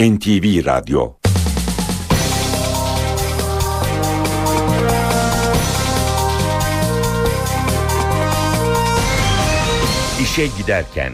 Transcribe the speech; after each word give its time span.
NTV 0.00 0.66
Radyo 0.66 1.12
İşe 10.22 10.46
Giderken 10.58 11.12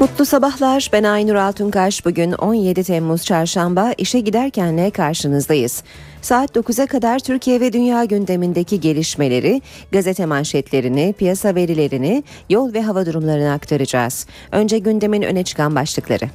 Mutlu 0.00 0.24
sabahlar. 0.24 0.90
Ben 0.92 1.04
Aynur 1.04 1.34
Altunkaş. 1.34 2.06
Bugün 2.06 2.32
17 2.32 2.84
Temmuz 2.84 3.24
Çarşamba 3.24 3.92
işe 3.98 4.20
giderkenle 4.20 4.90
karşınızdayız. 4.90 5.82
Saat 6.26 6.56
9'a 6.56 6.86
kadar 6.86 7.18
Türkiye 7.18 7.60
ve 7.60 7.72
dünya 7.72 8.04
gündemindeki 8.04 8.80
gelişmeleri, 8.80 9.62
gazete 9.92 10.26
manşetlerini, 10.26 11.14
piyasa 11.18 11.54
verilerini, 11.54 12.24
yol 12.50 12.74
ve 12.74 12.82
hava 12.82 13.06
durumlarını 13.06 13.52
aktaracağız. 13.52 14.26
Önce 14.52 14.78
gündemin 14.78 15.22
öne 15.22 15.44
çıkan 15.44 15.74
başlıkları. 15.74 16.30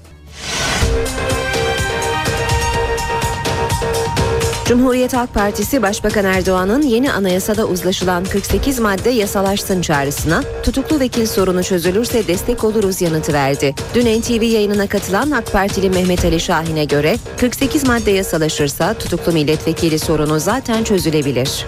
Cumhuriyet 4.71 5.13
Halk 5.13 5.33
Partisi 5.33 5.81
Başbakan 5.81 6.25
Erdoğan'ın 6.25 6.81
yeni 6.81 7.11
anayasada 7.11 7.65
uzlaşılan 7.65 8.25
48 8.25 8.79
madde 8.79 9.09
yasalaşsın 9.09 9.81
çağrısına 9.81 10.43
tutuklu 10.63 10.99
vekil 10.99 11.25
sorunu 11.25 11.63
çözülürse 11.63 12.27
destek 12.27 12.63
oluruz 12.63 13.01
yanıtı 13.01 13.33
verdi. 13.33 13.75
Dün 13.95 14.21
NTV 14.21 14.43
yayınına 14.43 14.87
katılan 14.87 15.31
AK 15.31 15.51
Partili 15.51 15.89
Mehmet 15.89 16.25
Ali 16.25 16.39
Şahin'e 16.39 16.85
göre 16.85 17.17
48 17.39 17.87
madde 17.87 18.11
yasalaşırsa 18.11 18.93
tutuklu 18.93 19.31
milletvekili 19.31 19.99
sorunu 19.99 20.39
zaten 20.39 20.83
çözülebilir. 20.83 21.65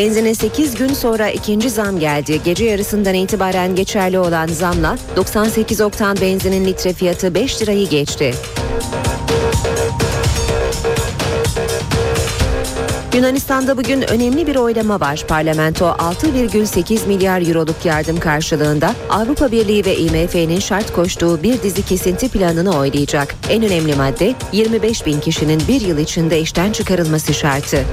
Benzine 0.00 0.34
8 0.34 0.74
gün 0.74 0.92
sonra 0.94 1.30
ikinci 1.30 1.70
zam 1.70 1.98
geldi. 1.98 2.40
Gece 2.44 2.64
yarısından 2.64 3.14
itibaren 3.14 3.74
geçerli 3.74 4.18
olan 4.18 4.46
zamla 4.46 4.96
98 5.16 5.80
oktan 5.80 6.16
benzinin 6.20 6.64
litre 6.64 6.92
fiyatı 6.92 7.34
5 7.34 7.62
lirayı 7.62 7.88
geçti. 7.88 8.34
Yunanistan'da 13.14 13.76
bugün 13.76 14.02
önemli 14.02 14.46
bir 14.46 14.56
oylama 14.56 15.00
var. 15.00 15.24
Parlamento 15.28 15.84
6,8 15.84 17.06
milyar 17.06 17.48
euroluk 17.48 17.84
yardım 17.84 18.20
karşılığında 18.20 18.94
Avrupa 19.10 19.52
Birliği 19.52 19.84
ve 19.84 19.96
IMF'nin 19.96 20.60
şart 20.60 20.92
koştuğu 20.92 21.42
bir 21.42 21.62
dizi 21.62 21.82
kesinti 21.82 22.28
planını 22.28 22.78
oylayacak. 22.78 23.34
En 23.50 23.62
önemli 23.62 23.94
madde 23.94 24.34
25 24.52 25.06
bin 25.06 25.20
kişinin 25.20 25.62
bir 25.68 25.80
yıl 25.80 25.98
içinde 25.98 26.40
işten 26.40 26.72
çıkarılması 26.72 27.34
şartı. 27.34 27.84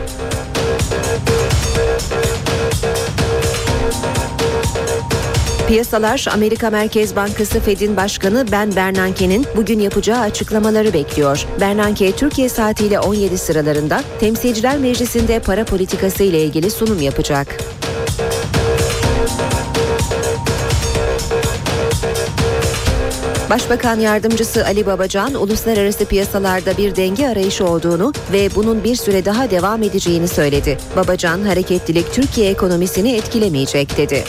Piyasalar 5.67 6.25
Amerika 6.33 6.69
Merkez 6.69 7.15
Bankası 7.15 7.59
Fed'in 7.59 7.97
başkanı 7.97 8.45
Ben 8.51 8.75
Bernanke'nin 8.75 9.45
bugün 9.55 9.79
yapacağı 9.79 10.19
açıklamaları 10.19 10.93
bekliyor. 10.93 11.45
Bernanke 11.61 12.11
Türkiye 12.11 12.49
saatiyle 12.49 12.99
17 12.99 13.37
sıralarında 13.37 14.03
Temsilciler 14.19 14.77
Meclisi'nde 14.77 15.39
para 15.39 15.65
politikası 15.65 16.23
ile 16.23 16.43
ilgili 16.43 16.71
sunum 16.71 17.01
yapacak. 17.01 17.57
Başbakan 23.49 23.99
yardımcısı 23.99 24.65
Ali 24.65 24.85
Babacan 24.85 25.33
uluslararası 25.33 26.05
piyasalarda 26.05 26.77
bir 26.77 26.95
denge 26.95 27.27
arayışı 27.27 27.65
olduğunu 27.65 28.13
ve 28.33 28.49
bunun 28.55 28.83
bir 28.83 28.95
süre 28.95 29.25
daha 29.25 29.51
devam 29.51 29.83
edeceğini 29.83 30.27
söyledi. 30.27 30.77
Babacan 30.95 31.41
hareketlilik 31.41 32.13
Türkiye 32.13 32.49
ekonomisini 32.49 33.15
etkilemeyecek 33.15 33.97
dedi. 33.97 34.23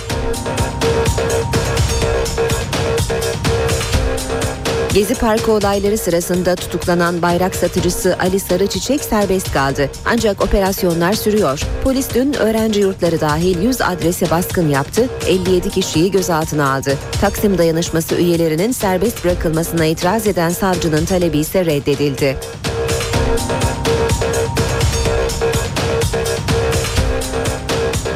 Gezi 4.99 5.15
Parkı 5.15 5.53
olayları 5.53 5.99
sırasında 5.99 6.55
tutuklanan 6.55 7.23
bayrak 7.23 7.55
satıcısı 7.55 8.17
Ali 8.21 8.41
Sarıçiçek 8.41 9.01
serbest 9.01 9.53
kaldı. 9.53 9.91
Ancak 10.05 10.43
operasyonlar 10.43 11.13
sürüyor. 11.13 11.61
Polis 11.85 12.15
dün 12.15 12.33
öğrenci 12.33 12.81
yurtları 12.81 13.21
dahil 13.21 13.63
100 13.63 13.81
adrese 13.81 14.31
baskın 14.31 14.69
yaptı, 14.69 15.09
57 15.27 15.71
kişiyi 15.71 16.11
gözaltına 16.11 16.75
aldı. 16.75 16.99
Taksim 17.21 17.59
dayanışması 17.59 18.15
üyelerinin 18.15 18.73
serbest 18.73 19.25
bırakılmasına 19.25 19.85
itiraz 19.85 20.27
eden 20.27 20.51
savcının 20.51 21.05
talebi 21.05 21.39
ise 21.39 21.65
reddedildi. 21.65 22.37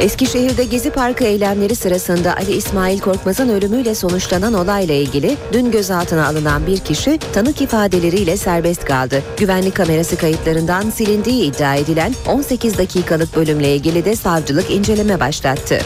Eskişehir'de 0.03 0.65
Gezi 0.65 0.91
Parkı 0.91 1.25
eylemleri 1.25 1.77
sırasında 1.77 2.37
Ali 2.37 2.53
İsmail 2.53 3.01
Korkmaz'ın 3.01 3.49
ölümüyle 3.49 3.95
sonuçlanan 3.95 4.55
olayla 4.55 4.95
ilgili 4.95 5.37
dün 5.53 5.71
gözaltına 5.71 6.27
alınan 6.27 6.67
bir 6.67 6.79
kişi 6.79 7.19
tanık 7.33 7.61
ifadeleriyle 7.61 8.37
serbest 8.37 8.85
kaldı. 8.85 9.23
Güvenlik 9.37 9.77
kamerası 9.77 10.17
kayıtlarından 10.17 10.91
silindiği 10.91 11.45
iddia 11.45 11.75
edilen 11.75 12.15
18 12.29 12.79
dakikalık 12.79 13.37
bölümle 13.37 13.75
ilgili 13.75 14.05
de 14.05 14.17
savcılık 14.17 14.71
inceleme 14.71 15.21
başlattı. 15.21 15.79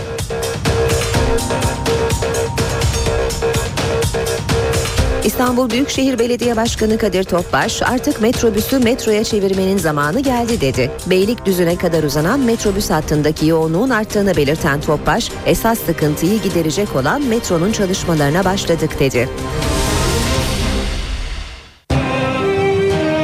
İstanbul 5.37 5.71
Büyükşehir 5.71 6.19
Belediye 6.19 6.57
Başkanı 6.57 6.99
Kadir 6.99 7.25
Topbaş 7.25 7.83
artık 7.83 8.21
metrobüsü 8.21 8.79
metroya 8.79 9.25
çevirmenin 9.25 9.79
zamanı 9.79 10.21
geldi 10.21 10.61
dedi. 10.61 10.91
Beylikdüzü'ne 11.07 11.77
kadar 11.77 12.03
uzanan 12.03 12.41
metrobüs 12.41 12.91
hattındaki 12.91 13.47
yoğunluğun 13.47 13.91
arttığını 13.91 14.37
belirten 14.37 14.81
Topbaş, 14.81 15.31
esas 15.47 15.79
sıkıntıyı 15.79 16.43
giderecek 16.43 16.97
olan 16.97 17.23
metronun 17.23 17.73
çalışmalarına 17.73 18.45
başladık 18.45 18.91
dedi. 19.01 19.29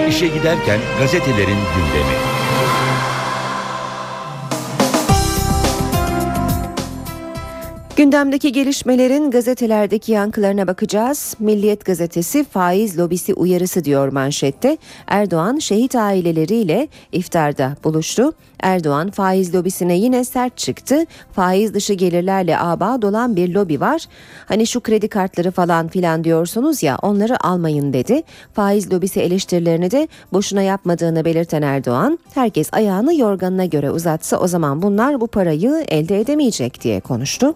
İşe 0.08 0.26
giderken 0.26 0.80
gazetelerin 0.98 1.58
gündemi. 1.74 2.41
Gündemdeki 8.02 8.52
gelişmelerin 8.52 9.30
gazetelerdeki 9.30 10.12
yankılarına 10.12 10.66
bakacağız. 10.66 11.34
Milliyet 11.38 11.84
gazetesi 11.84 12.44
faiz 12.44 12.98
lobisi 12.98 13.34
uyarısı 13.34 13.84
diyor 13.84 14.08
manşette. 14.08 14.78
Erdoğan 15.06 15.58
şehit 15.58 15.96
aileleriyle 15.96 16.88
iftarda 17.12 17.76
buluştu. 17.84 18.32
Erdoğan 18.62 19.10
faiz 19.10 19.54
lobisine 19.54 19.96
yine 19.96 20.24
sert 20.24 20.56
çıktı. 20.56 21.04
Faiz 21.32 21.74
dışı 21.74 21.94
gelirlerle 21.94 22.58
aba 22.58 23.02
dolan 23.02 23.36
bir 23.36 23.54
lobi 23.54 23.80
var. 23.80 24.04
Hani 24.46 24.66
şu 24.66 24.80
kredi 24.80 25.08
kartları 25.08 25.50
falan 25.50 25.88
filan 25.88 26.24
diyorsunuz 26.24 26.82
ya 26.82 26.98
onları 27.02 27.46
almayın 27.46 27.92
dedi. 27.92 28.22
Faiz 28.52 28.92
lobisi 28.92 29.20
eleştirilerini 29.20 29.90
de 29.90 30.08
boşuna 30.32 30.62
yapmadığını 30.62 31.24
belirten 31.24 31.62
Erdoğan, 31.62 32.18
herkes 32.34 32.68
ayağını 32.72 33.14
yorganına 33.14 33.64
göre 33.64 33.90
uzatsa 33.90 34.36
o 34.36 34.46
zaman 34.46 34.82
bunlar 34.82 35.20
bu 35.20 35.26
parayı 35.26 35.84
elde 35.88 36.20
edemeyecek 36.20 36.82
diye 36.82 37.00
konuştu. 37.00 37.54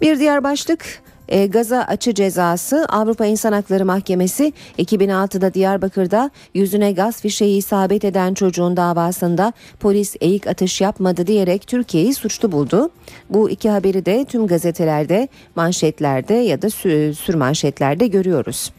Bir 0.00 0.18
diğer 0.18 0.44
başlık 0.44 1.05
e, 1.28 1.46
gaza 1.46 1.78
açı 1.78 2.14
cezası 2.14 2.86
Avrupa 2.88 3.26
İnsan 3.26 3.52
Hakları 3.52 3.84
Mahkemesi 3.84 4.52
2006'da 4.78 5.54
Diyarbakır'da 5.54 6.30
yüzüne 6.54 6.92
gaz 6.92 7.20
fişeği 7.20 7.58
isabet 7.58 8.04
eden 8.04 8.34
çocuğun 8.34 8.76
davasında 8.76 9.52
polis 9.80 10.16
eğik 10.20 10.46
atış 10.46 10.80
yapmadı 10.80 11.26
diyerek 11.26 11.66
Türkiye'yi 11.66 12.14
suçlu 12.14 12.52
buldu. 12.52 12.90
Bu 13.30 13.50
iki 13.50 13.70
haberi 13.70 14.06
de 14.06 14.24
tüm 14.24 14.46
gazetelerde, 14.46 15.28
manşetlerde 15.54 16.34
ya 16.34 16.62
da 16.62 16.70
sür, 16.70 17.14
sür 17.14 17.34
manşetlerde 17.34 18.06
görüyoruz. 18.06 18.72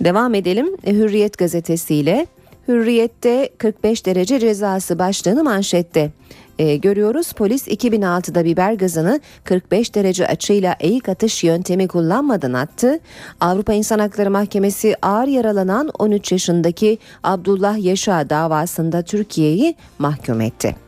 Devam 0.00 0.34
edelim 0.34 0.76
e, 0.84 0.92
Hürriyet 0.92 1.38
gazetesiyle. 1.38 2.26
Hürriyet'te 2.68 3.50
45 3.58 4.06
derece 4.06 4.38
cezası 4.38 4.98
başlığını 4.98 5.44
manşette 5.44 6.10
e, 6.58 6.76
görüyoruz. 6.76 7.32
Polis 7.32 7.68
2006'da 7.68 8.44
biber 8.44 8.72
gazını 8.72 9.20
45 9.44 9.94
derece 9.94 10.26
açıyla 10.26 10.76
eğik 10.80 11.08
atış 11.08 11.44
yöntemi 11.44 11.88
kullanmadan 11.88 12.52
attı. 12.52 12.98
Avrupa 13.40 13.72
İnsan 13.72 13.98
Hakları 13.98 14.30
Mahkemesi 14.30 14.94
ağır 15.02 15.28
yaralanan 15.28 15.90
13 15.98 16.32
yaşındaki 16.32 16.98
Abdullah 17.24 17.84
Yaşa 17.84 18.30
davasında 18.30 19.02
Türkiye'yi 19.02 19.74
mahkum 19.98 20.40
etti. 20.40 20.85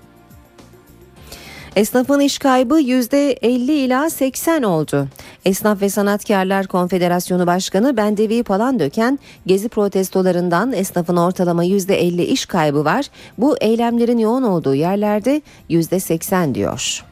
Esnafın 1.76 2.20
iş 2.20 2.38
kaybı 2.38 2.81
%50 2.81 3.73
ila 3.73 4.11
80 4.11 4.62
oldu. 4.62 5.09
Esnaf 5.44 5.82
ve 5.82 5.88
Sanatkarlar 5.91 6.67
Konfederasyonu 6.67 7.47
Başkanı 7.47 7.97
Bendevi 7.97 8.43
Palandöken 8.43 9.19
gezi 9.47 9.69
protestolarından 9.69 10.73
esnafın 10.73 11.17
ortalama 11.17 11.65
%50 11.65 12.23
iş 12.23 12.47
kaybı 12.47 12.85
var. 12.85 13.06
Bu 13.38 13.56
eylemlerin 13.61 14.19
yoğun 14.19 14.43
olduğu 14.43 14.75
yerlerde 14.75 15.43
%80 15.70 16.55
diyor. 16.55 17.05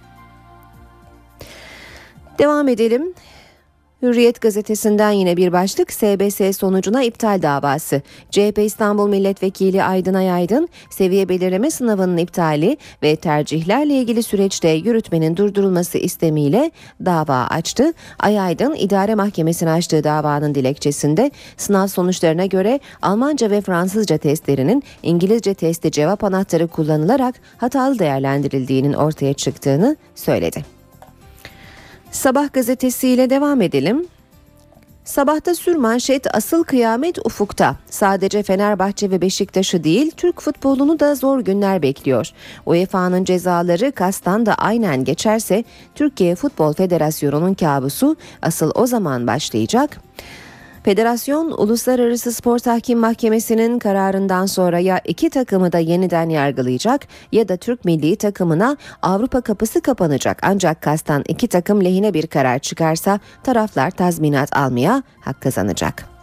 Devam 2.38 2.69
edelim. 2.69 3.14
Hürriyet 4.02 4.40
gazetesinden 4.40 5.10
yine 5.10 5.37
bir 5.37 5.52
başlık 5.52 5.93
SBS 5.93 6.58
sonucuna 6.58 7.02
iptal 7.02 7.43
davası. 7.43 8.02
CHP 8.31 8.58
İstanbul 8.58 9.08
Milletvekili 9.08 9.82
Aydın 9.82 10.14
Ayaydın 10.14 10.69
seviye 10.90 11.28
belirleme 11.28 11.70
sınavının 11.70 12.16
iptali 12.16 12.76
ve 13.02 13.16
tercihlerle 13.16 13.94
ilgili 13.94 14.22
süreçte 14.22 14.69
yürütmenin 14.69 15.37
durdurulması 15.37 15.98
istemiyle 15.98 16.70
dava 17.04 17.46
açtı. 17.50 17.93
Ayaydın 18.19 18.75
idare 18.75 19.14
mahkemesine 19.14 19.70
açtığı 19.70 20.04
davanın 20.04 20.54
dilekçesinde 20.54 21.31
sınav 21.56 21.87
sonuçlarına 21.87 22.46
göre 22.46 22.81
Almanca 23.02 23.50
ve 23.50 23.60
Fransızca 23.60 24.19
testlerinin 24.19 24.82
İngilizce 25.02 25.54
testi 25.54 25.90
cevap 25.90 26.25
anahtarı 26.25 26.69
kullanılarak 26.69 27.34
hatalı 27.56 27.98
değerlendirildiğinin 27.98 28.93
ortaya 28.93 29.34
çıktığını 29.34 29.96
söyledi. 30.14 30.75
Sabah 32.17 32.53
gazetesiyle 32.53 33.31
devam 33.31 33.63
edelim. 33.63 34.07
Sabahta 35.05 35.55
sürmanşet 35.55 36.37
asıl 36.37 36.65
kıyamet 36.65 37.19
ufukta. 37.27 37.77
Sadece 37.91 38.43
Fenerbahçe 38.43 39.11
ve 39.11 39.21
Beşiktaş'ı 39.21 39.85
değil 39.85 40.11
Türk 40.17 40.41
futbolunu 40.41 41.01
da 41.01 41.15
zor 41.15 41.41
günler 41.41 41.83
bekliyor. 41.83 42.31
UEFA'nın 42.67 43.25
cezaları 43.25 43.93
kastan 43.93 44.47
da 44.47 44.55
aynen 44.55 45.05
geçerse 45.05 45.65
Türkiye 45.95 46.35
Futbol 46.35 46.73
Federasyonu'nun 46.73 47.55
kabusu 47.55 48.17
asıl 48.43 48.71
o 48.75 48.87
zaman 48.87 49.27
başlayacak. 49.27 50.01
Federasyon 50.87 51.50
Uluslararası 51.50 52.33
Spor 52.33 52.59
Tahkim 52.59 52.99
Mahkemesi'nin 52.99 53.79
kararından 53.79 54.47
sonra 54.47 54.79
ya 54.79 55.00
iki 55.05 55.31
takımı 55.31 55.73
da 55.73 55.79
yeniden 55.79 56.29
yargılayacak 56.29 57.06
ya 57.33 57.49
da 57.49 57.56
Türk 57.56 57.85
milli 57.85 58.17
takımına 58.17 58.77
Avrupa 59.03 59.41
kapısı 59.41 59.81
kapanacak. 59.81 60.38
Ancak 60.43 60.83
kastan 60.83 61.25
iki 61.29 61.49
takım 61.49 61.85
lehine 61.85 62.15
bir 62.15 62.27
karar 62.27 62.59
çıkarsa 62.59 63.21
taraflar 63.43 63.91
tazminat 63.91 64.56
almaya 64.56 65.03
hak 65.21 65.41
kazanacak. 65.41 66.16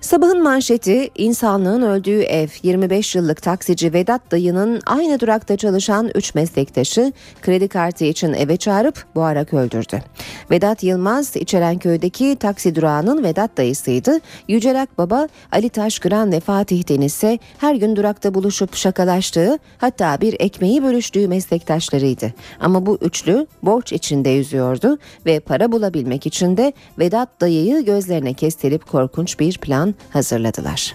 Sabahın 0.00 0.42
manşeti 0.42 1.10
insanlığın 1.14 1.82
öldüğü 1.82 2.20
ev 2.20 2.48
25 2.62 3.14
yıllık 3.14 3.42
taksici 3.42 3.92
Vedat 3.92 4.30
dayının 4.30 4.80
aynı 4.86 5.20
durakta 5.20 5.56
çalışan 5.56 6.10
3 6.14 6.34
meslektaşı 6.34 7.12
kredi 7.42 7.68
kartı 7.68 8.04
için 8.04 8.32
eve 8.32 8.56
çağırıp 8.56 9.04
boğarak 9.14 9.54
öldürdü. 9.54 10.02
Vedat 10.50 10.82
Yılmaz 10.82 11.36
İçerenköy'deki 11.36 12.36
taksi 12.36 12.74
durağının 12.74 13.24
Vedat 13.24 13.56
dayısıydı. 13.56 14.18
Yücelak 14.48 14.98
Baba 14.98 15.28
Ali 15.52 15.68
Taşkıran 15.68 16.32
ve 16.32 16.40
Fatih 16.40 16.88
Deniz 16.88 17.12
ise 17.12 17.38
her 17.58 17.74
gün 17.74 17.96
durakta 17.96 18.34
buluşup 18.34 18.76
şakalaştığı 18.76 19.58
hatta 19.78 20.20
bir 20.20 20.36
ekmeği 20.38 20.82
bölüştüğü 20.82 21.28
meslektaşlarıydı. 21.28 22.32
Ama 22.60 22.86
bu 22.86 22.98
üçlü 23.00 23.46
borç 23.62 23.92
içinde 23.92 24.28
yüzüyordu 24.28 24.98
ve 25.26 25.40
para 25.40 25.72
bulabilmek 25.72 26.26
için 26.26 26.56
de 26.56 26.72
Vedat 26.98 27.40
dayıyı 27.40 27.84
gözlerine 27.84 28.34
kestirip 28.34 28.86
korkunç 28.86 29.40
bir 29.40 29.58
plan 29.58 29.89
hazırladılar. 30.10 30.94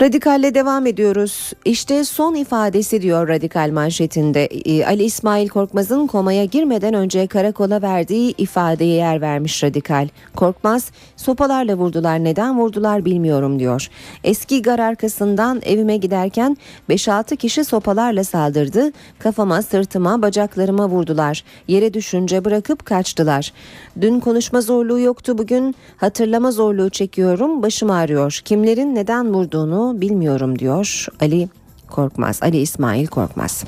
Radikalle 0.00 0.54
devam 0.54 0.86
ediyoruz. 0.86 1.52
İşte 1.64 2.04
son 2.04 2.34
ifadesi 2.34 3.02
diyor 3.02 3.28
Radikal 3.28 3.70
manşetinde. 3.70 4.44
Ee, 4.44 4.84
Ali 4.84 5.04
İsmail 5.04 5.48
Korkmaz'ın 5.48 6.06
komaya 6.06 6.44
girmeden 6.44 6.94
önce 6.94 7.26
karakola 7.26 7.82
verdiği 7.82 8.34
ifadeye 8.38 8.94
yer 8.94 9.20
vermiş 9.20 9.64
Radikal. 9.64 10.08
Korkmaz, 10.36 10.90
sopalarla 11.16 11.74
vurdular 11.74 12.24
neden 12.24 12.58
vurdular 12.58 13.04
bilmiyorum 13.04 13.58
diyor. 13.58 13.88
Eski 14.24 14.62
gar 14.62 14.78
arkasından 14.78 15.60
evime 15.64 15.96
giderken 15.96 16.56
5-6 16.90 17.36
kişi 17.36 17.64
sopalarla 17.64 18.24
saldırdı. 18.24 18.92
Kafama, 19.18 19.62
sırtıma, 19.62 20.22
bacaklarıma 20.22 20.88
vurdular. 20.88 21.44
Yere 21.68 21.94
düşünce 21.94 22.44
bırakıp 22.44 22.86
kaçtılar. 22.86 23.52
Dün 24.00 24.20
konuşma 24.20 24.60
zorluğu 24.60 25.00
yoktu 25.00 25.38
bugün 25.38 25.74
hatırlama 25.96 26.50
zorluğu 26.50 26.90
çekiyorum 26.90 27.62
başım 27.62 27.90
ağrıyor. 27.90 28.40
Kimlerin 28.44 28.94
neden 28.94 29.34
vurduğunu 29.34 29.89
bilmiyorum 29.94 30.58
diyor 30.58 31.06
Ali 31.20 31.48
Korkmaz. 31.90 32.42
Ali 32.42 32.58
İsmail 32.58 33.06
Korkmaz. 33.06 33.64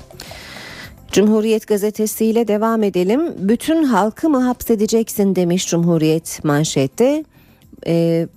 Cumhuriyet 1.13 1.67
gazetesiyle 1.67 2.49
devam 2.49 2.83
edelim. 2.83 3.21
Bütün 3.39 3.85
halkı 3.85 4.31
mı 4.31 4.43
hapsedeceksin 4.43 5.37
demiş 5.37 5.69
Cumhuriyet 5.69 6.45
manşette. 6.45 7.25
Ee, 7.87 8.29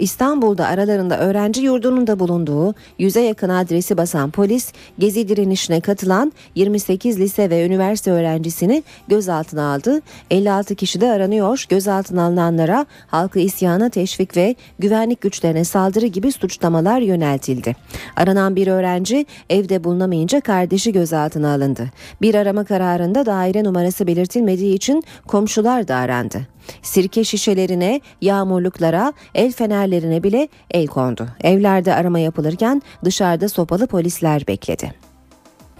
İstanbul'da 0.00 0.66
aralarında 0.66 1.18
öğrenci 1.18 1.62
yurdunun 1.62 2.06
da 2.06 2.18
bulunduğu 2.18 2.74
yüze 2.98 3.20
yakın 3.20 3.48
adresi 3.48 3.96
basan 3.96 4.30
polis 4.30 4.72
gezi 4.98 5.28
direnişine 5.28 5.80
katılan 5.80 6.32
28 6.54 7.20
lise 7.20 7.50
ve 7.50 7.66
üniversite 7.66 8.10
öğrencisini 8.10 8.82
gözaltına 9.08 9.74
aldı. 9.74 10.00
56 10.30 10.74
kişi 10.74 11.00
de 11.00 11.10
aranıyor. 11.10 11.64
Gözaltına 11.68 12.22
alınanlara 12.22 12.86
halkı 13.06 13.38
isyana 13.38 13.88
teşvik 13.88 14.36
ve 14.36 14.54
güvenlik 14.78 15.20
güçlerine 15.20 15.64
saldırı 15.64 16.06
gibi 16.06 16.32
suçlamalar 16.32 17.00
yöneltildi. 17.00 17.76
Aranan 18.16 18.56
bir 18.56 18.66
öğrenci 18.66 19.26
evde 19.50 19.84
bulunamayınca 19.84 20.40
kardeşi 20.40 20.92
gözaltına 20.92 21.54
alındı. 21.54 21.90
Bir 22.22 22.34
arama 22.34 22.64
kararında 22.64 23.26
daire 23.26 23.64
numarası 23.64 24.06
belirtilmediği 24.06 24.74
için 24.74 25.04
komşular 25.26 25.88
da 25.88 25.96
arandı. 25.96 26.46
Sirke 26.82 27.24
şişelerine, 27.24 28.00
yağmurluklara, 28.20 29.12
el 29.34 29.52
fenerlerine 29.52 30.22
bile 30.22 30.48
el 30.70 30.86
kondu. 30.86 31.26
Evlerde 31.42 31.94
arama 31.94 32.18
yapılırken 32.18 32.82
dışarıda 33.04 33.48
sopalı 33.48 33.86
polisler 33.86 34.46
bekledi. 34.46 35.09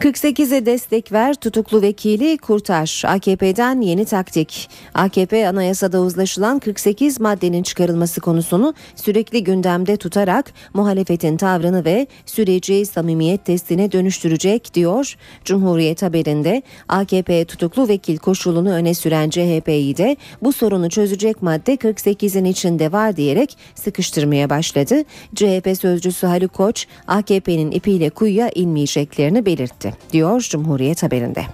48'e 0.00 0.66
destek 0.66 1.12
ver 1.12 1.34
tutuklu 1.34 1.82
vekili 1.82 2.38
kurtar. 2.38 3.02
AKP'den 3.06 3.80
yeni 3.80 4.04
taktik. 4.04 4.70
AKP 4.94 5.48
anayasada 5.48 6.00
uzlaşılan 6.00 6.58
48 6.58 7.20
maddenin 7.20 7.62
çıkarılması 7.62 8.20
konusunu 8.20 8.74
sürekli 8.96 9.44
gündemde 9.44 9.96
tutarak 9.96 10.52
muhalefetin 10.74 11.36
tavrını 11.36 11.84
ve 11.84 12.06
süreci 12.26 12.86
samimiyet 12.86 13.44
testine 13.44 13.92
dönüştürecek 13.92 14.74
diyor. 14.74 15.16
Cumhuriyet 15.44 16.02
haberinde 16.02 16.62
AKP 16.88 17.44
tutuklu 17.44 17.88
vekil 17.88 18.18
koşulunu 18.18 18.72
öne 18.72 18.94
süren 18.94 19.30
CHP'yi 19.30 19.96
de 19.96 20.16
bu 20.42 20.52
sorunu 20.52 20.90
çözecek 20.90 21.42
madde 21.42 21.74
48'in 21.74 22.44
içinde 22.44 22.92
var 22.92 23.16
diyerek 23.16 23.56
sıkıştırmaya 23.74 24.50
başladı. 24.50 25.02
CHP 25.34 25.76
sözcüsü 25.80 26.26
Haluk 26.26 26.52
Koç 26.52 26.86
AKP'nin 27.06 27.70
ipiyle 27.70 28.10
kuyuya 28.10 28.50
inmeyeceklerini 28.54 29.46
belirtti 29.46 29.89
diyor 30.12 30.40
Cumhuriyet 30.40 31.02
haberinde. 31.02 31.44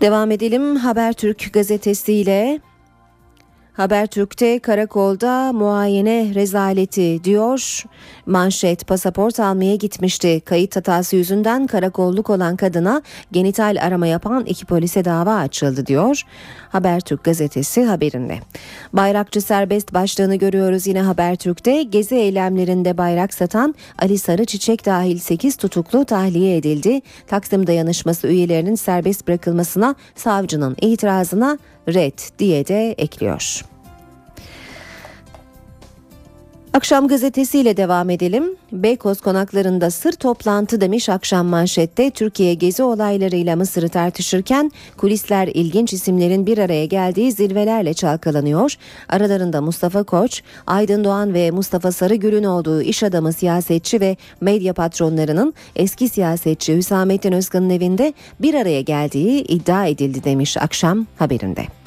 Devam 0.00 0.30
edelim 0.30 0.76
Habertürk 0.76 1.52
gazetesiyle. 1.52 2.60
Habertürk'te 3.74 4.58
karakolda 4.58 5.52
muayene 5.52 6.34
rezaleti 6.34 7.24
diyor. 7.24 7.82
Manşet 8.26 8.86
pasaport 8.86 9.40
almaya 9.40 9.76
gitmişti. 9.76 10.40
Kayıt 10.44 10.76
hatası 10.76 11.16
yüzünden 11.16 11.66
karakolluk 11.66 12.30
olan 12.30 12.56
kadına 12.56 13.02
genital 13.32 13.76
arama 13.80 14.06
yapan 14.06 14.44
iki 14.44 14.66
polise 14.66 15.04
dava 15.04 15.34
açıldı 15.34 15.86
diyor. 15.86 16.22
Habertürk 16.68 17.24
gazetesi 17.24 17.84
haberinde. 17.84 18.38
Bayrakçı 18.92 19.40
serbest 19.40 19.94
başlığını 19.94 20.36
görüyoruz 20.36 20.86
yine 20.86 21.02
Habertürk'te. 21.02 21.82
Gezi 21.82 22.14
eylemlerinde 22.14 22.98
bayrak 22.98 23.34
satan 23.34 23.74
Ali 23.98 24.18
Sarı 24.18 24.44
Çiçek 24.44 24.86
dahil 24.86 25.18
8 25.18 25.56
tutuklu 25.56 26.04
tahliye 26.04 26.56
edildi. 26.56 27.00
Taksim 27.26 27.66
dayanışması 27.66 28.28
üyelerinin 28.28 28.74
serbest 28.74 29.28
bırakılmasına 29.28 29.94
savcının 30.14 30.76
itirazına 30.80 31.58
red 31.88 32.18
diye 32.38 32.66
de 32.66 32.92
ekliyor. 32.92 33.73
Akşam 36.74 37.08
gazetesiyle 37.08 37.76
devam 37.76 38.10
edelim. 38.10 38.44
Beykoz 38.72 39.20
konaklarında 39.20 39.90
sır 39.90 40.12
toplantı 40.12 40.80
demiş 40.80 41.08
akşam 41.08 41.46
manşette 41.46 42.10
Türkiye 42.10 42.54
gezi 42.54 42.82
olaylarıyla 42.82 43.56
Mısır'ı 43.56 43.88
tartışırken 43.88 44.72
kulisler 44.96 45.48
ilginç 45.48 45.92
isimlerin 45.92 46.46
bir 46.46 46.58
araya 46.58 46.86
geldiği 46.86 47.32
zirvelerle 47.32 47.94
çalkalanıyor. 47.94 48.74
Aralarında 49.08 49.60
Mustafa 49.60 50.02
Koç, 50.02 50.42
Aydın 50.66 51.04
Doğan 51.04 51.34
ve 51.34 51.50
Mustafa 51.50 51.92
Sarıgül'ün 51.92 52.44
olduğu 52.44 52.82
iş 52.82 53.02
adamı 53.02 53.32
siyasetçi 53.32 54.00
ve 54.00 54.16
medya 54.40 54.72
patronlarının 54.72 55.54
eski 55.76 56.08
siyasetçi 56.08 56.76
Hüsamettin 56.76 57.32
Özkan'ın 57.32 57.70
evinde 57.70 58.14
bir 58.40 58.54
araya 58.54 58.80
geldiği 58.80 59.42
iddia 59.42 59.86
edildi 59.86 60.24
demiş 60.24 60.56
akşam 60.56 61.06
haberinde. 61.18 61.83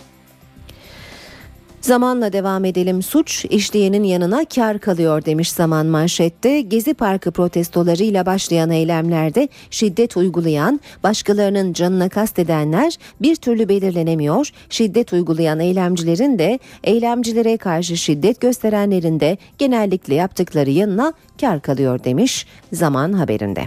Zamanla 1.88 2.34
devam 2.34 2.66
edelim 2.66 3.02
suç 3.02 3.46
işleyenin 3.46 4.04
yanına 4.04 4.46
kar 4.46 4.80
kalıyor 4.80 5.26
demiş 5.26 5.52
zaman 5.52 5.86
manşette. 5.86 6.62
Gezi 6.62 6.94
Parkı 6.94 7.32
protestolarıyla 7.32 8.26
başlayan 8.26 8.70
eylemlerde 8.70 9.50
şiddet 9.70 10.18
uygulayan, 10.18 10.80
başkalarının 11.04 11.74
canına 11.74 12.10
kastedenler 12.10 12.98
bir 13.22 13.36
türlü 13.36 13.70
belirlenemiyor. 13.70 14.50
Şiddet 14.70 15.14
uygulayan 15.14 15.60
eylemcilerin 15.60 16.40
de 16.40 16.60
eylemcilere 16.84 17.58
karşı 17.58 17.98
şiddet 17.98 18.42
gösterenlerin 18.42 19.20
de 19.20 19.38
genellikle 19.58 20.16
yaptıkları 20.16 20.70
yanına 20.70 21.14
kar 21.42 21.62
kalıyor 21.62 22.04
demiş 22.04 22.46
zaman 22.74 23.14
haberinde. 23.14 23.64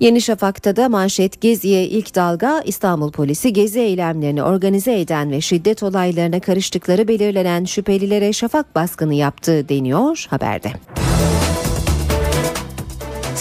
Yeni 0.00 0.20
Şafak'ta 0.20 0.76
da 0.76 0.88
manşet 0.88 1.40
Gezi'ye 1.40 1.84
ilk 1.84 2.14
dalga 2.14 2.62
İstanbul 2.64 3.12
polisi 3.12 3.52
gezi 3.52 3.80
eylemlerini 3.80 4.42
organize 4.42 5.00
eden 5.00 5.30
ve 5.30 5.40
şiddet 5.40 5.82
olaylarına 5.82 6.40
karıştıkları 6.40 7.08
belirlenen 7.08 7.64
şüphelilere 7.64 8.32
şafak 8.32 8.74
baskını 8.74 9.14
yaptığı 9.14 9.68
deniyor 9.68 10.26
haberde. 10.30 10.72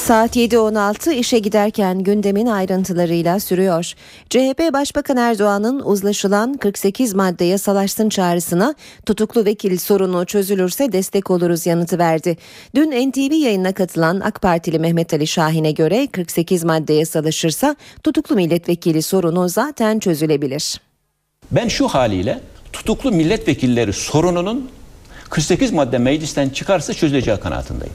Saat 0.06 0.36
7.16 0.36 1.14
işe 1.14 1.40
giderken 1.40 2.00
gündemin 2.00 2.46
ayrıntılarıyla 2.46 3.40
sürüyor. 3.40 3.94
CHP 4.30 4.74
Başbakan 4.74 5.18
Erdoğan'ın 5.18 5.80
uzlaşılan 5.80 6.54
48 6.54 7.14
madde 7.14 7.46
yasalaşsın 7.46 8.10
çağrısına 8.10 8.76
tutuklu 9.06 9.46
vekil 9.46 9.78
sorunu 9.78 10.26
çözülürse 10.26 10.92
destek 10.92 11.32
oluruz 11.32 11.66
yanıtı 11.66 12.00
verdi. 12.00 12.38
Dün 12.76 13.10
NTV 13.10 13.34
yayına 13.34 13.74
katılan 13.74 14.20
AK 14.20 14.42
Partili 14.42 14.80
Mehmet 14.80 15.14
Ali 15.14 15.28
Şahin'e 15.28 15.72
göre 15.72 16.08
48 16.08 16.64
madde 16.64 16.94
yasalaşırsa 16.94 17.76
tutuklu 18.04 18.36
milletvekili 18.36 19.02
sorunu 19.02 19.50
zaten 19.50 20.00
çözülebilir. 20.00 20.82
Ben 21.52 21.68
şu 21.68 21.88
haliyle 21.88 22.40
tutuklu 22.74 23.12
milletvekilleri 23.12 23.94
sorununun 23.94 24.70
48 25.30 25.72
madde 25.72 25.98
meclisten 25.98 26.50
çıkarsa 26.50 26.94
çözüleceği 26.94 27.38
kanaatindeyim. 27.38 27.94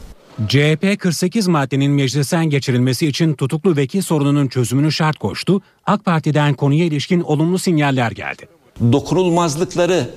CHP 0.49 1.01
48 1.01 1.49
maddenin 1.49 1.93
meclisten 1.93 2.51
geçirilmesi 2.51 3.07
için 3.07 3.35
tutuklu 3.35 3.77
vekil 3.77 4.03
sorununun 4.03 4.49
çözümünü 4.49 4.93
şart 4.93 5.19
koştu. 5.19 5.63
AK 5.87 6.05
Parti'den 6.05 6.55
konuya 6.55 6.85
ilişkin 6.85 7.21
olumlu 7.21 7.59
sinyaller 7.59 8.11
geldi. 8.11 8.49
Dokunulmazlıkları 8.93 10.11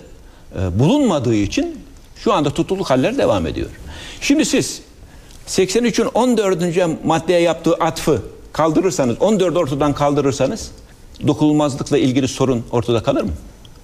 e, 0.59 0.79
bulunmadığı 0.79 1.35
için 1.35 1.77
şu 2.15 2.33
anda 2.33 2.49
tutukluk 2.49 2.89
halleri 2.89 3.17
devam 3.17 3.47
ediyor. 3.47 3.69
Şimdi 4.21 4.45
siz 4.45 4.81
83'ün 5.47 6.05
14. 6.13 7.05
maddeye 7.05 7.41
yaptığı 7.41 7.73
atfı 7.73 8.21
kaldırırsanız, 8.53 9.21
14 9.21 9.57
ortadan 9.57 9.93
kaldırırsanız 9.93 10.71
dokunulmazlıkla 11.27 11.97
ilgili 11.97 12.27
sorun 12.27 12.65
ortada 12.71 13.03
kalır 13.03 13.21
mı? 13.23 13.31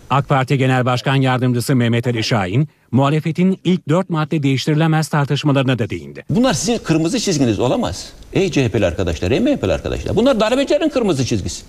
AK 0.10 0.30
Parti 0.30 0.58
Genel 0.58 0.86
Başkan 0.86 1.16
Yardımcısı 1.16 1.76
Mehmet 1.76 2.08
Ali 2.08 2.24
Şahin, 2.24 2.68
muhalefetin 2.92 3.60
ilk 3.64 3.90
dört 3.90 4.10
madde 4.10 4.44
değiştirilemez 4.44 5.08
tartışmalarına 5.08 5.80
da 5.80 5.90
değindi. 5.90 6.26
Bunlar 6.30 6.54
sizin 6.54 6.78
kırmızı 6.78 7.20
çizginiz 7.20 7.60
olamaz. 7.60 8.10
Ey 8.34 8.52
CHP'li 8.52 8.86
arkadaşlar, 8.86 9.32
ey 9.32 9.40
MHP'li 9.40 9.74
arkadaşlar. 9.74 10.16
Bunlar 10.16 10.40
darbecilerin 10.40 10.90
kırmızı 10.90 11.26
çizgisi. 11.26 11.64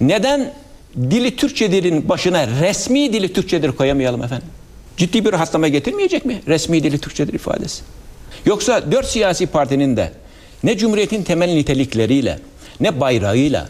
Neden 0.00 0.52
dili 0.96 1.36
Türkçe 1.36 1.72
dilin 1.72 2.08
başına 2.08 2.46
resmi 2.46 3.12
dili 3.12 3.32
Türkçedir 3.32 3.72
koyamayalım 3.72 4.22
efendim? 4.22 4.48
Ciddi 4.96 5.24
bir 5.24 5.32
rahatlama 5.32 5.68
getirmeyecek 5.68 6.24
mi 6.24 6.42
resmi 6.48 6.82
dili 6.82 6.98
Türkçedir 6.98 7.34
ifadesi? 7.34 7.82
Yoksa 8.46 8.92
dört 8.92 9.06
siyasi 9.06 9.46
partinin 9.46 9.96
de 9.96 10.12
ne 10.64 10.78
Cumhuriyet'in 10.78 11.22
temel 11.22 11.54
nitelikleriyle, 11.54 12.38
ne 12.80 13.00
bayrağıyla, 13.00 13.68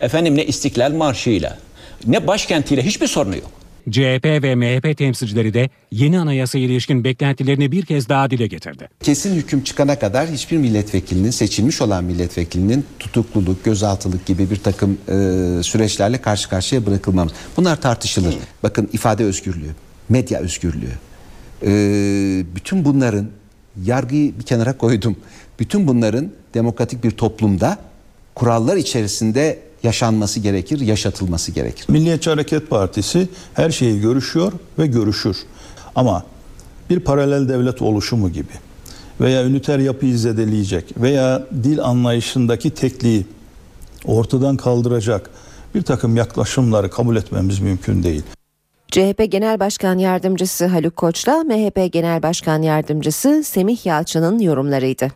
efendim 0.00 0.36
ne 0.36 0.44
İstiklal 0.44 0.92
Marşı'yla, 0.92 1.58
ne 2.06 2.26
başkentiyle 2.26 2.82
hiçbir 2.82 3.06
sorunu 3.06 3.36
yok. 3.36 3.50
CHP 3.90 4.24
ve 4.24 4.54
MHP 4.54 4.98
temsilcileri 4.98 5.54
de 5.54 5.70
yeni 5.90 6.18
anayasaya 6.18 6.64
ilişkin 6.64 7.04
beklentilerini 7.04 7.72
bir 7.72 7.84
kez 7.84 8.08
daha 8.08 8.30
dile 8.30 8.46
getirdi. 8.46 8.88
Kesin 9.02 9.34
hüküm 9.34 9.64
çıkana 9.64 9.98
kadar 9.98 10.28
hiçbir 10.28 10.56
milletvekilinin 10.56 11.30
seçilmiş 11.30 11.80
olan 11.82 12.04
milletvekilinin 12.04 12.84
tutukluluk, 12.98 13.64
gözaltılık 13.64 14.26
gibi 14.26 14.50
bir 14.50 14.56
takım 14.56 14.98
e, 15.08 15.62
süreçlerle 15.62 16.18
karşı 16.18 16.48
karşıya 16.48 16.86
bırakılmamız. 16.86 17.32
Bunlar 17.56 17.80
tartışılır. 17.80 18.36
Bakın 18.62 18.88
ifade 18.92 19.24
özgürlüğü, 19.24 19.70
medya 20.08 20.40
özgürlüğü. 20.40 20.92
E, 21.62 21.70
bütün 22.56 22.84
bunların 22.84 23.28
yargıyı 23.84 24.38
bir 24.38 24.44
kenara 24.44 24.76
koydum. 24.76 25.16
Bütün 25.58 25.86
bunların 25.86 26.30
demokratik 26.54 27.04
bir 27.04 27.10
toplumda 27.10 27.78
kurallar 28.34 28.76
içerisinde 28.76 29.65
yaşanması 29.86 30.40
gerekir, 30.40 30.80
yaşatılması 30.80 31.52
gerekir. 31.52 31.86
Milliyetçi 31.88 32.30
Hareket 32.30 32.70
Partisi 32.70 33.28
her 33.54 33.70
şeyi 33.70 34.00
görüşüyor 34.00 34.52
ve 34.78 34.86
görüşür. 34.86 35.36
Ama 35.94 36.24
bir 36.90 37.00
paralel 37.00 37.48
devlet 37.48 37.82
oluşumu 37.82 38.32
gibi 38.32 38.52
veya 39.20 39.44
üniter 39.44 39.78
yapıyı 39.78 40.18
zedeleyecek 40.18 40.84
veya 40.96 41.46
dil 41.62 41.80
anlayışındaki 41.80 42.70
tekliği 42.70 43.26
ortadan 44.04 44.56
kaldıracak 44.56 45.30
bir 45.74 45.82
takım 45.82 46.16
yaklaşımları 46.16 46.90
kabul 46.90 47.16
etmemiz 47.16 47.60
mümkün 47.60 48.02
değil. 48.02 48.22
CHP 48.90 49.30
Genel 49.30 49.60
Başkan 49.60 49.98
Yardımcısı 49.98 50.66
Haluk 50.66 50.96
Koç'la 50.96 51.44
MHP 51.44 51.92
Genel 51.92 52.22
Başkan 52.22 52.62
Yardımcısı 52.62 53.42
Semih 53.44 53.86
Yalçın'ın 53.86 54.38
yorumlarıydı. 54.38 55.12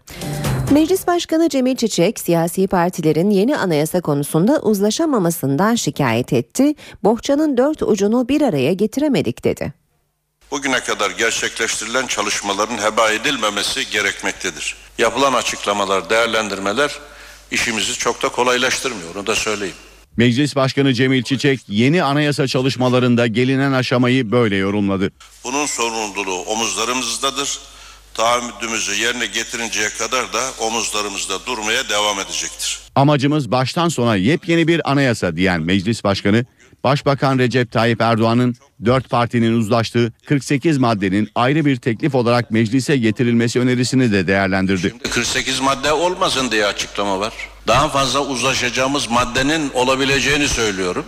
Meclis 0.71 1.07
Başkanı 1.07 1.49
Cemil 1.49 1.77
Çiçek 1.77 2.21
siyasi 2.21 2.67
partilerin 2.67 3.31
yeni 3.31 3.57
anayasa 3.57 4.01
konusunda 4.01 4.61
uzlaşamamasından 4.61 5.75
şikayet 5.75 6.33
etti. 6.33 6.75
Bohçanın 7.05 7.57
dört 7.57 7.83
ucunu 7.83 8.29
bir 8.29 8.43
araya 8.43 8.73
getiremedik 8.73 9.45
dedi. 9.45 9.73
Bugüne 10.51 10.81
kadar 10.81 11.11
gerçekleştirilen 11.11 12.07
çalışmaların 12.07 12.79
heba 12.79 13.11
edilmemesi 13.11 13.91
gerekmektedir. 13.91 14.77
Yapılan 14.99 15.33
açıklamalar, 15.33 16.11
değerlendirmeler 16.11 16.99
işimizi 17.51 17.93
çok 17.93 18.23
da 18.23 18.29
kolaylaştırmıyor, 18.29 19.15
onu 19.15 19.27
da 19.27 19.35
söyleyeyim. 19.35 19.77
Meclis 20.17 20.57
Başkanı 20.57 20.95
Cemil 20.95 21.23
Çiçek 21.23 21.61
yeni 21.69 22.03
anayasa 22.03 22.47
çalışmalarında 22.47 23.27
gelinen 23.27 23.73
aşamayı 23.73 24.33
böyle 24.33 24.57
yorumladı. 24.57 25.13
Bunun 25.45 25.67
sorumluluğu 25.67 26.43
omuzlarımızdadır. 26.43 27.59
Taahhüdümüzü 28.21 28.95
yerine 28.95 29.27
getirinceye 29.27 29.89
kadar 29.89 30.33
da 30.33 30.41
omuzlarımızda 30.59 31.47
durmaya 31.47 31.89
devam 31.89 32.21
edecektir. 32.21 32.79
Amacımız 32.95 33.51
baştan 33.51 33.89
sona 33.89 34.17
yepyeni 34.17 34.69
bir 34.69 34.91
anayasa 34.91 35.37
diyen 35.37 35.61
Meclis 35.63 36.05
Başkanı, 36.05 36.45
Başbakan 36.85 37.39
Recep 37.39 37.73
Tayyip 37.73 38.01
Erdoğan'ın 38.01 38.57
dört 38.85 39.11
partinin 39.11 39.59
uzlaştığı 39.59 40.13
48 40.27 40.79
maddenin 40.79 41.29
ayrı 41.35 41.65
bir 41.65 41.77
teklif 41.77 42.15
olarak 42.15 42.51
meclise 42.51 42.97
getirilmesi 42.97 43.61
önerisini 43.61 44.13
de 44.13 44.27
değerlendirdi. 44.27 44.89
Şimdi 44.89 45.03
48 45.03 45.61
madde 45.61 45.93
olmasın 45.93 46.51
diye 46.51 46.67
açıklama 46.67 47.21
var. 47.21 47.33
Daha 47.67 47.89
fazla 47.89 48.21
uzlaşacağımız 48.21 49.11
maddenin 49.11 49.71
olabileceğini 49.75 50.49
söylüyorum. 50.49 51.05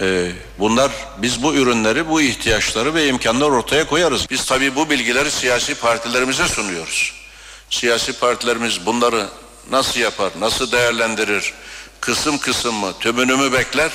Ee, 0.00 0.30
bunlar 0.58 0.92
biz 1.18 1.42
bu 1.42 1.54
ürünleri, 1.54 2.08
bu 2.08 2.20
ihtiyaçları 2.20 2.94
ve 2.94 3.06
imkanları 3.08 3.50
ortaya 3.50 3.86
koyarız. 3.86 4.26
Biz 4.30 4.46
tabii 4.46 4.76
bu 4.76 4.90
bilgileri 4.90 5.30
siyasi 5.30 5.74
partilerimize 5.74 6.48
sunuyoruz. 6.48 7.12
Siyasi 7.70 8.18
partilerimiz 8.18 8.86
bunları 8.86 9.26
nasıl 9.70 10.00
yapar, 10.00 10.32
nasıl 10.40 10.72
değerlendirir, 10.72 11.52
kısım 12.00 12.38
kısım 12.38 12.74
mı, 12.74 12.92
tümünü 13.00 13.36
mü 13.36 13.52
bekler? 13.52 13.90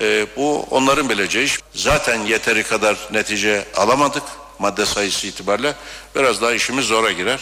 Ee, 0.00 0.26
bu 0.36 0.66
onların 0.70 1.08
bileceği 1.08 1.44
iş. 1.44 1.58
Zaten 1.74 2.20
yeteri 2.20 2.62
kadar 2.62 2.96
netice 3.12 3.64
alamadık 3.76 4.22
madde 4.58 4.86
sayısı 4.86 5.26
itibariyle. 5.26 5.74
Biraz 6.16 6.42
daha 6.42 6.52
işimiz 6.52 6.84
zora 6.84 7.12
girer. 7.12 7.40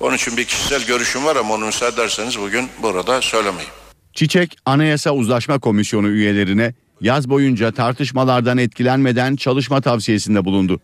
Onun 0.00 0.16
için 0.16 0.36
bir 0.36 0.44
kişisel 0.44 0.84
görüşüm 0.84 1.24
var 1.24 1.36
ama 1.36 1.54
onu 1.54 1.66
müsaade 1.66 1.94
ederseniz 1.94 2.38
bugün 2.38 2.68
burada 2.82 3.22
söylemeyeyim. 3.22 3.72
Çiçek, 4.14 4.56
Anayasa 4.64 5.10
Uzlaşma 5.10 5.58
Komisyonu 5.58 6.08
üyelerine 6.08 6.74
yaz 7.02 7.28
boyunca 7.28 7.72
tartışmalardan 7.72 8.58
etkilenmeden 8.58 9.36
çalışma 9.36 9.80
tavsiyesinde 9.80 10.44
bulundu. 10.44 10.80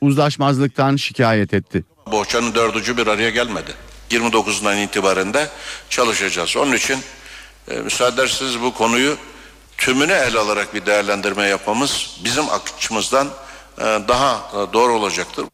Uzlaşmazlıktan 0.00 0.96
şikayet 0.96 1.54
etti. 1.54 1.84
Bohçanın 2.12 2.54
dördüncü 2.54 2.96
bir 2.96 3.06
araya 3.06 3.30
gelmedi. 3.30 3.70
29'undan 4.10 4.84
itibaren 4.84 5.34
de 5.34 5.48
çalışacağız. 5.90 6.56
Onun 6.56 6.72
için 6.72 6.98
e, 7.70 7.76
müsaade 7.80 8.14
ederseniz 8.14 8.60
bu 8.60 8.74
konuyu 8.74 9.16
tümüne 9.78 10.12
ele 10.12 10.38
alarak 10.38 10.74
bir 10.74 10.86
değerlendirme 10.86 11.46
yapmamız 11.46 12.20
bizim 12.24 12.44
açımızdan 12.50 13.28
e, 13.78 13.82
daha 13.84 14.34
e, 14.34 14.72
doğru 14.72 14.92
olacaktır. 14.92 15.44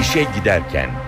İşe 0.00 0.26
giderken 0.36 1.07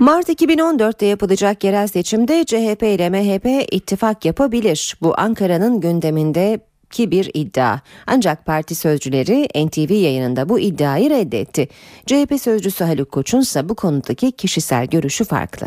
Mart 0.00 0.28
2014'te 0.28 1.06
yapılacak 1.06 1.64
yerel 1.64 1.86
seçimde 1.86 2.44
CHP 2.44 2.82
ile 2.82 3.10
MHP 3.10 3.74
ittifak 3.74 4.24
yapabilir. 4.24 4.96
Bu 5.02 5.14
Ankara'nın 5.20 5.80
gündemindeki 5.80 7.10
bir 7.10 7.30
iddia. 7.34 7.78
Ancak 8.06 8.46
parti 8.46 8.74
sözcüleri 8.74 9.66
NTV 9.66 9.92
yayınında 9.92 10.48
bu 10.48 10.60
iddiayı 10.60 11.10
reddetti. 11.10 11.68
CHP 12.06 12.40
sözcüsü 12.40 12.84
Haluk 12.84 13.12
Koç'un 13.12 13.40
ise 13.40 13.68
bu 13.68 13.74
konudaki 13.74 14.32
kişisel 14.32 14.86
görüşü 14.86 15.24
farklı. 15.24 15.66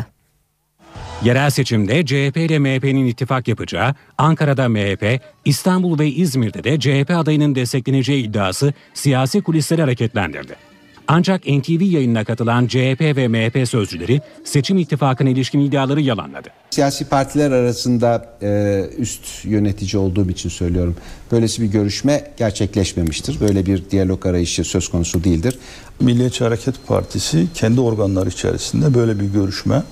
Yerel 1.24 1.50
seçimde 1.50 2.06
CHP 2.06 2.36
ile 2.36 2.58
MHP'nin 2.58 3.06
ittifak 3.06 3.48
yapacağı, 3.48 3.94
Ankara'da 4.18 4.68
MHP, 4.68 5.20
İstanbul 5.44 5.98
ve 5.98 6.08
İzmir'de 6.08 6.64
de 6.64 6.80
CHP 6.80 7.10
adayının 7.10 7.54
destekleneceği 7.54 8.24
iddiası 8.24 8.72
siyasi 8.94 9.42
kulisleri 9.42 9.80
hareketlendirdi. 9.82 10.73
Ancak 11.08 11.46
NTV 11.46 11.82
yayınına 11.82 12.24
katılan 12.24 12.66
CHP 12.66 13.00
ve 13.00 13.28
MHP 13.28 13.68
sözcüleri 13.68 14.20
seçim 14.44 14.78
ittifakına 14.78 15.28
ilişkin 15.28 15.60
iddiaları 15.60 16.00
yalanladı. 16.00 16.48
Siyasi 16.70 17.04
partiler 17.04 17.50
arasında 17.50 18.36
e, 18.42 18.82
üst 18.98 19.44
yönetici 19.44 20.02
olduğum 20.02 20.30
için 20.30 20.48
söylüyorum. 20.48 20.96
Böylesi 21.32 21.62
bir 21.62 21.66
görüşme 21.66 22.30
gerçekleşmemiştir. 22.36 23.40
Böyle 23.40 23.66
bir 23.66 23.90
diyalog 23.90 24.26
arayışı 24.26 24.64
söz 24.64 24.88
konusu 24.88 25.24
değildir. 25.24 25.58
Milliyetçi 26.00 26.44
Hareket 26.44 26.86
Partisi 26.86 27.46
kendi 27.54 27.80
organları 27.80 28.28
içerisinde 28.28 28.94
böyle 28.94 29.20
bir 29.20 29.26
görüşme 29.26 29.82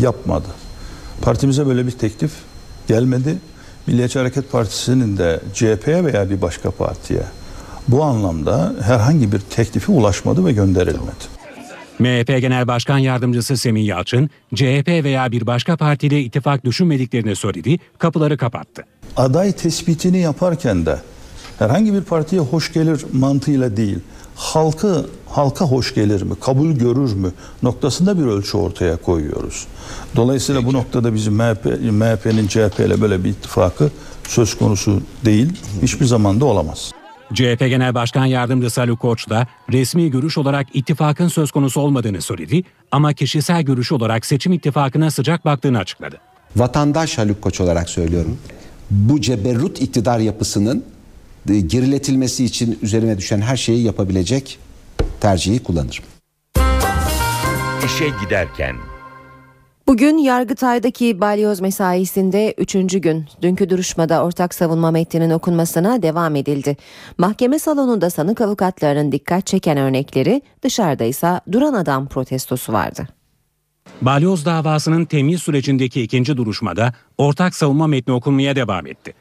yapmadı. 0.00 0.48
Partimize 1.22 1.66
böyle 1.66 1.86
bir 1.86 1.92
teklif 1.92 2.32
gelmedi. 2.88 3.38
Milliyetçi 3.86 4.18
Hareket 4.18 4.52
Partisi'nin 4.52 5.16
de 5.16 5.40
CHP'ye 5.54 6.04
veya 6.04 6.30
bir 6.30 6.42
başka 6.42 6.70
partiye 6.70 7.22
bu 7.90 8.04
anlamda 8.04 8.72
herhangi 8.82 9.32
bir 9.32 9.38
teklifi 9.38 9.92
ulaşmadı 9.92 10.46
ve 10.46 10.52
gönderilmedi. 10.52 11.40
MHP 11.98 12.40
Genel 12.40 12.66
Başkan 12.68 12.98
Yardımcısı 12.98 13.56
Semih 13.56 13.86
Yalçın, 13.86 14.30
CHP 14.54 14.88
veya 14.88 15.32
bir 15.32 15.46
başka 15.46 15.76
partiyle 15.76 16.20
ittifak 16.20 16.64
düşünmediklerini 16.64 17.36
söyledi, 17.36 17.78
kapıları 17.98 18.36
kapattı. 18.36 18.82
Aday 19.16 19.52
tespitini 19.52 20.18
yaparken 20.18 20.86
de 20.86 20.98
herhangi 21.58 21.94
bir 21.94 22.00
partiye 22.00 22.40
hoş 22.40 22.72
gelir 22.72 23.04
mantığıyla 23.12 23.76
değil, 23.76 23.98
halkı 24.36 25.06
halka 25.28 25.64
hoş 25.64 25.94
gelir 25.94 26.22
mi, 26.22 26.32
kabul 26.40 26.72
görür 26.72 27.12
mü 27.12 27.32
noktasında 27.62 28.18
bir 28.18 28.24
ölçü 28.24 28.56
ortaya 28.56 28.96
koyuyoruz. 28.96 29.66
Dolayısıyla 30.16 30.66
bu 30.66 30.72
noktada 30.72 31.14
bizim 31.14 31.34
MHP, 31.34 31.64
MHP'nin 31.90 32.48
CHP 32.48 32.80
ile 32.80 33.00
böyle 33.00 33.24
bir 33.24 33.28
ittifakı 33.28 33.90
söz 34.28 34.58
konusu 34.58 35.02
değil, 35.24 35.52
hiçbir 35.82 36.06
zaman 36.06 36.40
da 36.40 36.44
olamaz. 36.44 36.92
CHP 37.34 37.58
Genel 37.58 37.94
Başkan 37.94 38.26
Yardımcısı 38.26 38.80
Ali 38.80 38.96
Koç 38.96 39.28
da 39.30 39.46
resmi 39.72 40.10
görüş 40.10 40.38
olarak 40.38 40.66
ittifakın 40.74 41.28
söz 41.28 41.50
konusu 41.50 41.80
olmadığını 41.80 42.22
söyledi 42.22 42.62
ama 42.90 43.12
kişisel 43.12 43.62
görüş 43.62 43.92
olarak 43.92 44.26
seçim 44.26 44.52
ittifakına 44.52 45.10
sıcak 45.10 45.44
baktığını 45.44 45.78
açıkladı. 45.78 46.18
Vatandaş 46.56 47.18
Haluk 47.18 47.42
Koç 47.42 47.60
olarak 47.60 47.90
söylüyorum. 47.90 48.38
Bu 48.90 49.20
ceberrut 49.20 49.82
iktidar 49.82 50.18
yapısının 50.18 50.84
e, 51.48 51.60
geriletilmesi 51.60 52.44
için 52.44 52.78
üzerime 52.82 53.18
düşen 53.18 53.40
her 53.40 53.56
şeyi 53.56 53.82
yapabilecek 53.82 54.58
tercihi 55.20 55.62
kullanırım. 55.62 56.04
İşe 57.84 58.08
giderken 58.24 58.76
Bugün 59.90 60.18
Yargıtay'daki 60.18 61.20
balyoz 61.20 61.60
mesaisinde 61.60 62.54
üçüncü 62.58 62.98
gün 62.98 63.26
dünkü 63.42 63.70
duruşmada 63.70 64.24
ortak 64.24 64.54
savunma 64.54 64.90
metninin 64.90 65.30
okunmasına 65.30 66.02
devam 66.02 66.36
edildi. 66.36 66.76
Mahkeme 67.18 67.58
salonunda 67.58 68.10
sanık 68.10 68.40
avukatlarının 68.40 69.12
dikkat 69.12 69.46
çeken 69.46 69.78
örnekleri 69.78 70.42
dışarıda 70.62 71.04
ise 71.04 71.40
duran 71.52 71.74
adam 71.74 72.08
protestosu 72.08 72.72
vardı. 72.72 73.08
Balyoz 74.02 74.44
davasının 74.44 75.04
temyiz 75.04 75.42
sürecindeki 75.42 76.02
ikinci 76.02 76.36
duruşmada 76.36 76.94
ortak 77.18 77.54
savunma 77.54 77.86
metni 77.86 78.14
okunmaya 78.14 78.56
devam 78.56 78.86
etti. 78.86 79.14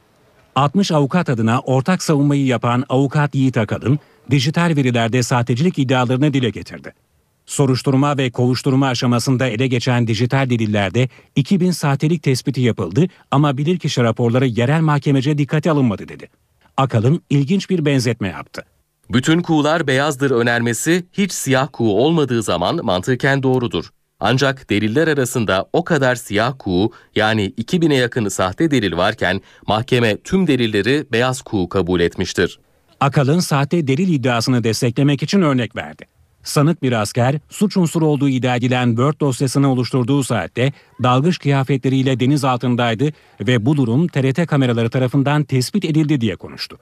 60 0.55 0.91
avukat 0.91 1.29
adına 1.29 1.59
ortak 1.59 2.03
savunmayı 2.03 2.45
yapan 2.45 2.83
avukat 2.89 3.35
Yiğit 3.35 3.57
Akalın, 3.57 3.99
dijital 4.31 4.73
verilerde 4.75 5.23
sahtecilik 5.23 5.79
iddialarını 5.79 6.33
dile 6.33 6.49
getirdi. 6.49 6.93
Soruşturma 7.49 8.17
ve 8.17 8.31
kovuşturma 8.31 8.87
aşamasında 8.87 9.47
ele 9.47 9.67
geçen 9.67 10.07
dijital 10.07 10.49
delillerde 10.49 11.09
2000 11.35 11.71
sahtelik 11.71 12.23
tespiti 12.23 12.61
yapıldı 12.61 13.07
ama 13.31 13.57
bilirkişi 13.57 14.03
raporları 14.03 14.47
yerel 14.47 14.81
mahkemece 14.81 15.37
dikkate 15.37 15.71
alınmadı 15.71 16.07
dedi. 16.07 16.29
Akalın 16.77 17.21
ilginç 17.29 17.69
bir 17.69 17.85
benzetme 17.85 18.27
yaptı. 18.27 18.65
Bütün 19.11 19.41
kuğular 19.41 19.87
beyazdır 19.87 20.31
önermesi 20.31 21.05
hiç 21.13 21.31
siyah 21.31 21.67
kuğu 21.73 21.95
olmadığı 21.95 22.43
zaman 22.43 22.85
mantıken 22.85 23.43
doğrudur. 23.43 23.89
Ancak 24.19 24.69
deliller 24.69 25.07
arasında 25.07 25.69
o 25.73 25.83
kadar 25.83 26.15
siyah 26.15 26.53
kuğu 26.59 26.91
yani 27.15 27.53
2000'e 27.57 27.95
yakın 27.95 28.27
sahte 28.27 28.71
delil 28.71 28.97
varken 28.97 29.41
mahkeme 29.67 30.17
tüm 30.17 30.47
delilleri 30.47 31.05
beyaz 31.11 31.41
kuğu 31.41 31.69
kabul 31.69 31.99
etmiştir. 31.99 32.59
Akalın 32.99 33.39
sahte 33.39 33.87
delil 33.87 34.13
iddiasını 34.13 34.63
desteklemek 34.63 35.23
için 35.23 35.41
örnek 35.41 35.75
verdi. 35.75 36.18
Sanık 36.43 36.83
bir 36.83 36.91
asker 36.91 37.39
suç 37.49 37.77
unsuru 37.77 38.07
olduğu 38.07 38.29
iddia 38.29 38.55
edilen 38.55 38.87
Word 38.87 39.19
dosyasını 39.19 39.71
oluşturduğu 39.71 40.23
saatte 40.23 40.73
dalgıç 41.03 41.39
kıyafetleriyle 41.39 42.19
deniz 42.19 42.43
altındaydı 42.43 43.13
ve 43.41 43.65
bu 43.65 43.77
durum 43.77 44.07
TRT 44.07 44.47
kameraları 44.47 44.89
tarafından 44.89 45.43
tespit 45.43 45.85
edildi 45.85 46.21
diye 46.21 46.35
konuştu. 46.35 46.77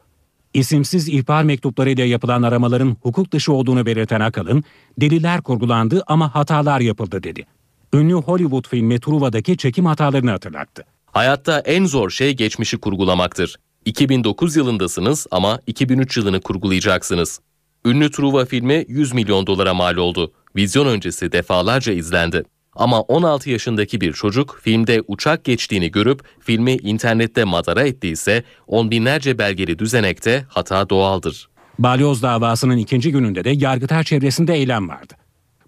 İsimsiz 0.54 1.10
ihbar 1.10 1.44
mektuplarıyla 1.44 2.06
yapılan 2.06 2.42
aramaların 2.42 2.98
hukuk 3.02 3.32
dışı 3.32 3.54
olduğunu 3.54 3.86
belirten 3.86 4.20
Akalın, 4.20 4.64
deliller 4.98 5.42
kurgulandı 5.42 6.04
ama 6.08 6.36
hatalar 6.36 6.80
yapıldı 6.80 7.24
dedi. 7.24 7.46
Ünlü 7.94 8.14
Hollywood 8.14 8.68
filmi 8.68 9.00
Truva'daki 9.00 9.58
çekim 9.58 9.86
hatalarını 9.86 10.32
hatırlattı. 10.32 10.86
Hayatta 11.06 11.60
en 11.60 11.86
zor 11.86 12.10
şey 12.10 12.36
geçmişi 12.36 12.78
kurgulamaktır. 12.78 13.56
2009 13.86 14.56
yılındasınız 14.56 15.28
ama 15.32 15.60
2003 15.68 16.18
yılını 16.18 16.42
kurgulayacaksınız. 16.42 17.40
Ünlü 17.88 18.12
Truva 18.12 18.46
filmi 18.46 18.86
100 18.88 19.14
milyon 19.14 19.48
dolara 19.48 19.74
mal 19.74 19.98
oldu. 19.98 20.32
Vizyon 20.56 20.88
öncesi 20.88 21.32
defalarca 21.32 21.94
izlendi. 21.94 22.44
Ama 22.76 23.02
16 23.02 23.50
yaşındaki 23.50 24.02
bir 24.02 24.14
çocuk 24.14 24.60
filmde 24.62 25.04
uçak 25.08 25.44
geçtiğini 25.44 25.92
görüp 25.92 26.22
filmi 26.40 26.72
internette 26.72 27.44
madara 27.44 27.84
ettiyse 27.84 28.44
on 28.68 28.92
binlerce 28.92 29.38
belgeli 29.38 29.80
düzenekte 29.80 30.46
hata 30.50 30.90
doğaldır. 30.90 31.50
Balyoz 31.80 32.22
davasının 32.22 32.78
ikinci 32.78 33.12
gününde 33.12 33.44
de 33.44 33.50
Yargıtay 33.50 34.04
çevresinde 34.04 34.54
eylem 34.54 34.90
vardı. 34.90 35.14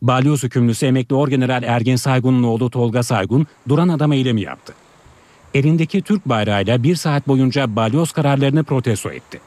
Balyoz 0.01 0.43
hükümlüsü 0.43 0.85
emekli 0.85 1.15
orgeneral 1.15 1.63
Ergen 1.63 1.95
Saygun'un 1.95 2.43
oğlu 2.43 2.69
Tolga 2.69 3.03
Saygun 3.03 3.47
duran 3.69 3.89
adam 3.89 4.13
eylemi 4.13 4.41
yaptı. 4.41 4.73
Elindeki 5.53 6.01
Türk 6.01 6.25
bayrağıyla 6.25 6.83
bir 6.83 6.95
saat 6.95 7.27
boyunca 7.27 7.75
balyoz 7.75 8.11
kararlarını 8.11 8.63
protesto 8.63 9.11
etti. 9.11 9.39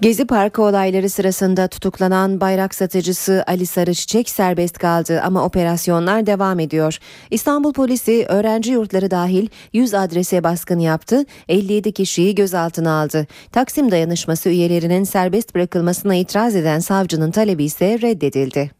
Gezi 0.00 0.24
Parkı 0.24 0.62
olayları 0.62 1.10
sırasında 1.10 1.68
tutuklanan 1.68 2.40
bayrak 2.40 2.74
satıcısı 2.74 3.44
Ali 3.46 3.66
Sarıçiçek 3.66 4.30
serbest 4.30 4.78
kaldı 4.78 5.20
ama 5.24 5.44
operasyonlar 5.44 6.26
devam 6.26 6.60
ediyor. 6.60 6.98
İstanbul 7.30 7.72
polisi 7.72 8.26
öğrenci 8.28 8.70
yurtları 8.72 9.10
dahil 9.10 9.48
100 9.72 9.94
adrese 9.94 10.44
baskın 10.44 10.78
yaptı, 10.78 11.24
57 11.48 11.92
kişiyi 11.92 12.34
gözaltına 12.34 13.00
aldı. 13.00 13.26
Taksim 13.52 13.90
dayanışması 13.90 14.48
üyelerinin 14.48 15.04
serbest 15.04 15.54
bırakılmasına 15.54 16.14
itiraz 16.14 16.56
eden 16.56 16.78
savcının 16.78 17.30
talebi 17.30 17.64
ise 17.64 17.98
reddedildi. 18.02 18.70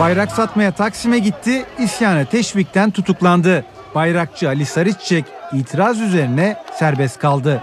Bayrak 0.00 0.32
satmaya 0.32 0.72
Taksim'e 0.72 1.18
gitti, 1.18 1.64
isyana 1.78 2.24
teşvikten 2.24 2.90
tutuklandı. 2.90 3.64
Bayrakçı 3.94 4.48
Ali 4.48 4.66
Sarıçiçek 4.66 5.24
itiraz 5.52 6.00
üzerine 6.00 6.56
serbest 6.78 7.18
kaldı. 7.18 7.60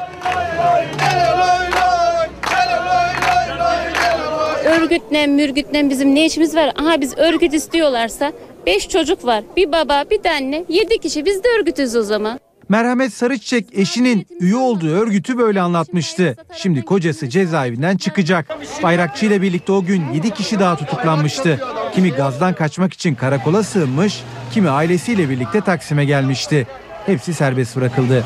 Örgütle 4.82 5.28
mürgütle 5.28 5.90
bizim 5.90 6.16
ne 6.16 6.26
işimiz 6.26 6.56
var? 6.56 6.74
Aha 6.80 7.02
biz 7.02 7.18
örgüt 7.18 7.54
istiyorlarsa 7.54 8.32
5 8.66 8.90
çocuk 8.90 9.26
var. 9.26 9.44
Bir 9.58 9.72
baba 9.72 10.04
bir 10.12 10.24
de 10.24 10.32
anne 10.32 10.66
7 10.70 10.98
kişi 10.98 11.26
biz 11.26 11.44
de 11.44 11.48
örgütüz 11.60 11.96
o 11.96 12.02
zaman. 12.04 12.40
Merhamet 12.70 13.14
Sarıçiçek 13.14 13.66
eşinin 13.74 14.28
üye 14.40 14.56
olduğu 14.56 14.90
örgütü 14.90 15.38
böyle 15.38 15.62
anlatmıştı. 15.62 16.36
Şimdi 16.56 16.82
kocası 16.86 17.30
cezaevinden 17.30 17.98
çıkacak. 17.98 18.58
Bayrakçı 18.84 19.26
ile 19.26 19.42
birlikte 19.42 19.72
o 19.72 19.84
gün 19.84 20.04
7 20.14 20.30
kişi 20.30 20.60
daha 20.60 20.76
tutuklanmıştı. 20.76 21.60
Kimi 21.96 22.12
gazdan 22.12 22.54
kaçmak 22.56 22.94
için 22.94 23.16
karakola 23.16 23.64
sığınmış, 23.64 24.24
kimi 24.54 24.70
ailesiyle 24.70 25.30
birlikte 25.30 25.62
Taksim'e 25.62 26.06
gelmişti. 26.06 26.68
Hepsi 27.06 27.34
serbest 27.34 27.76
bırakıldı. 27.76 28.24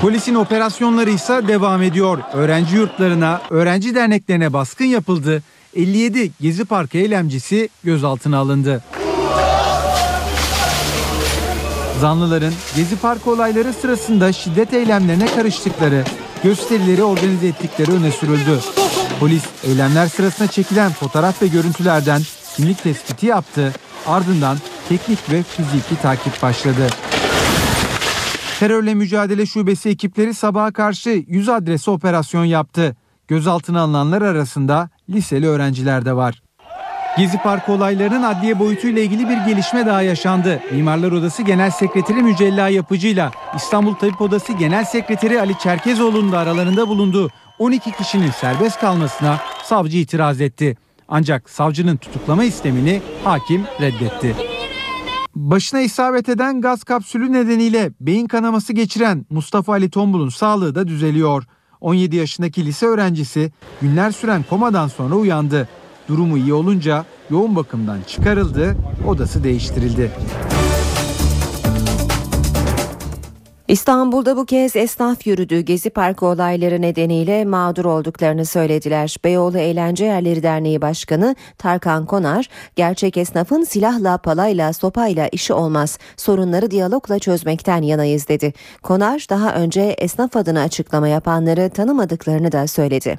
Polisin 0.00 0.34
operasyonları 0.34 1.10
ise 1.10 1.48
devam 1.48 1.82
ediyor. 1.82 2.18
Öğrenci 2.32 2.76
yurtlarına, 2.76 3.42
öğrenci 3.50 3.94
derneklerine 3.94 4.52
baskın 4.52 4.84
yapıldı. 4.84 5.42
57 5.76 6.30
Gezi 6.40 6.64
Parkı 6.64 6.98
eylemcisi 6.98 7.68
gözaltına 7.84 8.38
alındı. 8.38 8.84
Zanlıların 12.00 12.52
Gezi 12.76 12.96
Parkı 12.96 13.30
olayları 13.30 13.72
sırasında 13.72 14.32
şiddet 14.32 14.74
eylemlerine 14.74 15.26
karıştıkları, 15.26 16.04
gösterileri 16.42 17.02
organize 17.02 17.46
ettikleri 17.46 17.92
öne 17.92 18.10
sürüldü. 18.10 18.60
Polis 19.20 19.44
eylemler 19.64 20.06
sırasında 20.06 20.48
çekilen 20.48 20.92
fotoğraf 20.92 21.42
ve 21.42 21.46
görüntülerden 21.46 22.22
kimlik 22.56 22.82
tespiti 22.82 23.26
yaptı. 23.26 23.72
Ardından 24.06 24.58
teknik 24.88 25.30
ve 25.30 25.42
fiziki 25.42 26.02
takip 26.02 26.42
başladı. 26.42 26.86
Terörle 28.60 28.94
Mücadele 28.94 29.46
Şubesi 29.46 29.88
ekipleri 29.88 30.34
sabaha 30.34 30.72
karşı 30.72 31.24
100 31.28 31.48
adrese 31.48 31.90
operasyon 31.90 32.44
yaptı. 32.44 32.96
Gözaltına 33.28 33.80
alınanlar 33.80 34.22
arasında 34.22 34.90
liseli 35.10 35.48
öğrenciler 35.48 36.04
de 36.04 36.16
var. 36.16 36.42
Gezi 37.18 37.38
Parkı 37.38 37.72
olaylarının 37.72 38.22
adliye 38.22 38.58
boyutuyla 38.58 39.02
ilgili 39.02 39.28
bir 39.28 39.36
gelişme 39.36 39.86
daha 39.86 40.02
yaşandı. 40.02 40.60
Mimarlar 40.72 41.12
Odası 41.12 41.42
Genel 41.42 41.70
Sekreteri 41.70 42.22
Mücella 42.22 42.68
Yapıcı'yla 42.68 43.30
İstanbul 43.56 43.94
Tabip 43.94 44.20
Odası 44.20 44.52
Genel 44.52 44.84
Sekreteri 44.84 45.40
Ali 45.40 45.58
Çerkezoğlu'nun 45.58 46.32
da 46.32 46.38
aralarında 46.38 46.88
bulunduğu 46.88 47.30
12 47.58 47.92
kişinin 47.92 48.30
serbest 48.30 48.80
kalmasına 48.80 49.38
savcı 49.64 49.98
itiraz 49.98 50.40
etti. 50.40 50.76
Ancak 51.08 51.50
savcının 51.50 51.96
tutuklama 51.96 52.44
istemini 52.44 53.02
hakim 53.24 53.64
reddetti. 53.80 54.59
Başına 55.40 55.80
isabet 55.80 56.28
eden 56.28 56.60
gaz 56.60 56.84
kapsülü 56.84 57.32
nedeniyle 57.32 57.90
beyin 58.00 58.26
kanaması 58.26 58.72
geçiren 58.72 59.26
Mustafa 59.30 59.72
Ali 59.72 59.90
Tombul'un 59.90 60.28
sağlığı 60.28 60.74
da 60.74 60.88
düzeliyor. 60.88 61.44
17 61.80 62.16
yaşındaki 62.16 62.66
lise 62.66 62.86
öğrencisi 62.86 63.52
günler 63.80 64.10
süren 64.10 64.44
komadan 64.50 64.88
sonra 64.88 65.14
uyandı. 65.14 65.68
Durumu 66.08 66.38
iyi 66.38 66.54
olunca 66.54 67.04
yoğun 67.30 67.56
bakımdan 67.56 67.98
çıkarıldı, 68.02 68.76
odası 69.06 69.44
değiştirildi. 69.44 70.10
İstanbul'da 73.70 74.36
bu 74.36 74.46
kez 74.46 74.76
esnaf 74.76 75.26
yürüdü. 75.26 75.60
Gezi 75.60 75.90
Parkı 75.90 76.26
olayları 76.26 76.82
nedeniyle 76.82 77.44
mağdur 77.44 77.84
olduklarını 77.84 78.44
söylediler. 78.44 79.16
Beyoğlu 79.24 79.58
Eğlence 79.58 80.04
Yerleri 80.04 80.42
Derneği 80.42 80.80
Başkanı 80.80 81.36
Tarkan 81.58 82.06
Konar, 82.06 82.48
gerçek 82.76 83.16
esnafın 83.16 83.64
silahla, 83.64 84.18
palayla, 84.18 84.72
sopayla 84.72 85.28
işi 85.28 85.52
olmaz. 85.52 85.98
Sorunları 86.16 86.70
diyalogla 86.70 87.18
çözmekten 87.18 87.82
yanayız 87.82 88.28
dedi. 88.28 88.52
Konar 88.82 89.26
daha 89.30 89.54
önce 89.54 89.80
esnaf 89.82 90.36
adına 90.36 90.62
açıklama 90.62 91.08
yapanları 91.08 91.70
tanımadıklarını 91.70 92.52
da 92.52 92.66
söyledi. 92.66 93.18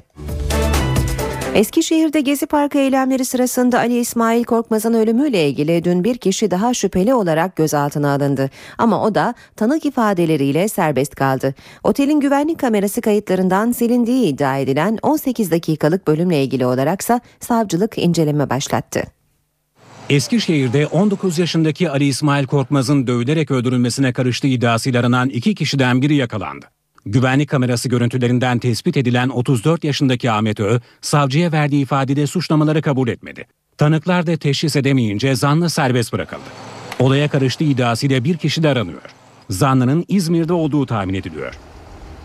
Eskişehir'de 1.54 2.20
Gezi 2.20 2.46
Parkı 2.46 2.78
eylemleri 2.78 3.24
sırasında 3.24 3.78
Ali 3.78 3.98
İsmail 3.98 4.44
Korkmaz'ın 4.44 4.94
ölümüyle 4.94 5.48
ilgili 5.48 5.84
dün 5.84 6.04
bir 6.04 6.18
kişi 6.18 6.50
daha 6.50 6.74
şüpheli 6.74 7.14
olarak 7.14 7.56
gözaltına 7.56 8.12
alındı. 8.12 8.50
Ama 8.78 9.02
o 9.04 9.14
da 9.14 9.34
tanık 9.56 9.86
ifadeleriyle 9.86 10.68
serbest 10.68 11.14
kaldı. 11.14 11.54
Otelin 11.84 12.20
güvenlik 12.20 12.58
kamerası 12.58 13.00
kayıtlarından 13.00 13.72
silindiği 13.72 14.26
iddia 14.26 14.58
edilen 14.58 14.98
18 15.02 15.50
dakikalık 15.50 16.06
bölümle 16.06 16.42
ilgili 16.44 16.66
olaraksa 16.66 17.20
savcılık 17.40 17.98
inceleme 17.98 18.50
başlattı. 18.50 19.02
Eskişehir'de 20.10 20.86
19 20.86 21.38
yaşındaki 21.38 21.90
Ali 21.90 22.04
İsmail 22.04 22.46
Korkmaz'ın 22.46 23.06
dövülerek 23.06 23.50
öldürülmesine 23.50 24.12
karıştığı 24.12 24.46
iddiasıyla 24.46 25.00
aranan 25.00 25.28
iki 25.28 25.54
kişiden 25.54 26.02
biri 26.02 26.14
yakalandı. 26.14 26.66
Güvenlik 27.06 27.48
kamerası 27.48 27.88
görüntülerinden 27.88 28.58
tespit 28.58 28.96
edilen 28.96 29.28
34 29.28 29.84
yaşındaki 29.84 30.30
Ahmet 30.30 30.60
Ö, 30.60 30.80
savcıya 31.00 31.52
verdiği 31.52 31.82
ifadede 31.82 32.26
suçlamaları 32.26 32.82
kabul 32.82 33.08
etmedi. 33.08 33.46
Tanıklar 33.78 34.26
da 34.26 34.36
teşhis 34.36 34.76
edemeyince 34.76 35.34
zanlı 35.34 35.70
serbest 35.70 36.12
bırakıldı. 36.12 36.40
Olaya 36.98 37.28
karıştığı 37.28 37.64
iddiasıyla 37.64 38.24
bir 38.24 38.36
kişi 38.36 38.62
de 38.62 38.68
aranıyor. 38.68 39.02
Zanlının 39.50 40.04
İzmir'de 40.08 40.52
olduğu 40.52 40.86
tahmin 40.86 41.14
ediliyor. 41.14 41.54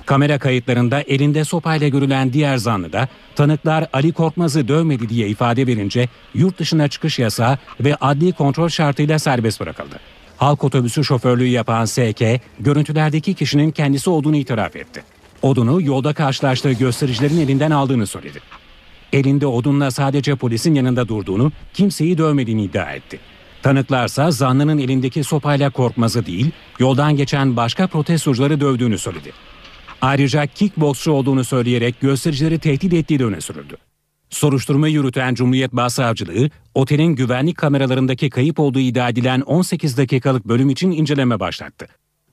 Kamera 0.05 0.39
kayıtlarında 0.39 1.01
elinde 1.01 1.43
sopayla 1.43 1.87
görülen 1.87 2.33
diğer 2.33 2.57
zanlı 2.57 2.93
da 2.93 3.07
tanıklar 3.35 3.87
Ali 3.93 4.11
Korkmaz'ı 4.11 4.67
dövmedi 4.67 5.09
diye 5.09 5.27
ifade 5.27 5.67
verince 5.67 6.09
yurt 6.33 6.59
dışına 6.59 6.87
çıkış 6.87 7.19
yasağı 7.19 7.57
ve 7.79 7.95
adli 7.95 8.33
kontrol 8.33 8.69
şartıyla 8.69 9.19
serbest 9.19 9.59
bırakıldı. 9.59 9.99
Halk 10.37 10.63
otobüsü 10.63 11.03
şoförlüğü 11.03 11.47
yapan 11.47 11.85
SK, 11.85 12.23
görüntülerdeki 12.59 13.33
kişinin 13.33 13.71
kendisi 13.71 14.09
olduğunu 14.09 14.35
itiraf 14.35 14.75
etti. 14.75 15.03
Odunu 15.41 15.81
yolda 15.81 16.13
karşılaştığı 16.13 16.71
göstericilerin 16.71 17.39
elinden 17.39 17.71
aldığını 17.71 18.07
söyledi. 18.07 18.39
Elinde 19.13 19.47
odunla 19.47 19.91
sadece 19.91 20.35
polisin 20.35 20.75
yanında 20.75 21.07
durduğunu, 21.07 21.51
kimseyi 21.73 22.17
dövmediğini 22.17 22.63
iddia 22.63 22.91
etti. 22.91 23.19
Tanıklarsa 23.63 24.31
zanlının 24.31 24.77
elindeki 24.77 25.23
sopayla 25.23 25.69
korkmazı 25.69 26.25
değil, 26.25 26.51
yoldan 26.79 27.15
geçen 27.15 27.55
başka 27.55 27.87
protestocuları 27.87 28.61
dövdüğünü 28.61 28.97
söyledi. 28.97 29.31
Ayrıca 30.01 30.45
kickboksçu 30.45 31.11
olduğunu 31.11 31.43
söyleyerek 31.43 32.01
göstericileri 32.01 32.59
tehdit 32.59 32.93
ettiği 32.93 33.19
de 33.19 33.25
öne 33.25 33.41
sürüldü. 33.41 33.77
Soruşturma 34.29 34.87
yürüten 34.87 35.33
Cumhuriyet 35.33 35.73
Başsavcılığı, 35.73 36.49
otelin 36.75 37.15
güvenlik 37.15 37.57
kameralarındaki 37.57 38.29
kayıp 38.29 38.59
olduğu 38.59 38.79
iddia 38.79 39.09
edilen 39.09 39.41
18 39.41 39.97
dakikalık 39.97 40.47
bölüm 40.47 40.69
için 40.69 40.91
inceleme 40.91 41.39
başlattı. 41.39 41.87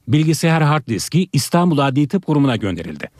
Bilgisayar 0.09 0.63
hard 0.63 0.87
diski 0.87 1.29
İstanbul 1.33 1.79
Adli 1.79 2.09
Tıp 2.09 2.27
Kurumu'na 2.27 2.57
gönderildi. 2.57 3.11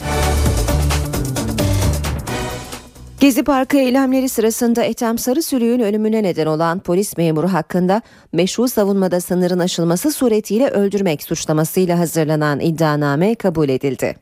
Gezi 3.21 3.45
Parkı 3.45 3.77
eylemleri 3.77 4.29
sırasında 4.29 4.83
Ethem 4.85 5.19
Sarısülüğün 5.19 5.81
ölümüne 5.81 6.23
neden 6.23 6.47
olan 6.47 6.79
polis 6.79 7.17
memuru 7.17 7.53
hakkında 7.53 8.03
meşru 8.33 8.69
savunmada 8.69 9.21
sınırın 9.21 9.59
aşılması 9.59 10.13
suretiyle 10.13 10.69
öldürmek 10.69 11.23
suçlamasıyla 11.23 11.99
hazırlanan 11.99 12.61
iddianame 12.61 13.35
kabul 13.35 13.69
edildi. 13.69 14.17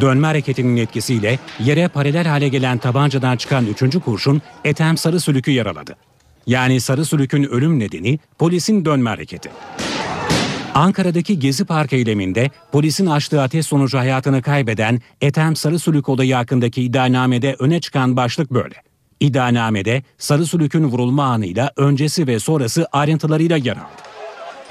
Dönme 0.00 0.26
hareketinin 0.26 0.76
etkisiyle 0.76 1.38
yere 1.60 1.88
paralel 1.88 2.26
hale 2.26 2.48
gelen 2.48 2.78
tabancadan 2.78 3.36
çıkan 3.36 3.66
üçüncü 3.66 4.00
kurşun 4.00 4.42
Ethem 4.64 4.96
Sarısülük'ü 4.96 5.50
yaraladı. 5.50 5.96
Yani 6.46 6.80
Sarısülük'ün 6.80 7.42
ölüm 7.42 7.78
nedeni 7.78 8.18
polisin 8.38 8.84
dönme 8.84 9.10
hareketi. 9.10 9.50
Ankara'daki 10.74 11.38
Gezi 11.38 11.64
Park 11.64 11.92
eyleminde 11.92 12.50
polisin 12.72 13.06
açtığı 13.06 13.42
ateş 13.42 13.66
sonucu 13.66 13.98
hayatını 13.98 14.42
kaybeden 14.42 15.00
Ethem 15.20 15.56
Sarısülük 15.56 16.08
olayı 16.08 16.34
hakkındaki 16.34 16.82
iddianamede 16.82 17.56
öne 17.58 17.80
çıkan 17.80 18.16
başlık 18.16 18.50
böyle. 18.50 18.74
İddianamede 19.20 20.02
Sarısülük'ün 20.18 20.84
vurulma 20.84 21.24
anıyla 21.24 21.72
öncesi 21.76 22.26
ve 22.26 22.38
sonrası 22.38 22.86
ayrıntılarıyla 22.92 23.56
yer 23.56 23.76
aldı. 23.76 24.07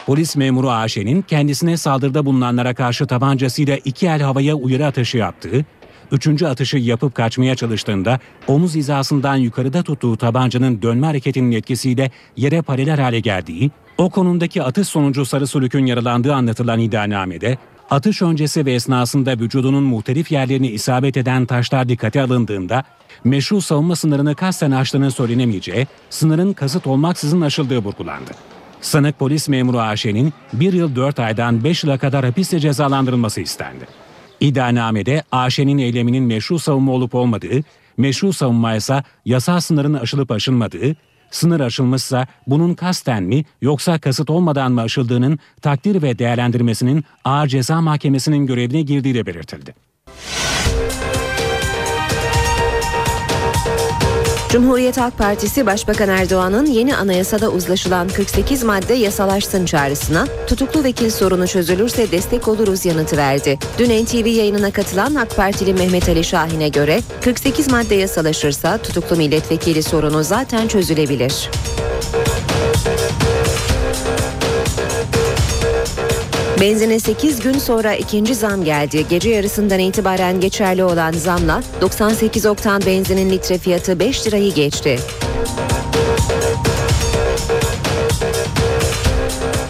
Polis 0.08 0.36
memuru 0.36 0.70
Ayşe'nin 0.70 1.22
kendisine 1.22 1.78
saldırıda 1.78 2.26
bulunanlara 2.26 2.74
karşı 2.74 3.08
tabancasıyla 3.08 3.78
iki 3.86 4.08
el 4.08 4.22
havaya 4.22 4.56
uyarı 4.56 4.86
atışı 4.86 5.18
yaptığı, 5.18 5.66
üçüncü 6.12 6.46
atışı 6.46 6.78
yapıp 6.78 7.16
kaçmaya 7.16 7.56
çalıştığında 7.56 8.20
omuz 8.48 8.76
hizasından 8.76 9.36
yukarıda 9.36 9.84
tuttuğu 9.84 10.18
tabancanın 10.18 10.82
dönme 10.82 11.08
hareketinin 11.08 11.52
etkisiyle 11.52 12.12
yere 12.38 12.62
paralel 12.62 13.00
hale 13.00 13.20
geldiği, 13.20 13.72
o 13.98 14.10
konumdaki 14.10 14.64
atış 14.64 14.88
sonucu 14.88 15.26
Sarı 15.26 15.48
Sülük'ün 15.48 15.86
yaralandığı 15.86 16.34
anlatılan 16.34 16.80
iddianamede, 16.80 17.58
atış 17.90 18.22
öncesi 18.22 18.66
ve 18.66 18.74
esnasında 18.74 19.32
vücudunun 19.32 19.84
muhtelif 19.84 20.32
yerlerini 20.32 20.68
isabet 20.68 21.18
eden 21.18 21.46
taşlar 21.46 21.90
dikkate 21.90 22.22
alındığında, 22.22 22.84
meşru 23.24 23.62
savunma 23.62 23.96
sınırını 23.96 24.36
kasten 24.36 24.72
aştığını 24.72 25.12
söylenemeyeceği, 25.12 25.88
sınırın 26.10 26.54
kasıt 26.54 26.88
olmaksızın 26.88 27.42
aşıldığı 27.42 27.80
vurgulandı. 27.80 28.32
Sanık 28.82 29.20
polis 29.20 29.50
memuru 29.50 29.80
Ayşe'nin 29.80 30.34
1 30.54 30.74
yıl 30.74 30.96
4 30.96 31.20
aydan 31.20 31.64
5 31.64 31.84
yıla 31.84 31.98
kadar 31.98 32.26
hapiste 32.26 32.60
cezalandırılması 32.60 33.42
istendi. 33.42 33.88
İddianamede 34.40 35.24
Ayşe'nin 35.32 35.78
eyleminin 35.78 36.24
meşru 36.24 36.60
savunma 36.60 36.92
olup 36.92 37.16
olmadığı, 37.16 37.62
meşru 37.98 38.34
savunma 38.34 38.76
ise 38.76 39.04
yasal 39.26 39.60
sınırın 39.60 39.94
aşılıp 39.94 40.32
aşılmadığı, 40.32 40.96
sınır 41.32 41.60
aşılmışsa 41.60 42.28
bunun 42.48 42.74
kasten 42.74 43.24
mi 43.24 43.46
yoksa 43.62 44.00
kasıt 44.00 44.30
olmadan 44.30 44.72
mı 44.72 44.82
aşıldığının 44.82 45.40
takdir 45.62 46.02
ve 46.02 46.20
değerlendirmesinin 46.20 47.06
Ağır 47.26 47.48
Ceza 47.48 47.82
Mahkemesi'nin 47.82 48.46
görevine 48.46 48.82
girdiği 48.82 49.16
de 49.16 49.26
belirtildi. 49.26 49.87
Cumhuriyet 54.52 54.98
Halk 54.98 55.18
Partisi 55.18 55.66
Başbakan 55.66 56.10
Erdoğan'ın 56.10 56.66
yeni 56.66 56.96
anayasada 56.96 57.50
uzlaşılan 57.50 58.08
48 58.08 58.64
madde 58.64 58.94
yasalaşsın 58.94 59.66
çağrısına 59.66 60.28
tutuklu 60.48 60.84
vekil 60.84 61.10
sorunu 61.10 61.48
çözülürse 61.48 62.12
destek 62.12 62.48
oluruz 62.48 62.86
yanıtı 62.86 63.18
verdi. 63.18 63.60
Dün 63.78 64.06
NTV 64.06 64.28
yayınına 64.28 64.72
katılan 64.72 65.16
AK 65.16 65.36
Partili 65.36 65.74
Mehmet 65.74 66.10
Ali 66.10 66.24
Şahin'e 66.24 66.70
göre 66.70 67.02
48 67.24 67.72
madde 67.72 67.96
yasalaşırsa 67.96 68.78
tutuklu 68.78 69.16
milletvekili 69.16 69.84
sorunu 69.84 70.24
zaten 70.24 70.68
çözülebilir. 70.68 71.50
Benzine 76.62 77.00
8 77.00 77.40
gün 77.40 77.54
sonra 77.54 77.96
ikinci 77.96 78.36
zam 78.36 78.64
geldi. 78.64 79.06
Gece 79.10 79.30
yarısından 79.30 79.80
itibaren 79.80 80.40
geçerli 80.40 80.84
olan 80.84 81.12
zamla 81.12 81.64
98 81.82 82.46
oktan 82.46 82.82
benzinin 82.86 83.30
litre 83.30 83.58
fiyatı 83.58 84.00
5 84.00 84.28
lirayı 84.28 84.54
geçti. 84.54 85.00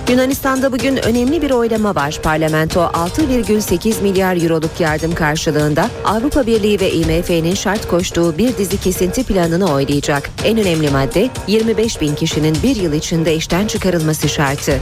Yunanistan'da 0.10 0.72
bugün 0.72 0.98
önemli 0.98 1.42
bir 1.42 1.52
oylama 1.52 1.96
var. 1.96 2.20
Parlamento 2.24 2.80
6,8 2.82 4.02
milyar 4.02 4.44
euroluk 4.44 4.80
yardım 4.80 5.16
karşılığında 5.16 5.90
Avrupa 6.06 6.48
Birliği 6.48 6.80
ve 6.80 6.92
IMF'nin 6.92 7.54
şart 7.54 7.88
koştuğu 7.88 8.38
bir 8.38 8.58
dizi 8.58 8.82
kesinti 8.82 9.24
planını 9.24 9.74
oylayacak. 9.74 10.30
En 10.46 10.58
önemli 10.58 10.90
madde 10.90 11.30
25 11.48 12.02
bin 12.02 12.16
kişinin 12.16 12.58
bir 12.64 12.76
yıl 12.76 12.94
içinde 12.94 13.36
işten 13.36 13.68
çıkarılması 13.68 14.30
şartı. 14.30 14.80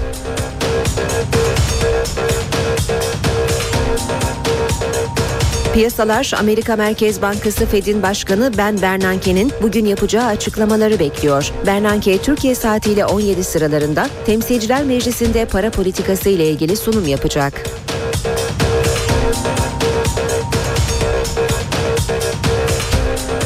Piyasalar 5.75 6.31
Amerika 6.39 6.75
Merkez 6.75 7.21
Bankası 7.21 7.65
Fed'in 7.65 8.03
başkanı 8.03 8.51
Ben 8.57 8.81
Bernanke'nin 8.81 9.51
bugün 9.61 9.85
yapacağı 9.85 10.25
açıklamaları 10.25 10.99
bekliyor. 10.99 11.51
Bernanke 11.65 12.17
Türkiye 12.17 12.55
saatiyle 12.55 13.05
17 13.05 13.43
sıralarında 13.43 14.07
Temsilciler 14.25 14.83
Meclisi'nde 14.83 15.45
para 15.45 15.71
politikası 15.71 16.29
ile 16.29 16.49
ilgili 16.49 16.77
sunum 16.77 17.07
yapacak. 17.07 17.63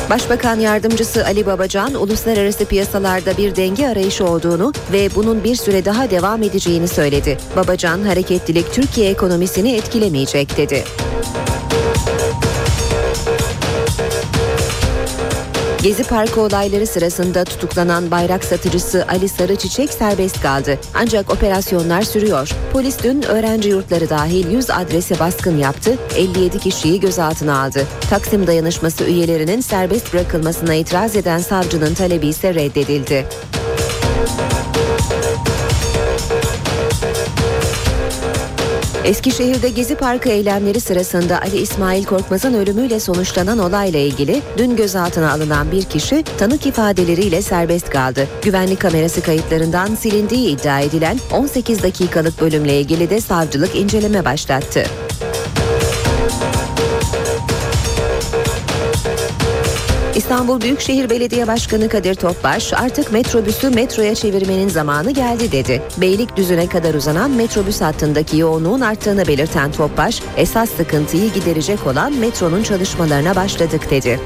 Başbakan 0.09 0.59
yardımcısı 0.59 1.25
Ali 1.25 1.45
Babacan, 1.45 1.93
uluslararası 1.93 2.65
piyasalarda 2.65 3.37
bir 3.37 3.55
denge 3.55 3.87
arayışı 3.87 4.25
olduğunu 4.25 4.73
ve 4.93 5.09
bunun 5.15 5.43
bir 5.43 5.55
süre 5.55 5.85
daha 5.85 6.09
devam 6.11 6.43
edeceğini 6.43 6.87
söyledi. 6.87 7.37
Babacan, 7.55 8.03
hareketlilik 8.03 8.73
Türkiye 8.73 9.09
ekonomisini 9.09 9.75
etkilemeyecek 9.75 10.57
dedi. 10.57 10.83
Gezi 15.83 16.03
Parkı 16.03 16.41
olayları 16.41 16.87
sırasında 16.87 17.43
tutuklanan 17.43 18.11
bayrak 18.11 18.43
satıcısı 18.43 19.05
Ali 19.09 19.29
Sarıçiçek 19.29 19.89
serbest 19.89 20.41
kaldı. 20.41 20.79
Ancak 20.93 21.33
operasyonlar 21.33 22.01
sürüyor. 22.01 22.49
Polis 22.73 23.03
dün 23.03 23.21
öğrenci 23.21 23.69
yurtları 23.69 24.09
dahil 24.09 24.51
100 24.51 24.69
adrese 24.69 25.19
baskın 25.19 25.57
yaptı, 25.57 25.97
57 26.15 26.59
kişiyi 26.59 26.99
gözaltına 26.99 27.63
aldı. 27.63 27.87
Taksim 28.09 28.47
dayanışması 28.47 29.03
üyelerinin 29.03 29.61
serbest 29.61 30.13
bırakılmasına 30.13 30.73
itiraz 30.73 31.15
eden 31.15 31.39
savcının 31.39 31.93
talebi 31.93 32.27
ise 32.27 32.53
reddedildi. 32.53 33.25
Eskişehir'de 39.09 39.69
Gezi 39.69 39.95
Parkı 39.95 40.29
eylemleri 40.29 40.79
sırasında 40.79 41.41
Ali 41.41 41.57
İsmail 41.57 42.05
Korkmaz'ın 42.05 42.53
ölümüyle 42.53 42.99
sonuçlanan 42.99 43.59
olayla 43.59 43.99
ilgili 43.99 44.41
dün 44.57 44.75
gözaltına 44.75 45.31
alınan 45.31 45.71
bir 45.71 45.83
kişi 45.83 46.23
tanık 46.37 46.65
ifadeleriyle 46.65 47.41
serbest 47.41 47.89
kaldı. 47.89 48.27
Güvenlik 48.41 48.79
kamerası 48.79 49.21
kayıtlarından 49.21 49.95
silindiği 49.95 50.49
iddia 50.49 50.79
edilen 50.79 51.19
18 51.33 51.83
dakikalık 51.83 52.41
bölümle 52.41 52.79
ilgili 52.79 53.09
de 53.09 53.21
savcılık 53.21 53.75
inceleme 53.75 54.25
başlattı. 54.25 54.83
İstanbul 60.29 60.61
Büyükşehir 60.61 61.09
Belediye 61.09 61.47
Başkanı 61.47 61.89
Kadir 61.89 62.15
Topbaş 62.15 62.73
artık 62.73 63.11
metrobüsü 63.11 63.69
metroya 63.69 64.15
çevirmenin 64.15 64.67
zamanı 64.67 65.11
geldi 65.11 65.51
dedi. 65.51 65.81
Beylikdüzü'ne 65.97 66.67
kadar 66.67 66.93
uzanan 66.93 67.31
metrobüs 67.31 67.81
hattındaki 67.81 68.37
yoğunluğun 68.37 68.81
arttığını 68.81 69.27
belirten 69.27 69.71
Topbaş, 69.71 70.21
esas 70.37 70.69
sıkıntıyı 70.69 71.33
giderecek 71.33 71.87
olan 71.87 72.13
metronun 72.13 72.63
çalışmalarına 72.63 73.35
başladık 73.35 73.91
dedi. 73.91 74.19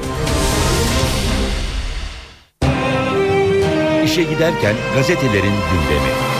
İşe 4.05 4.23
giderken 4.23 4.75
gazetelerin 4.95 5.53
gündemi. 5.71 6.32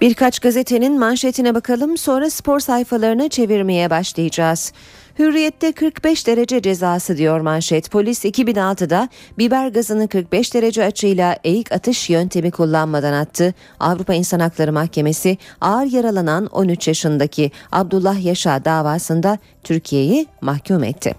Birkaç 0.00 0.38
gazetenin 0.38 0.98
manşetine 0.98 1.54
bakalım 1.54 1.96
sonra 1.96 2.30
spor 2.30 2.60
sayfalarını 2.60 3.28
çevirmeye 3.28 3.90
başlayacağız. 3.90 4.72
Hürriyette 5.18 5.72
45 5.72 6.26
derece 6.26 6.62
cezası 6.62 7.16
diyor 7.16 7.40
manşet. 7.40 7.90
Polis 7.90 8.24
2006'da 8.24 9.08
biber 9.38 9.68
gazını 9.68 10.08
45 10.08 10.54
derece 10.54 10.84
açıyla 10.84 11.36
eğik 11.44 11.72
atış 11.72 12.10
yöntemi 12.10 12.50
kullanmadan 12.50 13.12
attı. 13.12 13.54
Avrupa 13.80 14.14
İnsan 14.14 14.40
Hakları 14.40 14.72
Mahkemesi 14.72 15.38
ağır 15.60 15.86
yaralanan 15.86 16.46
13 16.46 16.88
yaşındaki 16.88 17.50
Abdullah 17.72 18.24
Yaşa 18.24 18.64
davasında 18.64 19.38
Türkiye'yi 19.64 20.26
mahkum 20.40 20.84
etti. 20.84 21.14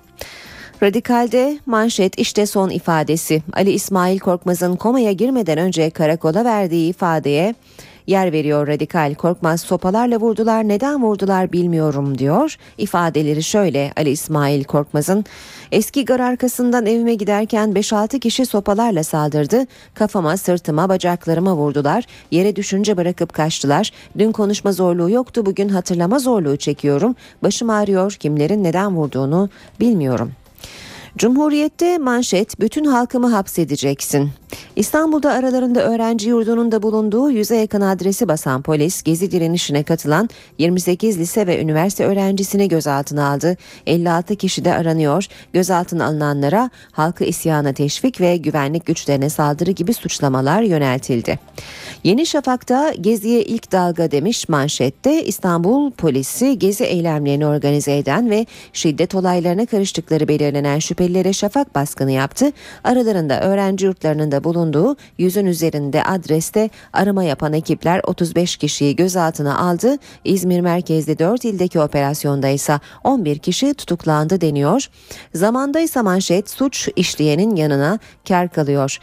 Radikal'de 0.84 1.60
manşet 1.66 2.20
işte 2.20 2.46
son 2.46 2.70
ifadesi. 2.70 3.44
Ali 3.54 3.72
İsmail 3.72 4.20
Korkmaz'ın 4.20 4.76
komaya 4.76 5.12
girmeden 5.12 5.58
önce 5.58 5.90
karakola 5.90 6.46
verdiği 6.46 6.90
ifadeye 6.90 7.56
yer 8.08 8.32
veriyor 8.32 8.67
radikal. 8.67 9.15
Korkmaz 9.15 9.62
sopalarla 9.62 10.17
vurdular 10.17 10.67
neden 10.67 11.04
vurdular 11.04 11.52
bilmiyorum 11.52 12.17
diyor. 12.17 12.58
İfadeleri 12.78 13.43
şöyle 13.43 13.91
Ali 13.98 14.10
İsmail 14.10 14.63
Korkmaz'ın 14.63 15.26
eski 15.72 16.06
gar 16.06 16.20
arkasından 16.20 16.86
evime 16.86 17.15
giderken 17.15 17.70
5-6 17.70 18.20
kişi 18.20 18.46
sopalarla 18.46 19.04
saldırdı. 19.04 19.65
Kafama 19.93 20.38
sırtıma 20.38 20.89
bacaklarıma 20.89 21.56
vurdular. 21.56 22.06
Yere 22.32 22.56
düşünce 22.56 22.98
bırakıp 22.98 23.34
kaçtılar. 23.34 23.91
Dün 24.17 24.32
konuşma 24.32 24.72
zorluğu 24.72 25.10
yoktu 25.10 25.46
bugün 25.46 25.70
hatırlama 25.70 26.20
zorluğu 26.20 26.58
çekiyorum. 26.58 27.15
Başım 27.43 27.70
ağrıyor 27.70 28.12
kimlerin 28.12 28.63
neden 28.63 28.96
vurduğunu 28.96 29.50
bilmiyorum. 29.80 30.32
Cumhuriyette 31.17 31.97
manşet 31.97 32.60
bütün 32.60 32.86
halkımı 32.86 33.27
hapsedeceksin. 33.27 34.32
İstanbul'da 34.75 35.32
aralarında 35.32 35.82
öğrenci 35.84 36.30
yurdunun 36.30 36.71
da 36.71 36.84
bulunduğu 36.84 37.32
yüze 37.32 37.56
yakın 37.56 37.82
adresi 37.82 38.27
basan 38.27 38.62
polis 38.62 39.03
gezi 39.03 39.32
direnişine 39.32 39.84
katılan 39.84 40.30
28 40.58 41.19
lise 41.19 41.47
ve 41.47 41.62
üniversite 41.62 42.06
öğrencisini 42.06 42.67
gözaltına 42.67 43.30
aldı. 43.30 43.58
56 43.88 44.36
kişi 44.36 44.65
de 44.65 44.73
aranıyor. 44.73 45.25
Gözaltına 45.53 46.06
alınanlara 46.06 46.69
halkı 46.91 47.23
isyana 47.23 47.73
teşvik 47.73 48.21
ve 48.21 48.38
güvenlik 48.38 48.86
güçlerine 48.86 49.30
saldırı 49.30 49.71
gibi 49.71 49.93
suçlamalar 49.93 50.62
yöneltildi. 50.62 51.39
Yeni 52.03 52.25
Şafak'ta 52.25 52.93
geziye 53.01 53.43
ilk 53.43 53.71
dalga 53.71 54.12
demiş 54.12 54.49
manşette 54.49 55.25
İstanbul 55.25 55.91
polisi 55.91 56.60
gezi 56.60 56.84
eylemlerini 56.84 57.45
organize 57.45 57.97
eden 57.97 58.30
ve 58.30 58.45
şiddet 58.73 59.15
olaylarına 59.15 59.65
karıştıkları 59.65 60.27
belirlenen 60.27 60.80
şüphelilere 61.08 61.34
şafak 61.34 61.76
baskını 61.76 62.12
yaptı. 62.12 62.52
Aralarında 62.84 63.41
öğrenci 63.41 63.86
yurtlarının 63.86 64.32
da 64.32 64.43
bulunduğu 64.43 64.96
yüzün 65.17 65.46
üzerinde 65.46 66.04
adreste 66.04 66.70
arama 66.93 67.24
yapan 67.24 67.54
ekipler 67.54 68.02
35 68.04 68.58
kişiyi 68.58 68.96
gözaltına 68.96 69.58
aldı. 69.60 69.98
İzmir 70.24 70.62
merkezli 70.62 71.20
4 71.20 71.46
ildeki 71.46 71.80
operasyonda 71.80 72.48
ise 72.48 72.80
11 73.04 73.39
kişi 73.39 73.74
tutuklandı 73.74 74.41
deniyor. 74.41 74.89
Zamanda 75.34 75.80
ise 75.80 76.02
manşet 76.02 76.50
suç 76.50 76.89
işleyenin 76.96 77.56
yanına 77.56 78.00
kar 78.28 78.50
kalıyor. 78.50 79.00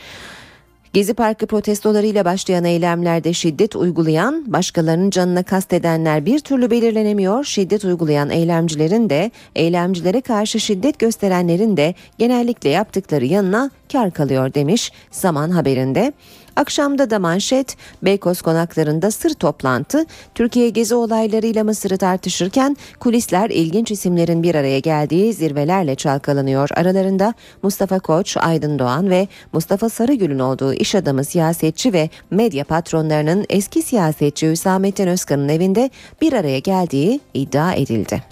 Gezi 0.94 1.14
Parkı 1.14 1.46
protestolarıyla 1.46 2.24
başlayan 2.24 2.64
eylemlerde 2.64 3.33
şiddet 3.33 3.76
uygulayan, 3.76 4.52
başkalarının 4.52 5.11
canına 5.11 5.42
kastedenler 5.42 6.26
bir 6.26 6.38
türlü 6.38 6.70
belirlenemiyor. 6.70 7.44
Şiddet 7.44 7.85
uygulayan 7.85 8.30
eylemcilerin 8.30 9.11
de, 9.11 9.30
eylemcilere 9.54 10.20
karşı 10.20 10.61
şiddet 10.61 10.98
gösterenlerin 10.98 11.76
de 11.76 11.94
genellikle 12.18 12.68
yaptıkları 12.68 13.24
yanına 13.24 13.70
kar 13.92 14.11
kalıyor 14.11 14.54
demiş 14.54 14.92
Zaman 15.11 15.50
haberinde. 15.50 16.12
Akşamda 16.57 17.11
da 17.11 17.19
manşet 17.19 17.77
Beykoz 18.03 18.43
konaklarında 18.43 19.11
sır 19.11 19.35
toplantı 19.35 20.07
Türkiye 20.35 20.69
gezi 20.69 20.95
olaylarıyla 20.95 21.64
Mısır'ı 21.64 21.99
tartışırken 21.99 22.77
kulisler 23.01 23.51
ilginç 23.51 23.90
isimlerin 23.90 24.43
bir 24.43 24.55
araya 24.55 24.79
geldiği 24.79 25.35
zirvelerle 25.35 25.95
çalkalanıyor. 25.95 26.69
Aralarında 26.75 27.35
Mustafa 27.62 27.99
Koç, 27.99 28.37
Aydın 28.37 28.79
Doğan 28.79 29.11
ve 29.11 29.29
Mustafa 29.53 29.88
Sarıgül'ün 29.88 30.38
olduğu 30.38 30.75
iş 30.75 30.95
adamı 30.95 31.25
siyasetçi 31.25 31.93
ve 31.93 32.11
medya 32.31 32.64
patronlarının 32.64 33.47
eski 33.49 33.83
siyasetçi 33.83 34.51
Hüsamettin 34.51 35.07
Özkan'ın 35.07 35.49
evinde 35.49 35.90
bir 36.21 36.33
araya 36.33 36.59
geldiği 36.59 37.21
iddia 37.35 37.73
edildi. 37.75 38.23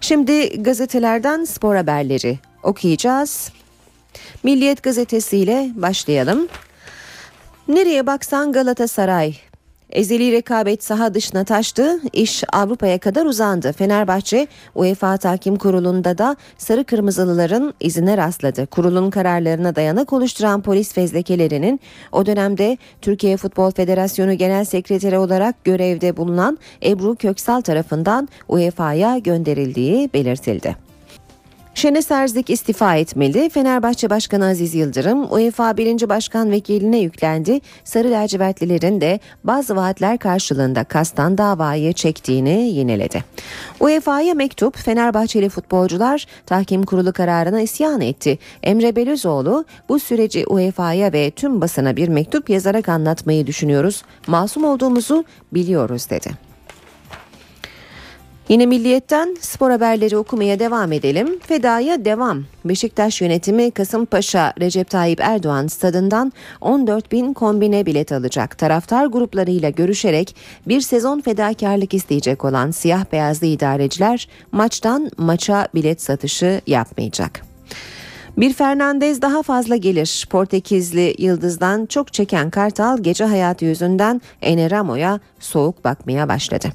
Şimdi 0.00 0.62
gazetelerden 0.62 1.44
spor 1.44 1.76
haberleri 1.76 2.38
okuyacağız. 2.62 3.50
Milliyet 4.42 4.82
gazetesiyle 4.82 5.70
başlayalım. 5.74 6.48
Nereye 7.68 8.06
baksan 8.06 8.52
Galatasaray. 8.52 9.34
Ezeli 9.90 10.32
rekabet 10.32 10.84
saha 10.84 11.14
dışına 11.14 11.44
taştı, 11.44 12.00
iş 12.12 12.44
Avrupa'ya 12.52 12.98
kadar 12.98 13.26
uzandı. 13.26 13.72
Fenerbahçe 13.72 14.46
UEFA 14.74 15.16
Tahkim 15.16 15.56
Kurulu'nda 15.56 16.18
da 16.18 16.36
sarı 16.58 16.84
kırmızılıların 16.84 17.74
izine 17.80 18.16
rastladı. 18.16 18.66
Kurulun 18.66 19.10
kararlarına 19.10 19.76
dayanak 19.76 20.12
oluşturan 20.12 20.62
polis 20.62 20.92
fezlekelerinin 20.92 21.80
o 22.12 22.26
dönemde 22.26 22.78
Türkiye 23.02 23.36
Futbol 23.36 23.70
Federasyonu 23.70 24.34
Genel 24.34 24.64
Sekreteri 24.64 25.18
olarak 25.18 25.64
görevde 25.64 26.16
bulunan 26.16 26.58
Ebru 26.84 27.14
Köksal 27.14 27.60
tarafından 27.60 28.28
UEFA'ya 28.48 29.18
gönderildiği 29.18 30.10
belirtildi. 30.14 30.85
Şenes 31.76 32.10
Erzik 32.10 32.50
istifa 32.50 32.96
etmeli. 32.96 33.50
Fenerbahçe 33.50 34.10
Başkanı 34.10 34.46
Aziz 34.46 34.74
Yıldırım 34.74 35.32
UEFA 35.32 35.76
1. 35.76 36.08
Başkan 36.08 36.50
Vekiline 36.50 36.98
yüklendi. 36.98 37.60
Sarı 37.84 38.10
lacivertlilerin 38.10 39.00
de 39.00 39.20
bazı 39.44 39.76
vaatler 39.76 40.18
karşılığında 40.18 40.84
kastan 40.84 41.38
davayı 41.38 41.92
çektiğini 41.92 42.50
yineledi. 42.50 43.24
UEFA'ya 43.80 44.34
mektup 44.34 44.76
Fenerbahçeli 44.78 45.48
futbolcular 45.48 46.26
tahkim 46.46 46.82
kurulu 46.82 47.12
kararına 47.12 47.60
isyan 47.60 48.00
etti. 48.00 48.38
Emre 48.62 48.96
Belözoğlu 48.96 49.64
bu 49.88 49.98
süreci 49.98 50.46
UEFA'ya 50.46 51.12
ve 51.12 51.30
tüm 51.30 51.60
basına 51.60 51.96
bir 51.96 52.08
mektup 52.08 52.50
yazarak 52.50 52.88
anlatmayı 52.88 53.46
düşünüyoruz. 53.46 54.02
Masum 54.26 54.64
olduğumuzu 54.64 55.24
biliyoruz 55.52 56.10
dedi. 56.10 56.45
Yine 58.48 58.66
Milliyet'ten 58.66 59.36
spor 59.40 59.70
haberleri 59.70 60.16
okumaya 60.16 60.58
devam 60.58 60.92
edelim. 60.92 61.38
Fedaya 61.38 62.04
devam. 62.04 62.44
Beşiktaş 62.64 63.20
yönetimi 63.20 63.70
Kasımpaşa 63.70 64.52
Recep 64.60 64.90
Tayyip 64.90 65.20
Erdoğan 65.20 65.66
stadından 65.66 66.32
14 66.60 67.12
bin 67.12 67.32
kombine 67.32 67.86
bilet 67.86 68.12
alacak. 68.12 68.58
Taraftar 68.58 69.06
gruplarıyla 69.06 69.70
görüşerek 69.70 70.36
bir 70.68 70.80
sezon 70.80 71.20
fedakarlık 71.20 71.94
isteyecek 71.94 72.44
olan 72.44 72.70
siyah 72.70 73.04
beyazlı 73.12 73.46
idareciler 73.46 74.28
maçtan 74.52 75.10
maça 75.16 75.68
bilet 75.74 76.02
satışı 76.02 76.60
yapmayacak. 76.66 77.42
Bir 78.36 78.52
Fernandez 78.52 79.22
daha 79.22 79.42
fazla 79.42 79.76
gelir. 79.76 80.26
Portekizli 80.30 81.14
yıldızdan 81.18 81.86
çok 81.86 82.12
çeken 82.12 82.50
Kartal 82.50 82.98
gece 82.98 83.24
hayatı 83.24 83.64
yüzünden 83.64 84.20
Eneramo'ya 84.42 85.20
soğuk 85.40 85.84
bakmaya 85.84 86.28
başladı. 86.28 86.68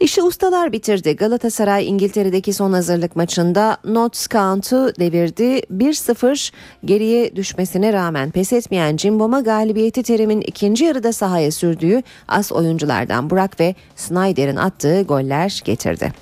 İşi 0.00 0.22
ustalar 0.22 0.72
bitirdi. 0.72 1.16
Galatasaray 1.16 1.88
İngiltere'deki 1.88 2.52
son 2.52 2.72
hazırlık 2.72 3.16
maçında 3.16 3.76
Notts 3.84 4.28
County'u 4.28 4.92
devirdi. 4.98 5.42
1-0 5.42 6.52
geriye 6.84 7.36
düşmesine 7.36 7.92
rağmen 7.92 8.30
pes 8.30 8.52
etmeyen 8.52 8.96
Cimbom'a 8.96 9.40
galibiyeti 9.40 10.02
Terim'in 10.02 10.40
ikinci 10.40 10.84
yarıda 10.84 11.12
sahaya 11.12 11.50
sürdüğü 11.50 12.02
as 12.28 12.52
oyunculardan 12.52 13.30
Burak 13.30 13.60
ve 13.60 13.74
Snyder'in 13.96 14.56
attığı 14.56 15.02
goller 15.02 15.62
getirdi. 15.64 16.12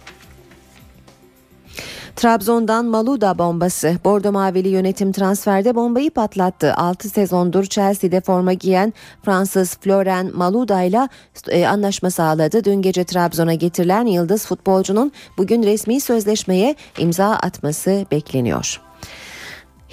Trabzon'dan 2.16 2.86
Maluda 2.86 3.38
bombası. 3.38 3.96
Bordo 4.04 4.32
Mavili 4.32 4.68
yönetim 4.68 5.12
transferde 5.12 5.74
bombayı 5.74 6.10
patlattı. 6.10 6.74
6 6.74 7.08
sezondur 7.08 7.64
Chelsea'de 7.64 8.20
forma 8.20 8.52
giyen 8.52 8.92
Fransız 9.22 9.76
Florent 9.76 10.34
Maluda 10.34 10.82
ile 10.82 11.08
e, 11.48 11.66
anlaşma 11.66 12.10
sağladı. 12.10 12.64
Dün 12.64 12.82
gece 12.82 13.04
Trabzon'a 13.04 13.54
getirilen 13.54 14.06
yıldız 14.06 14.46
futbolcunun 14.46 15.12
bugün 15.38 15.62
resmi 15.62 16.00
sözleşmeye 16.00 16.74
imza 16.98 17.26
atması 17.26 18.06
bekleniyor. 18.10 18.85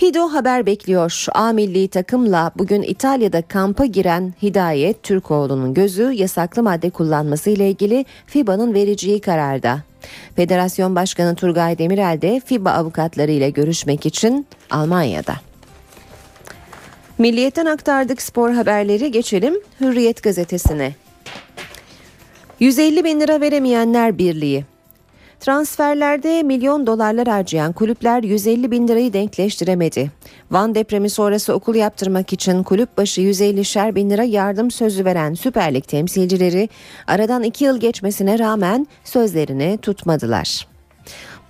Hido 0.02 0.34
haber 0.34 0.66
bekliyor. 0.66 1.26
A 1.34 1.52
milli 1.52 1.88
takımla 1.88 2.52
bugün 2.58 2.82
İtalya'da 2.82 3.42
kampa 3.42 3.86
giren 3.86 4.34
Hidayet 4.42 5.04
Türkoğlu'nun 5.04 5.74
gözü 5.74 6.12
yasaklı 6.12 6.64
madde 6.64 6.90
kullanması 6.90 7.50
ile 7.50 7.70
ilgili 7.70 8.06
FIBA'nın 8.26 8.74
vereceği 8.74 9.22
kararda. 9.22 9.80
Federasyon 10.36 10.96
Başkanı 10.96 11.36
Turgay 11.36 11.78
Demirel 11.78 12.22
de 12.22 12.42
FIBA 12.46 12.72
avukatları 12.72 13.32
ile 13.32 13.50
görüşmek 13.50 14.06
için 14.06 14.48
Almanya'da. 14.70 15.36
Milliyetten 17.18 17.66
aktardık 17.66 18.22
spor 18.22 18.52
haberleri 18.52 19.12
geçelim 19.12 19.54
Hürriyet 19.82 20.24
gazetesine. 20.24 20.96
150 22.60 23.04
bin 23.04 23.20
lira 23.20 23.42
veremeyenler 23.42 24.18
birliği. 24.18 24.66
Transferlerde 25.44 26.44
milyon 26.44 26.88
dolarlar 26.88 27.28
harcayan 27.28 27.74
kulüpler 27.74 28.24
150 28.24 28.72
bin 28.72 28.88
lirayı 28.88 29.14
denkleştiremedi. 29.14 30.12
Van 30.52 30.76
depremi 30.76 31.10
sonrası 31.10 31.54
okul 31.54 31.76
yaptırmak 31.76 32.34
için 32.34 32.64
kulüp 32.64 32.98
başı 32.98 33.22
150'şer 33.22 33.96
bin 33.96 34.10
lira 34.10 34.24
yardım 34.24 34.72
sözü 34.72 35.06
veren 35.06 35.34
Süper 35.34 35.74
Lig 35.74 35.84
temsilcileri 35.84 36.70
aradan 37.08 37.44
2 37.44 37.64
yıl 37.64 37.80
geçmesine 37.80 38.40
rağmen 38.40 38.88
sözlerini 39.04 39.78
tutmadılar. 39.82 40.73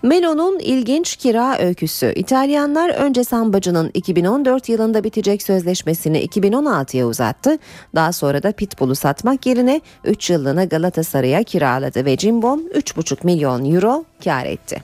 Melo'nun 0.04 0.60
ilginç 0.60 1.16
kira 1.16 1.58
öyküsü. 1.58 2.14
İtalyanlar 2.16 2.90
önce 2.90 3.24
Sambacı'nın 3.24 3.92
2014 3.94 4.70
yılında 4.70 5.04
bitecek 5.04 5.42
sözleşmesini 5.42 6.26
2016'ya 6.26 7.08
uzattı. 7.08 7.58
Daha 7.96 8.12
sonra 8.12 8.44
da 8.44 8.52
Pitbull'u 8.52 8.96
satmak 8.96 9.46
yerine 9.46 9.82
3 10.04 10.30
yıllığına 10.30 10.66
Galatasaray'a 10.66 11.44
kiraladı 11.44 12.06
ve 12.06 12.18
Cimbom 12.18 12.60
3,5 12.60 13.18
milyon 13.24 13.74
euro 13.74 14.06
kar 14.24 14.46
etti. 14.46 14.82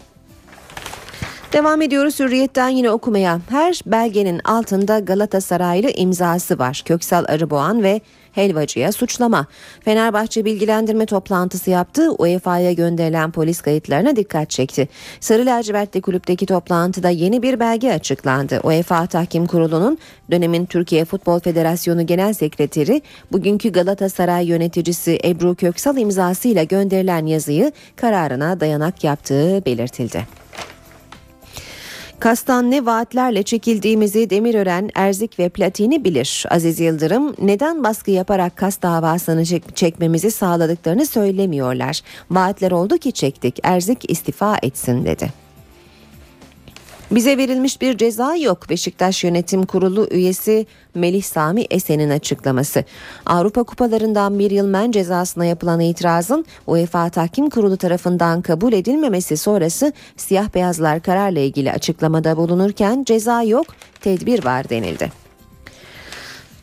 Devam 1.54 1.82
ediyoruz 1.82 2.20
Hürriyet'ten 2.20 2.70
yine 2.70 2.92
okumaya. 2.92 3.40
Her 3.50 3.82
belgenin 3.86 4.40
altında 4.40 5.00
Galatasaraylı 5.00 5.90
imzası 5.90 6.60
var. 6.60 6.82
Köksal 6.86 7.26
Arıboğan 7.28 7.84
ve 7.84 8.02
helvacıya 8.39 8.91
suçlama. 8.91 9.45
Fenerbahçe 9.86 10.45
bilgilendirme 10.45 11.06
toplantısı 11.06 11.69
yaptı. 11.69 12.12
UEFA'ya 12.12 12.73
gönderilen 12.73 13.32
polis 13.32 13.62
kayıtlarına 13.62 14.15
dikkat 14.15 14.49
çekti. 14.49 14.88
Sarı 15.19 15.45
lacivertli 15.45 16.02
kulüpteki 16.02 16.45
toplantıda 16.45 17.10
yeni 17.10 17.41
bir 17.41 17.60
belge 17.60 17.91
açıklandı. 17.91 18.60
UEFA 18.63 19.08
Tahkim 19.08 19.47
Kurulu'nun 19.47 19.97
dönemin 20.32 20.65
Türkiye 20.65 21.06
Futbol 21.06 21.39
Federasyonu 21.39 22.06
Genel 22.06 22.34
Sekreteri 22.34 23.02
bugünkü 23.32 23.69
Galatasaray 23.69 24.47
yöneticisi 24.47 25.19
Ebru 25.23 25.56
Köksal 25.56 25.97
imzasıyla 25.97 26.63
gönderilen 26.63 27.25
yazıyı 27.25 27.71
kararına 27.95 28.60
dayanak 28.60 29.04
yaptığı 29.04 29.65
belirtildi. 29.65 30.39
Kastan 32.20 32.72
ne 32.72 32.86
vaatlerle 32.86 33.44
çekildiğimizi 33.44 34.30
Demirören, 34.30 34.90
Erzik 34.96 35.40
ve 35.40 35.50
Platini 35.50 36.04
bilir. 36.04 36.46
Aziz 36.50 36.80
Yıldırım 36.80 37.36
neden 37.42 37.84
baskı 37.84 38.12
yaparak 38.12 38.56
kas 38.56 38.82
davasını 38.82 39.42
çek- 39.46 39.76
çekmemizi 39.76 40.32
sağladıklarını 40.32 41.06
söylemiyorlar. 41.06 42.02
Vaatler 42.32 42.72
oldu 42.72 42.98
ki 42.98 43.12
çektik. 43.12 43.60
Erzik 43.64 44.12
istifa 44.12 44.58
etsin 44.64 45.06
dedi. 45.06 45.49
Bize 47.12 47.38
verilmiş 47.38 47.82
bir 47.82 47.98
ceza 47.98 48.36
yok. 48.36 48.69
Beşiktaş 48.69 49.24
Yönetim 49.24 49.65
Kurulu 49.65 50.08
üyesi 50.12 50.65
Melih 50.95 51.24
Sami 51.24 51.65
Esen'in 51.69 52.10
açıklaması. 52.10 52.84
Avrupa 53.26 53.63
Kupalarından 53.63 54.39
bir 54.39 54.52
yıl 54.52 54.67
men 54.67 54.91
cezasına 54.91 55.45
yapılan 55.45 55.80
itirazın 55.80 56.45
UEFA 56.67 57.10
Tahkim 57.10 57.50
Kurulu 57.50 57.78
tarafından 57.78 58.41
kabul 58.41 58.74
edilmemesi 58.74 59.38
sonrası 59.38 59.93
siyah 60.17 60.54
beyazlar 60.54 61.02
kararla 61.02 61.39
ilgili 61.39 61.72
açıklamada 61.72 62.38
bulunurken 62.38 63.04
ceza 63.04 63.43
yok, 63.43 63.67
tedbir 64.02 64.45
var 64.45 64.69
denildi. 64.69 65.12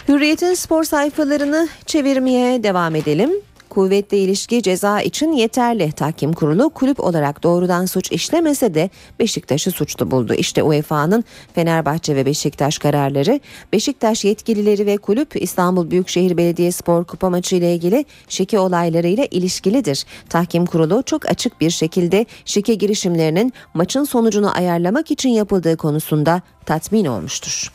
Hürriyet'in 0.09 0.55
spor 0.55 0.85
sayfalarını 0.85 1.69
çevirmeye 1.87 2.63
devam 2.63 2.95
edelim. 2.95 3.31
Kuvvetli 3.77 4.17
ilişki 4.17 4.63
ceza 4.63 5.01
için 5.01 5.33
yeterli. 5.33 5.93
Tahkim 5.93 6.33
kurulu 6.33 6.71
kulüp 6.71 7.01
olarak 7.01 7.43
doğrudan 7.43 7.87
suç 7.87 8.13
işlemese 8.13 8.75
de 8.75 8.91
Beşiktaş'ı 9.19 9.71
suçlu 9.71 10.11
buldu. 10.11 10.35
İşte 10.35 10.63
UEFA'nın 10.63 11.25
Fenerbahçe 11.55 12.17
ve 12.17 12.27
Beşiktaş 12.27 12.79
kararları. 12.79 13.41
Beşiktaş 13.73 14.25
yetkilileri 14.25 14.87
ve 14.87 14.97
kulüp 14.97 15.43
İstanbul 15.43 15.91
Büyükşehir 15.91 16.37
Belediyespor 16.37 17.05
Kupa 17.05 17.31
maçı 17.31 17.57
ile 17.57 17.75
ilgili 17.75 18.05
şike 18.29 18.59
olaylarıyla 18.59 19.25
ilişkilidir. 19.31 20.05
Tahkim 20.29 20.67
kurulu 20.67 21.03
çok 21.07 21.31
açık 21.31 21.61
bir 21.61 21.71
şekilde 21.71 22.27
şike 22.45 22.75
girişimlerinin 22.75 23.53
maçın 23.75 24.05
sonucunu 24.05 24.57
ayarlamak 24.57 25.11
için 25.11 25.31
yapıldığı 25.31 25.77
konusunda 25.77 26.43
tatmin 26.67 27.05
olmuştur. 27.05 27.73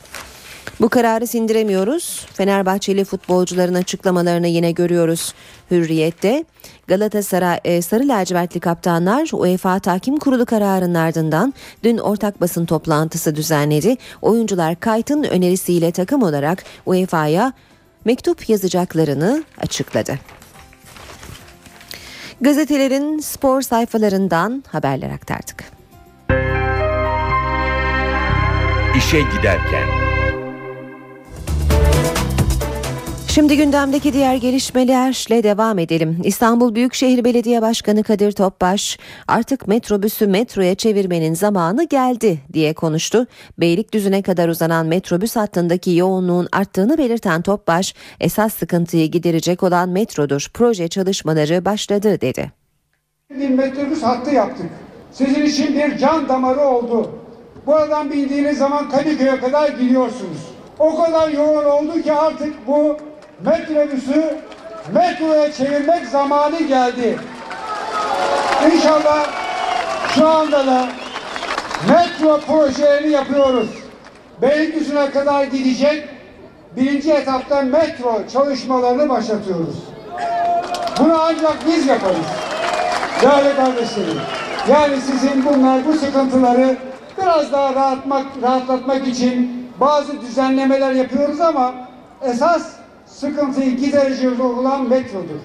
Bu 0.80 0.88
kararı 0.88 1.26
sindiremiyoruz. 1.26 2.26
Fenerbahçeli 2.34 3.04
futbolcuların 3.04 3.74
açıklamalarını 3.74 4.48
yine 4.48 4.72
görüyoruz. 4.72 5.34
Hürriyet'te 5.70 6.44
Galatasaray 6.86 7.60
e, 7.64 7.82
Sarı 7.82 8.08
Lacivertli 8.08 8.60
kaptanlar 8.60 9.30
UEFA 9.32 9.78
Tahkim 9.78 10.16
Kurulu 10.16 10.46
kararının 10.46 10.94
ardından 10.94 11.54
dün 11.84 11.98
ortak 11.98 12.40
basın 12.40 12.66
toplantısı 12.66 13.36
düzenledi. 13.36 13.96
Oyuncular 14.22 14.80
Kayt'ın 14.80 15.22
önerisiyle 15.22 15.92
takım 15.92 16.22
olarak 16.22 16.64
UEFA'ya 16.86 17.52
mektup 18.04 18.48
yazacaklarını 18.48 19.44
açıkladı. 19.58 20.18
Gazetelerin 22.40 23.18
spor 23.18 23.62
sayfalarından 23.62 24.64
haberler 24.68 25.10
aktardık. 25.10 25.64
İşe 28.96 29.20
giderken. 29.20 30.01
Şimdi 33.34 33.56
gündemdeki 33.56 34.12
diğer 34.12 34.34
gelişmelerle 34.34 35.42
devam 35.42 35.78
edelim. 35.78 36.20
İstanbul 36.24 36.74
Büyükşehir 36.74 37.24
Belediye 37.24 37.62
Başkanı 37.62 38.02
Kadir 38.02 38.32
Topbaş 38.32 38.98
artık 39.28 39.68
metrobüsü 39.68 40.26
metroya 40.26 40.74
çevirmenin 40.74 41.34
zamanı 41.34 41.84
geldi 41.84 42.38
diye 42.52 42.74
konuştu. 42.74 43.26
Beylikdüzü'ne 43.58 44.22
kadar 44.22 44.48
uzanan 44.48 44.86
metrobüs 44.86 45.36
hattındaki 45.36 45.90
yoğunluğun 45.90 46.48
arttığını 46.52 46.98
belirten 46.98 47.42
Topbaş 47.42 47.94
esas 48.20 48.54
sıkıntıyı 48.54 49.10
giderecek 49.10 49.62
olan 49.62 49.88
metrodur. 49.88 50.50
Proje 50.54 50.88
çalışmaları 50.88 51.64
başladı 51.64 52.20
dedi. 52.20 52.52
Bir 53.30 53.48
metrobüs 53.48 54.02
hattı 54.02 54.30
yaptık. 54.30 54.70
Sizin 55.12 55.42
için 55.42 55.74
bir 55.74 55.98
can 55.98 56.28
damarı 56.28 56.60
oldu. 56.60 57.10
Buradan 57.66 58.12
bindiğiniz 58.12 58.58
zaman 58.58 58.90
Kadıköy'e 58.90 59.40
kadar 59.40 59.68
gidiyorsunuz. 59.68 60.38
O 60.78 60.96
kadar 60.96 61.28
yoğun 61.28 61.64
oldu 61.64 62.02
ki 62.02 62.12
artık 62.12 62.66
bu 62.66 62.96
metrobüsü 63.44 64.38
metroya 64.94 65.52
çevirmek 65.52 66.06
zamanı 66.06 66.58
geldi. 66.62 67.18
İnşallah 68.74 69.26
şu 70.14 70.28
anda 70.28 70.66
da 70.66 70.86
metro 71.88 72.40
projelerini 72.40 73.12
yapıyoruz. 73.12 73.68
Beylikdüzü'ne 74.42 75.10
kadar 75.10 75.44
gidecek 75.44 76.08
birinci 76.76 77.12
etapta 77.12 77.62
metro 77.62 78.20
çalışmalarını 78.32 79.08
başlatıyoruz. 79.08 79.76
Bunu 80.98 81.20
ancak 81.22 81.56
biz 81.66 81.86
yaparız. 81.86 82.26
Değerli 83.22 83.56
kardeşlerim. 83.56 84.20
Yani 84.70 84.96
sizin 85.00 85.44
bunlar 85.44 85.86
bu 85.86 85.92
sıkıntıları 85.92 86.76
biraz 87.18 87.52
daha 87.52 87.74
rahatmak, 87.74 88.26
rahatlatmak 88.42 89.06
için 89.06 89.66
bazı 89.80 90.20
düzenlemeler 90.20 90.92
yapıyoruz 90.92 91.40
ama 91.40 91.74
esas 92.22 92.81
sıkıntıyı 93.22 93.76
gidereceğiz 93.76 94.40
olan 94.40 94.88
metrodur. 94.88 95.40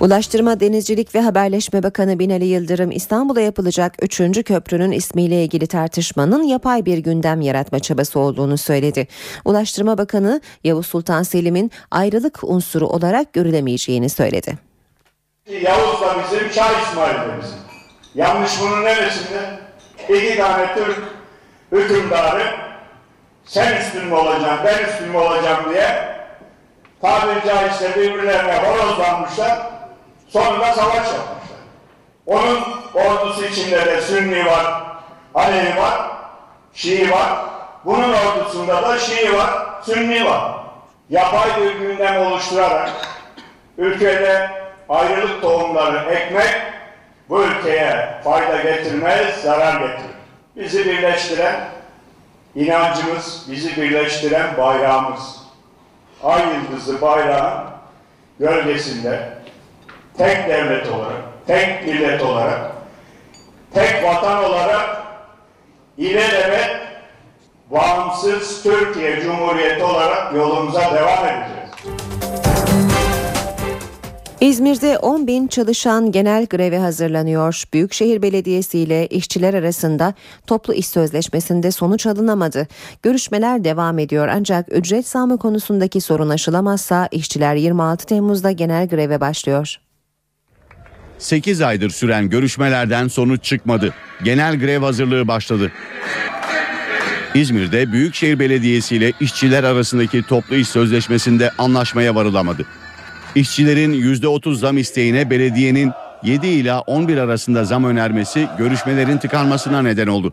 Ulaştırma, 0.00 0.60
Denizcilik 0.60 1.14
ve 1.14 1.20
Haberleşme 1.20 1.82
Bakanı 1.82 2.18
Binali 2.18 2.44
Yıldırım 2.44 2.90
İstanbul'a 2.90 3.40
yapılacak 3.40 3.94
3. 4.02 4.44
köprünün 4.44 4.90
ismiyle 4.90 5.44
ilgili 5.44 5.66
tartışmanın 5.66 6.42
yapay 6.42 6.84
bir 6.84 6.98
gündem 6.98 7.40
yaratma 7.40 7.78
çabası 7.78 8.18
olduğunu 8.18 8.58
söyledi. 8.58 9.08
Ulaştırma 9.44 9.98
Bakanı 9.98 10.40
Yavuz 10.64 10.86
Sultan 10.86 11.22
Selim'in 11.22 11.70
ayrılık 11.90 12.38
unsuru 12.42 12.86
olarak 12.86 13.32
görülemeyeceğini 13.32 14.08
söyledi. 14.08 14.58
Yavuz 15.62 16.00
da 16.00 16.16
bizim, 16.24 16.50
Şah 16.50 16.90
İsmail 16.90 17.14
bizim. 17.42 17.58
Yanlış 18.14 18.52
bunun 18.60 18.84
neresinde? 18.84 19.58
İki 20.08 20.36
tane 20.36 20.74
Türk 20.74 20.98
hükümdarı 21.72 22.63
sen 23.44 23.76
üstün 23.76 24.04
mü 24.04 24.14
olacaksın, 24.14 24.58
ben 24.64 24.84
üstün 24.84 25.08
mü 25.08 25.18
olacağım 25.18 25.64
diye 25.70 26.14
tabiri 27.02 27.46
caizse 27.46 27.96
birbirlerine 27.96 28.56
horozlanmışlar. 28.56 29.58
Sonunda 30.28 30.72
savaş 30.72 30.96
yapmışlar. 30.96 31.58
Onun 32.26 32.60
ordusu 32.94 33.44
içinde 33.44 33.86
de 33.86 34.00
Sünni 34.00 34.46
var, 34.46 34.82
Alevi 35.34 35.76
var, 35.76 36.10
Şii 36.74 37.10
var. 37.10 37.28
Bunun 37.84 38.12
ordusunda 38.12 38.82
da 38.82 38.98
Şii 38.98 39.36
var, 39.36 39.50
Sünni 39.82 40.24
var. 40.24 40.54
Yapay 41.10 41.50
bir 41.60 41.74
gündem 41.74 42.26
oluşturarak 42.26 42.90
ülkede 43.78 44.50
ayrılık 44.88 45.42
tohumları 45.42 46.14
ekmek 46.14 46.54
bu 47.28 47.42
ülkeye 47.42 48.20
fayda 48.24 48.62
getirmez, 48.62 49.42
zarar 49.42 49.80
getirir. 49.80 50.14
Bizi 50.56 50.84
birleştiren 50.84 51.60
inancımız, 52.56 53.46
bizi 53.50 53.76
birleştiren 53.76 54.56
bayrağımız. 54.56 55.44
Ay 56.22 56.42
yıldızı 56.54 57.00
bayrağın 57.00 57.64
gölgesinde 58.40 59.38
tek 60.18 60.48
devlet 60.48 60.88
olarak, 60.88 61.22
tek 61.46 61.86
millet 61.86 62.22
olarak, 62.22 62.70
tek 63.74 64.04
vatan 64.04 64.44
olarak 64.44 65.02
ilelebet 65.98 66.70
bağımsız 67.70 68.62
Türkiye 68.62 69.20
Cumhuriyeti 69.20 69.84
olarak 69.84 70.34
yolumuza 70.34 70.94
devam 70.94 71.26
edeceğiz. 71.26 71.53
İzmir'de 74.44 74.98
10 74.98 75.26
bin 75.26 75.46
çalışan 75.46 76.12
genel 76.12 76.46
greve 76.46 76.78
hazırlanıyor. 76.78 77.64
Büyükşehir 77.72 78.22
Belediyesi 78.22 78.78
ile 78.78 79.06
işçiler 79.06 79.54
arasında 79.54 80.14
toplu 80.46 80.74
iş 80.74 80.88
sözleşmesinde 80.88 81.70
sonuç 81.70 82.06
alınamadı. 82.06 82.66
Görüşmeler 83.02 83.64
devam 83.64 83.98
ediyor 83.98 84.28
ancak 84.28 84.66
ücret 84.72 85.08
zammı 85.08 85.38
konusundaki 85.38 86.00
sorun 86.00 86.28
aşılamazsa 86.28 87.08
işçiler 87.12 87.54
26 87.54 88.06
Temmuz'da 88.06 88.50
genel 88.50 88.88
greve 88.88 89.20
başlıyor. 89.20 89.76
8 91.18 91.60
aydır 91.60 91.90
süren 91.90 92.30
görüşmelerden 92.30 93.08
sonuç 93.08 93.44
çıkmadı. 93.44 93.94
Genel 94.24 94.58
grev 94.58 94.82
hazırlığı 94.82 95.28
başladı. 95.28 95.72
İzmir'de 97.34 97.92
Büyükşehir 97.92 98.38
Belediyesi 98.38 98.96
ile 98.96 99.12
işçiler 99.20 99.64
arasındaki 99.64 100.22
toplu 100.22 100.56
iş 100.56 100.68
sözleşmesinde 100.68 101.50
anlaşmaya 101.58 102.14
varılamadı. 102.14 102.66
İşçilerin 103.34 103.92
%30 103.92 104.54
zam 104.54 104.78
isteğine 104.78 105.30
belediyenin 105.30 105.92
7 106.22 106.46
ila 106.46 106.80
11 106.80 107.18
arasında 107.18 107.64
zam 107.64 107.84
önermesi 107.84 108.48
görüşmelerin 108.58 109.18
tıkanmasına 109.18 109.82
neden 109.82 110.06
oldu. 110.06 110.32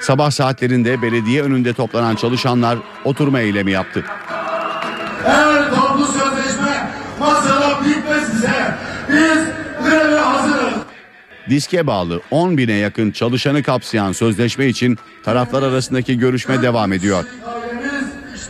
Sabah 0.00 0.30
saatlerinde 0.30 1.02
belediye 1.02 1.42
önünde 1.42 1.72
toplanan 1.72 2.16
çalışanlar 2.16 2.78
oturma 3.04 3.40
eylemi 3.40 3.70
yaptı. 3.70 4.04
Eğer 5.26 5.70
toplu 5.70 6.06
sözleşme 6.06 6.90
masada 7.20 7.80
bitmezse 7.84 8.74
biz 9.08 9.38
greve 9.84 10.18
hazırız. 10.18 10.74
Diske 11.50 11.86
bağlı 11.86 12.20
10 12.30 12.58
bine 12.58 12.72
yakın 12.72 13.10
çalışanı 13.10 13.62
kapsayan 13.62 14.12
sözleşme 14.12 14.66
için 14.66 14.98
taraflar 15.24 15.62
arasındaki 15.62 16.18
görüşme 16.18 16.62
devam 16.62 16.92
ediyor. 16.92 17.24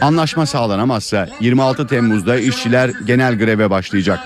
Anlaşma 0.01 0.47
sağlanamazsa 0.47 1.29
26 1.41 1.87
Temmuz'da 1.87 2.39
işçiler 2.39 2.91
genel 3.07 3.39
greve 3.39 3.71
başlayacak. 3.71 4.19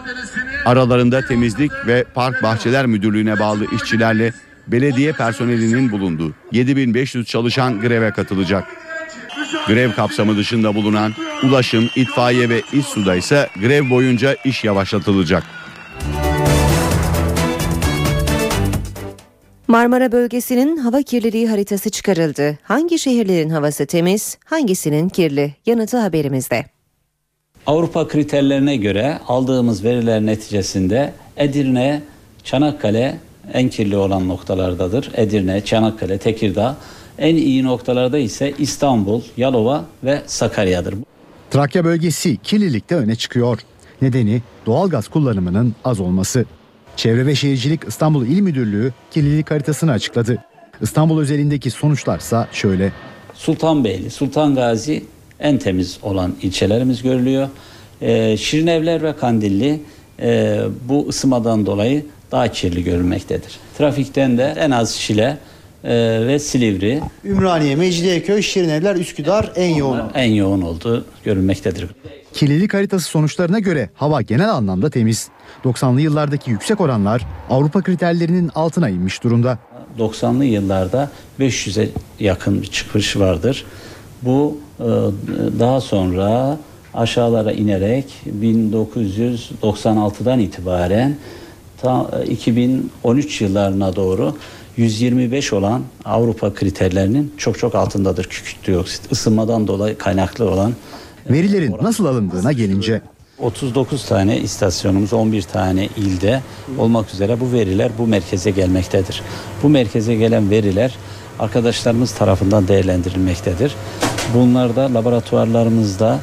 Aralarında 0.65 1.27
temizlik 1.27 1.73
ve 1.87 2.05
park 2.15 2.43
bahçeler 2.43 2.87
müdürlüğüne 2.87 3.39
bağlı 3.39 3.67
işçilerle 3.75 4.33
belediye 4.67 5.13
personelinin 5.13 5.93
bulunduğu 5.93 6.35
7500 6.53 7.27
çalışan 7.27 7.81
greve 7.81 8.11
katılacak. 8.11 8.65
Grev 9.67 9.93
kapsamı 9.93 10.37
dışında 10.37 10.75
bulunan 10.75 11.15
ulaşım, 11.43 11.91
itfaiye 11.97 12.49
ve 12.49 12.63
İSSU'da 12.73 13.15
ise 13.15 13.49
grev 13.61 13.91
boyunca 13.91 14.37
iş 14.45 14.65
yavaşlatılacak. 14.65 15.43
Marmara 19.73 20.13
bölgesinin 20.13 20.77
hava 20.77 21.03
kirliliği 21.03 21.49
haritası 21.49 21.91
çıkarıldı. 21.91 22.59
Hangi 22.63 22.99
şehirlerin 22.99 23.51
havası 23.51 23.87
temiz, 23.87 24.39
hangisinin 24.45 25.09
kirli? 25.09 25.55
Yanıtı 25.67 25.99
haberimizde. 25.99 26.67
Avrupa 27.67 28.09
kriterlerine 28.09 28.77
göre 28.77 29.19
aldığımız 29.29 29.85
veriler 29.85 30.27
neticesinde 30.27 31.13
Edirne, 31.37 32.03
Çanakkale 32.45 33.19
en 33.53 33.69
kirli 33.69 33.97
olan 33.97 34.29
noktalardadır. 34.29 35.11
Edirne, 35.15 35.65
Çanakkale, 35.65 36.19
Tekirdağ. 36.19 36.77
En 37.19 37.37
iyi 37.37 37.65
noktalarda 37.65 38.19
ise 38.19 38.55
İstanbul, 38.59 39.23
Yalova 39.37 39.85
ve 40.05 40.23
Sakarya'dır. 40.27 40.95
Trakya 41.51 41.85
bölgesi 41.85 42.37
kirlilikte 42.37 42.95
öne 42.95 43.15
çıkıyor. 43.15 43.61
Nedeni 44.03 44.43
doğalgaz 44.67 45.09
kullanımının 45.09 45.75
az 45.85 46.01
olması. 46.01 46.45
Çevre 46.97 47.27
ve 47.27 47.35
Şehircilik 47.35 47.85
İstanbul 47.89 48.27
İl 48.27 48.41
Müdürlüğü 48.41 48.93
kirlilik 49.11 49.51
haritasını 49.51 49.93
açıkladı. 49.93 50.39
İstanbul 50.81 51.21
özelindeki 51.21 51.71
sonuçlarsa 51.71 52.49
şöyle. 52.53 52.93
Sultanbeyli, 53.35 54.11
Sultan 54.11 54.55
Gazi 54.55 55.05
en 55.41 55.59
temiz 55.59 55.99
olan 56.03 56.35
ilçelerimiz 56.43 57.03
görülüyor. 57.03 57.49
Ee, 58.01 58.37
Şirinevler 58.37 59.03
ve 59.03 59.17
Kandilli 59.17 59.81
e, 60.21 60.61
bu 60.89 61.09
ısımadan 61.09 61.67
dolayı 61.67 62.07
daha 62.33 62.49
kirli 62.49 62.85
görülmektedir. 62.85 63.59
Trafikten 63.79 64.39
de 64.39 64.55
en 64.59 64.71
az 64.71 64.91
Şile 64.95 65.39
e, 65.85 66.27
ve 66.27 66.39
Silivri 66.39 67.01
Ümraniye, 67.25 67.77
Mecidiyeköy, 67.77 68.43
Şirinevler, 68.43 68.97
Üsküdar 68.97 69.53
en 69.57 69.75
yoğun. 69.75 70.01
en 70.15 70.31
yoğun 70.31 70.63
olduğu 70.63 71.05
görülmektedir. 71.25 71.87
Kirlilik 72.33 72.75
haritası 72.75 73.05
sonuçlarına 73.05 73.59
göre 73.59 73.91
hava 73.95 74.23
genel 74.23 74.51
anlamda 74.51 74.91
temiz. 74.91 75.29
90'lı 75.65 76.01
yıllardaki 76.01 76.51
yüksek 76.51 76.81
oranlar 76.81 77.27
Avrupa 77.51 77.83
kriterlerinin 77.83 78.51
altına 78.55 78.89
inmiş 78.89 79.23
durumda. 79.25 79.59
90'lı 79.99 80.45
yıllarda 80.45 81.11
500'e 81.41 81.89
yakın 82.21 82.63
bir 82.63 82.67
çıkış 82.67 83.17
vardır. 83.17 83.65
Bu 84.23 84.59
e, 84.81 84.85
daha 85.59 85.81
sonra 85.81 86.59
aşağılara 86.95 87.53
inerek 87.53 88.07
1996'dan 88.43 90.39
itibaren 90.41 91.17
ta 91.83 92.11
2013 92.29 93.41
yıllarına 93.41 93.97
doğru 93.97 94.37
125 94.77 95.53
olan 95.53 95.83
Avrupa 96.05 96.55
kriterlerinin 96.55 97.35
çok 97.37 97.59
çok 97.59 97.75
altındadır 97.75 98.25
kükürt 98.25 98.67
dioksit. 98.67 99.13
Isınmadan 99.13 99.67
dolayı 99.67 99.99
kaynaklı 99.99 100.51
olan 100.51 100.75
Verilerin 101.31 101.77
nasıl 101.83 102.07
alındığına 102.07 102.53
gelince 102.53 103.01
39 103.39 104.05
tane 104.05 104.39
istasyonumuz 104.39 105.13
11 105.13 105.43
tane 105.43 105.89
ilde 105.97 106.43
olmak 106.79 107.15
üzere 107.15 107.41
bu 107.41 107.53
veriler 107.53 107.91
bu 107.99 108.07
merkeze 108.07 108.51
gelmektedir. 108.51 109.23
Bu 109.63 109.69
merkeze 109.69 110.15
gelen 110.15 110.51
veriler 110.51 110.95
arkadaşlarımız 111.39 112.13
tarafından 112.13 112.69
değerlendirilmektedir. 112.69 113.75
Bunlarda 114.35 114.95
laboratuvarlarımızda 114.95 116.21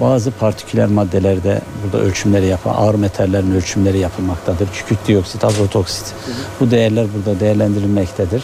bazı 0.00 0.30
partiküler 0.30 0.86
maddelerde 0.86 1.60
burada 1.84 2.04
ölçümleri 2.04 2.46
yapan 2.46 2.74
ağır 2.74 2.94
metallerin 2.94 3.54
ölçümleri 3.54 3.98
yapılmaktadır. 3.98 4.68
Kükürt 4.72 5.08
dioksit, 5.08 5.44
azot 5.44 5.76
oksit. 5.76 6.14
Bu 6.60 6.70
değerler 6.70 7.06
burada 7.14 7.40
değerlendirilmektedir. 7.40 8.42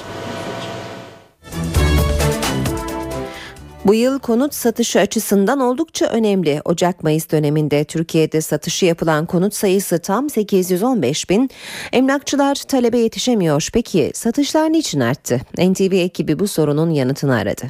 Bu 3.84 3.94
yıl 3.94 4.18
konut 4.18 4.54
satışı 4.54 5.00
açısından 5.00 5.60
oldukça 5.60 6.06
önemli. 6.06 6.60
Ocak-Mayıs 6.64 7.30
döneminde 7.30 7.84
Türkiye'de 7.84 8.40
satışı 8.40 8.86
yapılan 8.86 9.26
konut 9.26 9.54
sayısı 9.54 9.98
tam 9.98 10.30
815 10.30 11.30
bin. 11.30 11.50
Emlakçılar 11.92 12.54
talebe 12.54 12.98
yetişemiyor. 12.98 13.68
Peki 13.72 14.10
satışlar 14.14 14.72
niçin 14.72 15.00
arttı? 15.00 15.40
NTV 15.58 15.92
ekibi 15.92 16.38
bu 16.38 16.48
sorunun 16.48 16.90
yanıtını 16.90 17.34
aradı. 17.34 17.64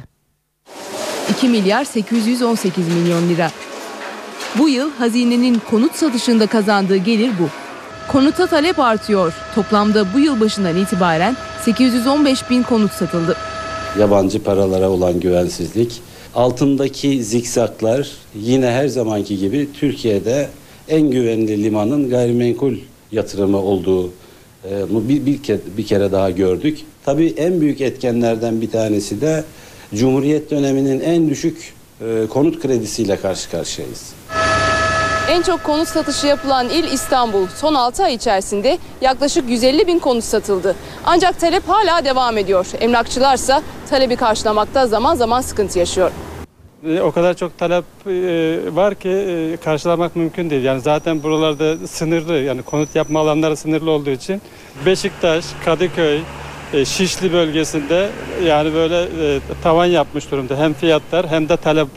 2 1.31 1.49
milyar 1.49 1.83
818 1.83 2.87
milyon 2.87 3.29
lira. 3.29 3.51
Bu 4.59 4.69
yıl 4.69 4.91
hazinenin 4.91 5.61
konut 5.69 5.95
satışında 5.95 6.47
kazandığı 6.47 6.97
gelir 6.97 7.31
bu. 7.39 7.49
Konuta 8.11 8.47
talep 8.47 8.79
artıyor. 8.79 9.33
Toplamda 9.55 10.13
bu 10.13 10.19
yıl 10.19 10.39
başından 10.39 10.77
itibaren 10.77 11.37
815 11.65 12.49
bin 12.49 12.63
konut 12.63 12.91
satıldı. 12.91 13.37
Yabancı 13.99 14.43
paralara 14.43 14.89
olan 14.89 15.19
güvensizlik, 15.19 16.01
Altındaki 16.37 17.23
zikzaklar 17.23 18.11
yine 18.35 18.67
her 18.67 18.87
zamanki 18.87 19.37
gibi 19.37 19.69
Türkiye'de 19.73 20.49
en 20.89 21.01
güvenli 21.01 21.63
limanın 21.63 22.09
gayrimenkul 22.09 22.75
yatırımı 23.11 23.57
olduğu 23.57 24.11
bir, 24.89 25.25
bir, 25.25 25.43
kere, 25.43 25.59
bir 25.77 25.85
kere 25.85 26.11
daha 26.11 26.31
gördük. 26.31 26.79
Tabii 27.05 27.33
en 27.37 27.61
büyük 27.61 27.81
etkenlerden 27.81 28.61
bir 28.61 28.71
tanesi 28.71 29.21
de 29.21 29.43
Cumhuriyet 29.95 30.51
döneminin 30.51 30.99
en 30.99 31.29
düşük 31.29 31.73
e, 32.01 32.27
konut 32.29 32.61
kredisiyle 32.61 33.15
karşı 33.15 33.51
karşıyayız. 33.51 34.13
En 35.29 35.41
çok 35.41 35.63
konut 35.63 35.87
satışı 35.87 36.27
yapılan 36.27 36.69
il 36.69 36.83
İstanbul. 36.83 37.47
Son 37.47 37.73
6 37.73 38.03
ay 38.03 38.13
içerisinde 38.13 38.77
yaklaşık 39.01 39.49
150 39.49 39.87
bin 39.87 39.99
konut 39.99 40.23
satıldı. 40.23 40.75
Ancak 41.05 41.39
talep 41.39 41.63
hala 41.67 42.05
devam 42.05 42.37
ediyor. 42.37 42.67
Emlakçılarsa 42.79 43.61
talebi 43.89 44.15
karşılamakta 44.15 44.87
zaman 44.87 45.15
zaman 45.15 45.41
sıkıntı 45.41 45.79
yaşıyor. 45.79 46.11
E, 46.87 47.01
o 47.01 47.11
kadar 47.11 47.33
çok 47.33 47.57
talep 47.57 47.85
e, 48.07 48.11
var 48.75 48.95
ki 48.95 49.09
e, 49.09 49.57
karşılamak 49.57 50.15
mümkün 50.15 50.49
değil. 50.49 50.63
Yani 50.63 50.81
zaten 50.81 51.23
buralarda 51.23 51.87
sınırlı 51.87 52.33
yani 52.33 52.61
konut 52.61 52.95
yapma 52.95 53.19
alanları 53.19 53.57
sınırlı 53.57 53.91
olduğu 53.91 54.09
için 54.09 54.41
Beşiktaş, 54.85 55.45
Kadıköy, 55.65 56.19
Şişli 56.85 57.33
bölgesinde 57.33 58.09
yani 58.43 58.73
böyle 58.73 59.07
tavan 59.63 59.85
yapmış 59.85 60.31
durumda. 60.31 60.57
Hem 60.57 60.73
fiyatlar 60.73 61.27
hem 61.27 61.49
de 61.49 61.57
talep 61.57 61.87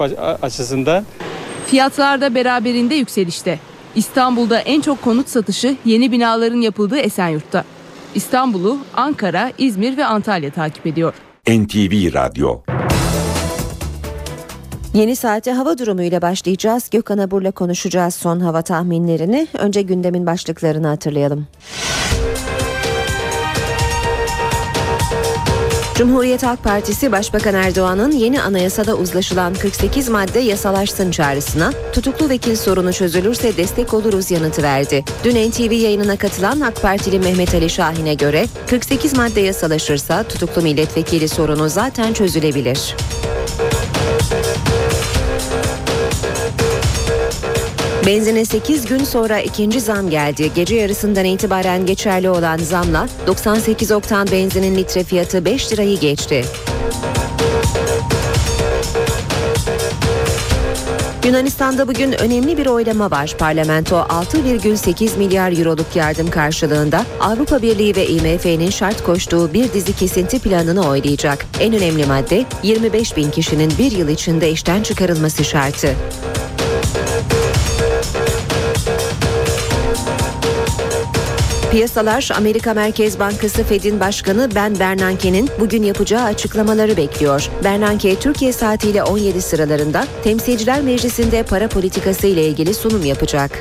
açısından. 0.43 1.05
Fiyatlar 1.71 2.21
da 2.21 2.35
beraberinde 2.35 2.95
yükselişte. 2.95 3.59
İstanbul'da 3.95 4.59
en 4.61 4.81
çok 4.81 5.03
konut 5.03 5.29
satışı 5.29 5.77
yeni 5.85 6.13
binaların 6.13 6.61
yapıldığı 6.61 6.99
Esenyurt'ta. 6.99 7.65
İstanbul'u 8.15 8.79
Ankara, 8.95 9.53
İzmir 9.59 9.97
ve 9.97 10.05
Antalya 10.05 10.51
takip 10.51 10.87
ediyor. 10.87 11.15
NTV 11.49 12.15
Radyo 12.15 12.61
Yeni 14.95 15.17
saate 15.17 15.53
hava 15.53 15.79
durumuyla 15.79 16.23
başlayacağız. 16.23 16.91
Gökhan 16.91 17.19
Abur'la 17.19 17.51
konuşacağız 17.51 18.15
son 18.15 18.41
hava 18.41 18.63
tahminlerini. 18.63 19.49
Önce 19.59 19.83
gündemin 19.83 20.27
başlıklarını 20.27 20.87
hatırlayalım. 20.87 21.47
Cumhuriyet 26.01 26.43
Halk 26.43 26.65
Partisi 26.65 27.13
Başbakan 27.13 27.55
Erdoğan'ın 27.55 28.13
yeni 28.13 28.43
anayasada 28.43 28.95
uzlaşılan 28.95 29.55
48 29.55 30.09
madde 30.09 30.39
yasalaşsın 30.39 31.11
çağrısına 31.11 31.73
tutuklu 31.93 32.29
vekil 32.29 32.57
sorunu 32.57 32.93
çözülürse 32.93 33.57
destek 33.57 33.95
oluruz 33.95 34.31
yanıtı 34.31 34.63
verdi. 34.63 35.05
Dün 35.25 35.51
NTV 35.51 35.73
yayınına 35.73 36.17
katılan 36.17 36.61
AK 36.61 36.83
Partili 36.83 37.19
Mehmet 37.19 37.55
Ali 37.55 37.71
Şahin'e 37.71 38.15
göre 38.15 38.47
48 38.71 39.17
madde 39.17 39.41
yasalaşırsa 39.41 40.23
tutuklu 40.23 40.63
milletvekili 40.63 41.29
sorunu 41.29 41.69
zaten 41.69 42.13
çözülebilir. 42.13 42.97
Benzine 48.11 48.45
8 48.45 48.87
gün 48.87 49.05
sonra 49.05 49.41
ikinci 49.41 49.81
zam 49.81 50.11
geldi. 50.11 50.51
Gece 50.55 50.75
yarısından 50.75 51.25
itibaren 51.25 51.87
geçerli 51.87 52.31
olan 52.31 52.59
zamla 52.59 53.09
98 53.27 53.93
oktan 53.93 54.29
benzinin 54.33 54.77
litre 54.77 55.05
fiyatı 55.05 55.45
5 55.45 55.73
lirayı 55.73 56.01
geçti. 56.01 56.45
Yunanistan'da 61.25 61.89
bugün 61.89 62.13
önemli 62.13 62.57
bir 62.57 62.67
oylama 62.67 63.11
var. 63.11 63.35
Parlamento 63.39 63.97
6,8 63.97 65.19
milyar 65.19 65.59
euroluk 65.59 65.97
yardım 65.97 66.31
karşılığında 66.31 67.05
Avrupa 67.21 67.63
Birliği 67.63 67.97
ve 67.97 68.07
IMF'nin 68.07 68.71
şart 68.71 69.05
koştuğu 69.05 69.53
bir 69.53 69.73
dizi 69.73 69.97
kesinti 69.97 70.39
planını 70.39 70.89
oylayacak. 70.89 71.47
En 71.61 71.75
önemli 71.75 72.07
madde 72.07 72.45
25 72.63 73.17
bin 73.17 73.31
kişinin 73.31 73.73
bir 73.79 73.93
yıl 73.93 74.09
içinde 74.09 74.51
işten 74.51 74.83
çıkarılması 74.83 75.45
şartı. 75.45 75.95
Piyasalar 81.71 82.29
Amerika 82.37 82.75
Merkez 82.75 83.19
Bankası 83.19 83.65
Fed'in 83.65 84.01
başkanı 84.01 84.49
Ben 84.55 84.79
Bernanke'nin 84.79 85.49
bugün 85.61 85.83
yapacağı 85.83 86.25
açıklamaları 86.25 86.97
bekliyor. 86.97 87.49
Bernanke 87.65 88.17
Türkiye 88.17 88.53
saatiyle 88.53 89.03
17 89.03 89.43
sıralarında 89.43 90.07
Temsilciler 90.25 90.83
Meclisi'nde 90.83 91.43
para 91.43 91.69
politikası 91.69 92.27
ile 92.27 92.47
ilgili 92.47 92.75
sunum 92.75 93.05
yapacak. 93.05 93.61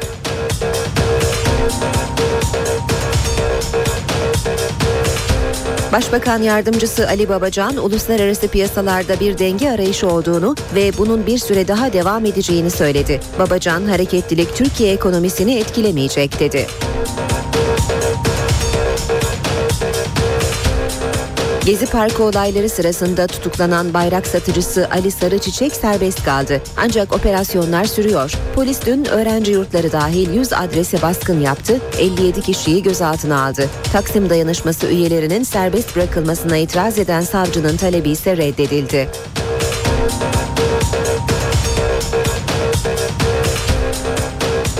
Başbakan 5.91 6.41
yardımcısı 6.41 7.07
Ali 7.07 7.29
Babacan 7.29 7.77
uluslararası 7.77 8.47
piyasalarda 8.47 9.19
bir 9.19 9.37
denge 9.37 9.69
arayışı 9.69 10.07
olduğunu 10.07 10.55
ve 10.75 10.91
bunun 10.97 11.27
bir 11.27 11.37
süre 11.37 11.67
daha 11.67 11.93
devam 11.93 12.25
edeceğini 12.25 12.71
söyledi. 12.71 13.19
Babacan 13.39 13.85
hareketlilik 13.85 14.55
Türkiye 14.55 14.93
ekonomisini 14.93 15.55
etkilemeyecek 15.55 16.39
dedi. 16.39 16.67
Gezi 21.69 21.85
Parkı 21.85 22.23
olayları 22.23 22.69
sırasında 22.69 23.27
tutuklanan 23.27 23.93
bayrak 23.93 24.27
satıcısı 24.27 24.89
Ali 24.91 25.11
Sarıçiçek 25.11 25.73
serbest 25.73 26.25
kaldı. 26.25 26.61
Ancak 26.77 27.13
operasyonlar 27.13 27.85
sürüyor. 27.85 28.33
Polis 28.55 28.85
dün 28.85 29.05
öğrenci 29.05 29.51
yurtları 29.51 29.91
dahil 29.91 30.33
100 30.33 30.53
adrese 30.53 31.01
baskın 31.01 31.39
yaptı, 31.39 31.81
57 31.99 32.41
kişiyi 32.41 32.83
gözaltına 32.83 33.45
aldı. 33.45 33.69
Taksim 33.93 34.29
dayanışması 34.29 34.87
üyelerinin 34.87 35.43
serbest 35.43 35.95
bırakılmasına 35.95 36.57
itiraz 36.57 36.99
eden 36.99 37.21
savcının 37.21 37.77
talebi 37.77 38.09
ise 38.09 38.37
reddedildi. 38.37 39.09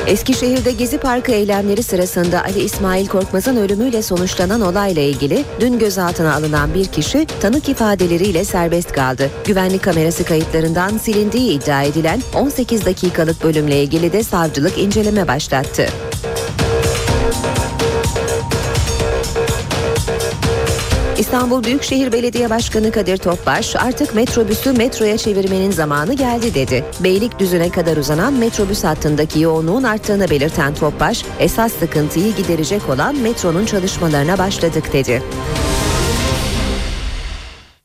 Eskişehir'de 0.10 0.72
Gezi 0.72 0.97
Parkı 0.97 1.32
eylemleri 1.32 1.84
sırasında 1.84 2.43
Ali 2.43 2.60
İsmail 2.60 3.07
Korkmaz'ın 3.07 3.55
ölümüyle 3.55 4.01
sonuçlanan 4.01 4.62
olayla 4.62 5.01
ilgili 5.01 5.45
dün 5.60 5.80
gözaltına 5.80 6.34
alınan 6.34 6.74
bir 6.74 6.86
kişi 6.86 7.28
tanık 7.41 7.70
ifadeleriyle 7.70 8.45
serbest 8.45 8.91
kaldı. 8.91 9.30
Güvenlik 9.45 9.84
kamerası 9.84 10.24
kayıtlarından 10.24 10.97
silindiği 10.97 11.51
iddia 11.51 11.84
edilen 11.84 12.22
18 12.36 12.86
dakikalık 12.86 13.43
bölümle 13.43 13.84
ilgili 13.84 14.14
de 14.14 14.24
savcılık 14.24 14.78
inceleme 14.78 15.28
başlattı. 15.28 15.89
İstanbul 21.30 21.63
Büyükşehir 21.63 22.11
Belediye 22.11 22.49
Başkanı 22.49 22.91
Kadir 22.91 23.17
Topbaş 23.17 23.75
artık 23.75 24.15
metrobüsü 24.15 24.73
metroya 24.73 25.17
çevirmenin 25.17 25.71
zamanı 25.71 26.13
geldi 26.13 26.53
dedi. 26.53 26.86
Beylikdüzü'ne 26.99 27.69
kadar 27.69 27.97
uzanan 27.97 28.34
metrobüs 28.34 28.84
hattındaki 28.84 29.39
yoğunluğun 29.39 29.84
arttığını 29.84 30.30
belirten 30.30 30.75
Topbaş, 30.75 31.25
esas 31.39 31.73
sıkıntıyı 31.73 32.36
giderecek 32.36 32.89
olan 32.89 33.15
metronun 33.15 33.65
çalışmalarına 33.65 34.38
başladık 34.38 34.93
dedi. 34.93 35.23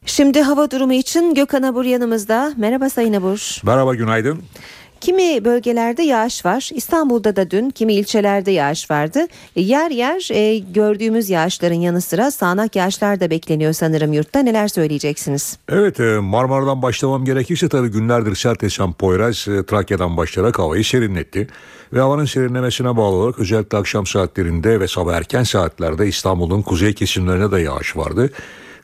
Şimdi 0.06 0.42
hava 0.42 0.70
durumu 0.70 0.92
için 0.92 1.34
Gökhan 1.34 1.62
Abur 1.62 1.84
yanımızda. 1.84 2.52
Merhaba 2.56 2.90
Sayın 2.90 3.12
Abur. 3.12 3.60
Merhaba 3.64 3.94
günaydın. 3.94 4.42
Kimi 5.04 5.44
bölgelerde 5.44 6.02
yağış 6.02 6.44
var. 6.44 6.70
İstanbul'da 6.74 7.36
da 7.36 7.50
dün 7.50 7.70
kimi 7.70 7.94
ilçelerde 7.94 8.50
yağış 8.50 8.90
vardı. 8.90 9.26
E, 9.56 9.60
yer 9.60 9.90
yer 9.90 10.28
e, 10.30 10.58
gördüğümüz 10.58 11.30
yağışların 11.30 11.74
yanı 11.74 12.00
sıra 12.00 12.30
sağanak 12.30 12.76
yağışlar 12.76 13.20
da 13.20 13.30
bekleniyor 13.30 13.72
sanırım 13.72 14.12
yurtta. 14.12 14.40
Neler 14.40 14.68
söyleyeceksiniz? 14.68 15.58
Evet 15.68 16.00
e, 16.00 16.18
Marmara'dan 16.18 16.82
başlamam 16.82 17.24
gerekirse 17.24 17.68
tabii 17.68 17.88
günlerdir 17.88 18.34
sert 18.34 18.64
esen 18.64 18.92
Poyraz 18.92 19.48
e, 19.48 19.66
Trakya'dan 19.66 20.16
başlayarak 20.16 20.58
havayı 20.58 20.84
serinletti. 20.84 21.48
Ve 21.92 22.00
havanın 22.00 22.24
serinlemesine 22.24 22.96
bağlı 22.96 23.16
olarak 23.16 23.38
özellikle 23.38 23.78
akşam 23.78 24.06
saatlerinde 24.06 24.80
ve 24.80 24.88
sabah 24.88 25.14
erken 25.14 25.42
saatlerde 25.42 26.08
İstanbul'un 26.08 26.62
kuzey 26.62 26.94
kesimlerine 26.94 27.50
de 27.50 27.60
yağış 27.60 27.96
vardı. 27.96 28.30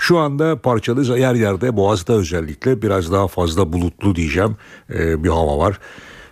Şu 0.00 0.18
anda 0.18 0.60
parçalı 0.60 1.18
yer 1.18 1.34
yerde 1.34 1.76
Boğaz'da 1.76 2.12
özellikle 2.12 2.82
biraz 2.82 3.12
daha 3.12 3.28
fazla 3.28 3.72
bulutlu 3.72 4.14
diyeceğim 4.14 4.56
bir 4.88 5.28
hava 5.28 5.58
var. 5.58 5.78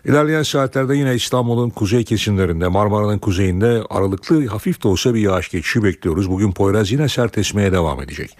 İlerleyen 0.04 0.42
saatlerde 0.42 0.96
yine 0.96 1.14
İstanbul'un 1.14 1.70
kuzey 1.70 2.04
kesimlerinde 2.04 2.68
Marmara'nın 2.68 3.18
kuzeyinde 3.18 3.82
aralıklı 3.90 4.46
hafif 4.46 4.82
de 4.82 4.88
olsa 4.88 5.14
bir 5.14 5.20
yağış 5.20 5.48
geçişi 5.48 5.82
bekliyoruz. 5.82 6.30
Bugün 6.30 6.52
Poyraz 6.52 6.92
yine 6.92 7.08
sert 7.08 7.38
esmeye 7.38 7.72
devam 7.72 8.02
edecek. 8.02 8.36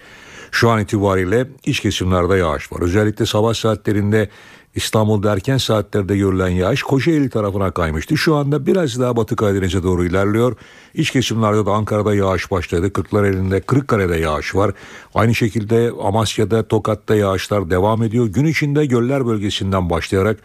Şu 0.51 0.69
an 0.69 0.81
itibariyle 0.81 1.47
iç 1.65 1.79
kesimlerde 1.79 2.35
yağış 2.37 2.71
var. 2.71 2.81
Özellikle 2.81 3.25
sabah 3.25 3.53
saatlerinde 3.53 4.29
İstanbul'da 4.79 5.33
erken 5.33 5.57
saatlerde 5.57 6.17
görülen 6.17 6.47
yağış 6.47 6.83
Kocaeli 6.83 7.29
tarafına 7.29 7.71
kaymıştı. 7.71 8.17
Şu 8.17 8.35
anda 8.35 8.65
biraz 8.65 8.99
daha 8.99 9.15
Batı 9.15 9.35
Karadeniz'e 9.35 9.83
doğru 9.83 10.05
ilerliyor. 10.05 10.55
İç 10.93 11.11
kesimlerde 11.11 11.65
de 11.65 11.69
Ankara'da 11.69 12.15
yağış 12.15 12.51
başladı. 12.51 12.93
Kırklareli'nde, 12.93 13.61
Kırıkkale'de 13.61 14.17
yağış 14.17 14.55
var. 14.55 14.71
Aynı 15.15 15.35
şekilde 15.35 15.91
Amasya'da, 16.03 16.67
Tokat'ta 16.67 17.15
yağışlar 17.15 17.69
devam 17.69 18.03
ediyor. 18.03 18.27
Gün 18.27 18.45
içinde 18.45 18.85
göller 18.85 19.27
bölgesinden 19.27 19.89
başlayarak 19.89 20.37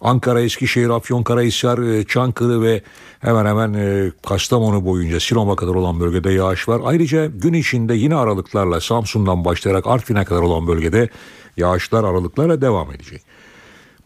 Ankara, 0.00 0.40
Eskişehir, 0.40 0.88
Afyonkarahisar, 0.88 1.78
e, 1.78 2.04
Çankırı 2.04 2.62
ve 2.62 2.82
hemen 3.20 3.46
hemen 3.46 3.74
e, 3.74 4.12
Kastamonu 4.28 4.84
boyunca 4.84 5.20
Sinop'a 5.20 5.56
kadar 5.56 5.74
olan 5.74 6.00
bölgede 6.00 6.30
yağış 6.30 6.68
var. 6.68 6.80
Ayrıca 6.84 7.26
gün 7.26 7.52
içinde 7.52 7.94
yine 7.94 8.14
aralıklarla 8.16 8.80
Samsun'dan 8.80 9.44
başlayarak 9.44 9.86
Artvin'e 9.86 10.24
kadar 10.24 10.42
olan 10.42 10.66
bölgede 10.66 11.08
yağışlar 11.56 12.04
aralıklarla 12.04 12.60
devam 12.60 12.92
edecek. 12.92 13.35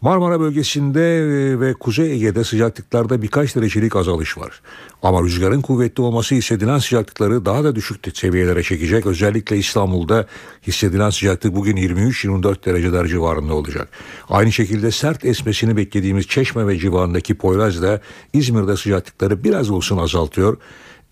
Marmara 0.01 0.39
bölgesinde 0.39 1.17
e, 1.17 1.59
ve 1.59 1.73
Kuzey 1.73 2.11
Ege'de 2.11 2.43
sıcaklıklarda 2.43 3.21
birkaç 3.21 3.55
derecelik 3.55 3.95
azalış 3.95 4.37
var. 4.37 4.61
Ama 5.03 5.23
rüzgarın 5.23 5.61
kuvvetli 5.61 6.03
olması 6.03 6.35
hissedilen 6.35 6.79
sıcaklıkları 6.79 7.45
daha 7.45 7.63
da 7.63 7.75
düşük 7.75 8.17
seviyelere 8.17 8.63
çekecek. 8.63 9.05
Özellikle 9.05 9.57
İstanbul'da 9.57 10.27
hissedilen 10.67 11.09
sıcaklık 11.09 11.55
bugün 11.55 11.77
23-24 11.77 12.65
dereceler 12.65 13.07
civarında 13.07 13.53
olacak. 13.53 13.89
Aynı 14.29 14.51
şekilde 14.51 14.91
sert 14.91 15.25
esmesini 15.25 15.77
beklediğimiz 15.77 16.27
Çeşme 16.27 16.67
ve 16.67 16.77
civarındaki 16.77 17.35
Poyraz 17.35 17.81
da 17.81 18.01
İzmir'de 18.33 18.77
sıcaklıkları 18.77 19.43
biraz 19.43 19.69
olsun 19.69 19.97
azaltıyor. 19.97 20.57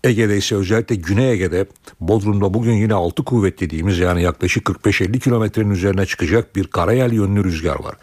Ege'de 0.04 0.36
ise 0.36 0.56
özellikle 0.56 0.94
Güney 0.94 1.32
Ege'de 1.32 1.66
Bodrum'da 2.00 2.54
bugün 2.54 2.72
yine 2.72 2.94
6 2.94 3.24
kuvvet 3.24 3.60
dediğimiz 3.60 3.98
yani 3.98 4.22
yaklaşık 4.22 4.66
45-50 4.66 5.18
kilometrenin 5.18 5.70
üzerine 5.70 6.06
çıkacak 6.06 6.56
bir 6.56 6.66
karayel 6.66 7.12
yönlü 7.12 7.44
rüzgar 7.44 7.84
var. 7.84 7.94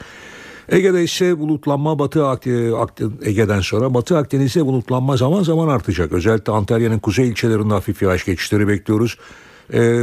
Ege'de 0.70 1.04
ise 1.04 1.40
bulutlanma 1.40 2.00
Batı 2.00 2.26
Ege'den 3.22 3.60
sonra 3.60 3.94
Batı 3.94 4.18
Akdeniz'de 4.18 4.66
bulutlanma 4.66 5.18
zaman 5.18 5.44
zaman 5.44 5.68
artacak. 5.68 6.12
Özellikle 6.12 6.54
Antalya'nın 6.54 7.00
kuzey 7.00 7.30
ilçelerinde 7.30 7.74
hafif 7.74 8.02
yağış 8.02 8.26
geçişleri 8.26 8.68
bekliyoruz. 8.68 9.18
Ee, 9.74 10.02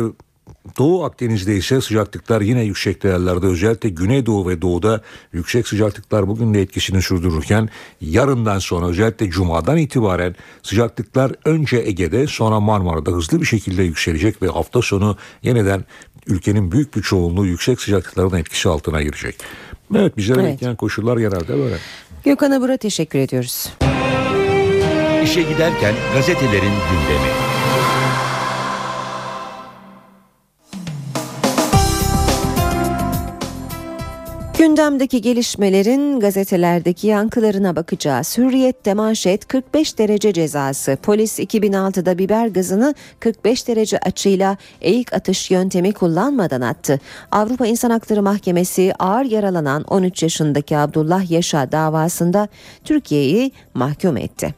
Doğu 0.79 1.05
Akdeniz'de 1.05 1.57
ise 1.57 1.81
sıcaklıklar 1.81 2.41
yine 2.41 2.63
yüksek 2.63 3.03
değerlerde 3.03 3.47
özellikle 3.47 3.89
Güneydoğu 3.89 4.49
ve 4.49 4.63
Doğu'da 4.63 5.03
yüksek 5.33 5.69
sıcaklıklar 5.69 6.29
bugün 6.29 6.55
de 6.55 6.63
etkisini 6.63 7.03
sürdürürken 7.03 7.69
yarından 8.01 8.59
sonra 8.59 8.87
özellikle 8.87 9.31
Cuma'dan 9.31 9.77
itibaren 9.77 10.35
sıcaklıklar 10.63 11.33
önce 11.45 11.77
Ege'de 11.77 12.27
sonra 12.27 12.61
Marmara'da 12.61 13.11
hızlı 13.11 13.41
bir 13.41 13.47
şekilde 13.47 13.83
yükselecek 13.83 14.43
ve 14.43 14.49
hafta 14.49 14.83
sonu 14.83 15.17
yeniden 15.43 15.85
ülkenin 16.27 16.73
büyük 16.73 16.97
bir 16.97 17.03
çoğunluğu 17.03 17.47
yüksek 17.47 17.81
sıcaklıkların 17.81 18.37
etkisi 18.37 18.69
altına 18.69 19.03
girecek. 19.03 19.37
Evet 19.97 20.17
bizlere 20.17 20.41
evet. 20.41 20.53
bekleyen 20.53 20.77
koşullar 20.77 21.17
genelde 21.17 21.59
böyle. 21.59 21.77
Gökhan 22.25 22.51
Abur'a 22.51 22.77
teşekkür 22.77 23.19
ediyoruz. 23.19 23.73
İşe 25.25 25.43
giderken 25.43 25.95
gazetelerin 26.15 26.63
gündemi. 26.63 27.54
Gündemdeki 34.65 35.21
gelişmelerin 35.21 36.21
gazetelerdeki 36.21 37.07
yankılarına 37.07 37.77
bakacağız. 37.77 38.39
Hürriyet'te 38.39 38.95
manşet 38.95 39.49
45 39.49 39.99
derece 39.99 40.33
cezası. 40.33 40.99
Polis 41.03 41.39
2006'da 41.39 42.19
biber 42.19 42.47
gazını 42.47 42.95
45 43.21 43.69
derece 43.69 43.99
açıyla 43.99 44.57
eğik 44.81 45.13
atış 45.13 45.51
yöntemi 45.51 45.93
kullanmadan 45.93 46.61
attı. 46.61 47.01
Avrupa 47.31 47.67
İnsan 47.67 47.91
Hakları 47.91 48.23
Mahkemesi 48.23 48.93
ağır 48.99 49.25
yaralanan 49.25 49.83
13 49.83 50.23
yaşındaki 50.23 50.77
Abdullah 50.77 51.31
Yaşa 51.31 51.73
davasında 51.73 52.49
Türkiye'yi 52.85 53.53
mahkum 53.75 54.17
etti. 54.17 54.55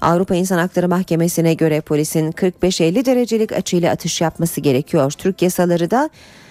Avrupa 0.00 0.34
İnsan 0.34 0.58
Hakları 0.58 0.88
Mahkemesi'ne 0.88 1.54
göre 1.54 1.80
polisin 1.80 2.32
45-50 2.32 3.04
derecelik 3.04 3.52
açıyla 3.52 3.92
atış 3.92 4.20
yapması 4.20 4.60
gerekiyor. 4.60 5.12
Türk 5.12 5.42
yasaları 5.42 5.90
da 5.90 6.10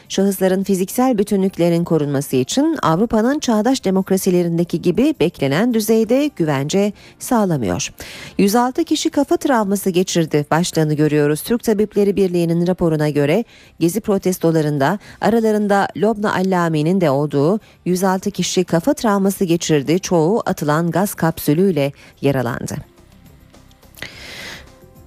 şahısların 0.09 0.63
fiziksel 0.63 1.17
bütünlüklerin 1.17 1.83
korunması 1.83 2.35
için 2.35 2.77
Avrupa'nın 2.83 3.39
çağdaş 3.39 3.85
demokrasilerindeki 3.85 4.81
gibi 4.81 5.15
beklenen 5.19 5.73
düzeyde 5.73 6.29
güvence 6.35 6.93
sağlamıyor. 7.19 7.93
106 8.37 8.83
kişi 8.83 9.09
kafa 9.09 9.37
travması 9.37 9.89
geçirdi 9.89 10.45
başlığını 10.51 10.93
görüyoruz. 10.93 11.41
Türk 11.41 11.63
Tabipleri 11.63 12.15
Birliği'nin 12.15 12.67
raporuna 12.67 13.09
göre 13.09 13.43
gezi 13.79 14.01
protestolarında 14.01 14.99
aralarında 15.21 15.87
Lobna 15.97 16.33
Allami'nin 16.33 17.01
de 17.01 17.09
olduğu 17.09 17.59
106 17.85 18.31
kişi 18.31 18.63
kafa 18.63 18.93
travması 18.93 19.45
geçirdi. 19.45 19.99
Çoğu 19.99 20.43
atılan 20.45 20.91
gaz 20.91 21.13
kapsülüyle 21.13 21.91
yaralandı. 22.21 22.75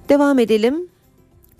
Devam 0.09 0.39
edelim. 0.39 0.92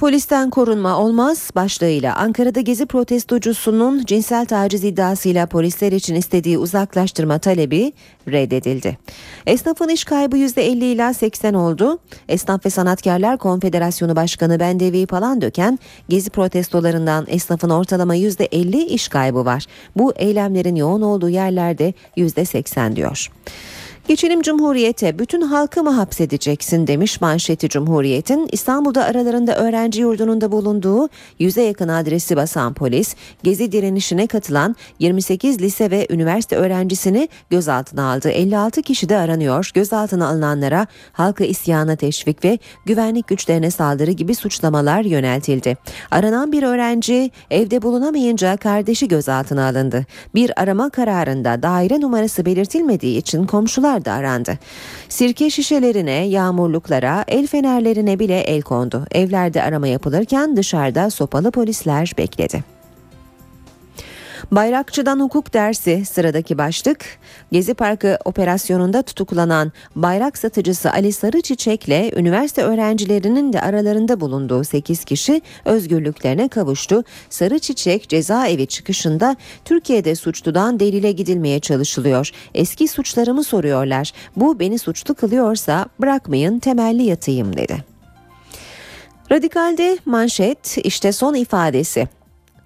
Polisten 0.04 0.49
korunma 0.49 0.99
olmaz 0.99 1.49
başlığıyla 1.56 2.16
Ankara'da 2.16 2.62
gezi 2.62 2.86
protestocusunun 2.86 4.06
cinsel 4.06 4.45
taciz 4.45 4.84
iddiasıyla 4.84 5.45
polisler 5.45 5.91
için 5.91 6.16
istediği 6.16 6.58
uzaklaştırma 6.58 7.39
talebi 7.39 7.93
reddedildi. 8.28 8.97
Esnafın 9.45 9.89
iş 9.89 10.04
kaybı 10.04 10.38
%50 10.38 10.84
ila 10.84 11.14
80 11.14 11.54
oldu. 11.54 11.99
Esnaf 12.30 12.66
ve 12.66 12.70
Sanatkarlar 12.70 13.38
Konfederasyonu 13.38 14.16
Başkanı 14.16 14.60
Bendevi 14.60 15.06
Palandöken 15.06 15.80
gezi 16.10 16.30
protestolarından 16.30 17.26
esnafın 17.28 17.70
ortalama 17.70 18.16
%50 18.16 18.86
iş 18.86 19.08
kaybı 19.08 19.45
var. 19.45 19.66
Bu 19.95 20.14
eylemlerin 20.16 20.76
yoğun 20.76 21.01
olduğu 21.01 21.30
yerlerde 21.30 21.93
%80 22.18 22.95
diyor. 22.95 23.30
Geçelim 24.08 24.41
Cumhuriyet'e 24.41 25.20
bütün 25.20 25.41
halkı 25.41 25.84
mı 25.84 25.89
hapsedeceksin 25.89 26.88
demiş 26.88 27.22
manşeti 27.22 27.70
Cumhuriyet'in 27.70 28.49
İstanbul'da 28.51 29.06
aralarında 29.06 29.56
öğrenci 29.56 30.01
yurdunun 30.01 30.41
da 30.41 30.51
bulunduğu 30.51 31.10
yüze 31.39 31.62
yakın 31.62 31.88
adresi 31.88 32.36
basan 32.36 32.74
polis 32.74 33.16
gezi 33.43 33.72
direnişine 33.72 34.28
katılan 34.28 34.76
28 34.99 35.62
lise 35.62 35.91
ve 35.91 36.08
üniversite 36.10 36.56
öğrencisini 36.56 37.30
gözaltına 37.49 38.14
aldı. 38.14 38.30
56 38.30 38.82
kişi 38.82 39.10
de 39.10 39.18
aranıyor. 39.18 39.72
Gözaltına 39.74 40.28
alınanlara 40.28 40.88
halkı 41.14 41.43
isyana 41.43 41.95
teşvik 41.95 42.45
ve 42.45 42.60
güvenlik 42.86 43.28
güçlerine 43.28 43.72
saldırı 43.72 44.12
gibi 44.12 44.36
suçlamalar 44.36 45.01
yöneltildi. 45.01 45.78
Aranan 46.12 46.51
bir 46.51 46.64
öğrenci 46.64 47.32
evde 47.51 47.82
bulunamayınca 47.82 48.58
kardeşi 48.58 49.08
gözaltına 49.08 49.68
alındı. 49.68 50.06
Bir 50.36 50.62
arama 50.62 50.89
kararında 50.89 51.64
daire 51.64 52.01
numarası 52.01 52.45
belirtilmediği 52.45 53.18
için 53.18 53.45
komşular 53.45 53.93
da 54.06 54.14
arandı. 54.14 54.60
Sirke 55.10 55.50
şişelerine, 55.50 56.28
yağmurluklara, 56.28 57.26
el 57.28 57.48
fenerlerine 57.48 58.20
bile 58.20 58.39
el 58.39 58.62
kondu. 58.62 59.06
Evlerde 59.12 59.64
arama 59.64 59.88
yapılırken 59.88 60.58
dışarıda 60.58 61.10
sopalı 61.10 61.52
polisler 61.52 62.14
bekledi. 62.18 62.73
Bayrakçıdan 64.52 65.20
hukuk 65.20 65.54
dersi 65.54 66.06
sıradaki 66.06 66.58
başlık. 66.58 67.06
Gezi 67.52 67.74
Parkı 67.74 68.18
operasyonunda 68.26 69.02
tutuklanan 69.02 69.72
bayrak 69.96 70.38
satıcısı 70.38 70.91
Ali 70.91 71.14
Sarıçiçek 71.14 71.88
ile 71.88 72.12
üniversite 72.16 72.64
öğrencilerinin 72.64 73.54
de 73.54 73.62
aralarında 73.62 74.20
bulunduğu 74.20 74.64
8 74.64 75.06
kişi 75.06 75.41
özgürlüklerine 75.66 76.48
kavuştu. 76.48 77.04
Sarıçiçek 77.30 78.10
cezaevi 78.10 78.68
çıkışında 78.68 79.36
Türkiye'de 79.66 80.16
suçludan 80.16 80.80
delile 80.80 81.12
gidilmeye 81.12 81.60
çalışılıyor. 81.60 82.32
Eski 82.54 82.88
suçlarımı 82.88 83.44
soruyorlar. 83.44 84.12
Bu 84.36 84.60
beni 84.60 84.80
suçlu 84.80 85.14
kılıyorsa 85.14 85.86
bırakmayın 86.02 86.60
temelli 86.60 87.04
yatayım 87.04 87.58
dedi. 87.58 87.84
Radikalde 89.32 89.98
manşet 90.06 90.78
işte 90.84 91.12
son 91.12 91.34
ifadesi. 91.34 92.08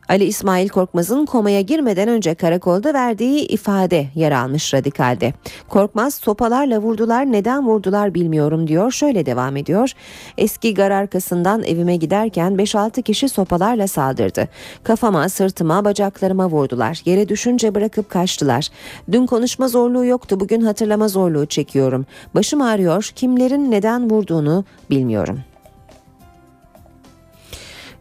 Ali 0.09 0.23
İsmail 0.23 0.69
Korkmaz'ın 0.69 1.25
komaya 1.25 1.61
girmeden 1.61 2.07
önce 2.07 2.35
karakolda 2.35 2.93
verdiği 2.93 3.47
ifade 3.47 4.07
yer 4.15 4.31
almış 4.31 4.73
radikalde. 4.73 5.33
Korkmaz 5.69 6.13
sopalarla 6.13 6.79
vurdular 6.79 7.31
neden 7.31 7.67
vurdular 7.67 8.13
bilmiyorum 8.13 8.67
diyor 8.67 8.91
şöyle 8.91 9.25
devam 9.25 9.57
ediyor. 9.57 9.91
Eski 10.37 10.73
gar 10.73 10.91
arkasından 10.91 11.63
evime 11.63 11.95
giderken 11.95 12.53
5-6 12.53 13.03
kişi 13.03 13.29
sopalarla 13.29 13.87
saldırdı. 13.87 14.47
Kafama, 14.83 15.29
sırtıma, 15.29 15.85
bacaklarıma 15.85 16.49
vurdular. 16.49 17.01
Yere 17.05 17.29
düşünce 17.29 17.75
bırakıp 17.75 18.09
kaçtılar. 18.09 18.67
Dün 19.11 19.25
konuşma 19.25 19.67
zorluğu 19.67 20.05
yoktu 20.05 20.39
bugün 20.39 20.61
hatırlama 20.61 21.07
zorluğu 21.07 21.45
çekiyorum. 21.45 22.05
Başım 22.35 22.61
ağrıyor 22.61 23.11
kimlerin 23.15 23.71
neden 23.71 24.09
vurduğunu 24.09 24.65
bilmiyorum. 24.89 25.39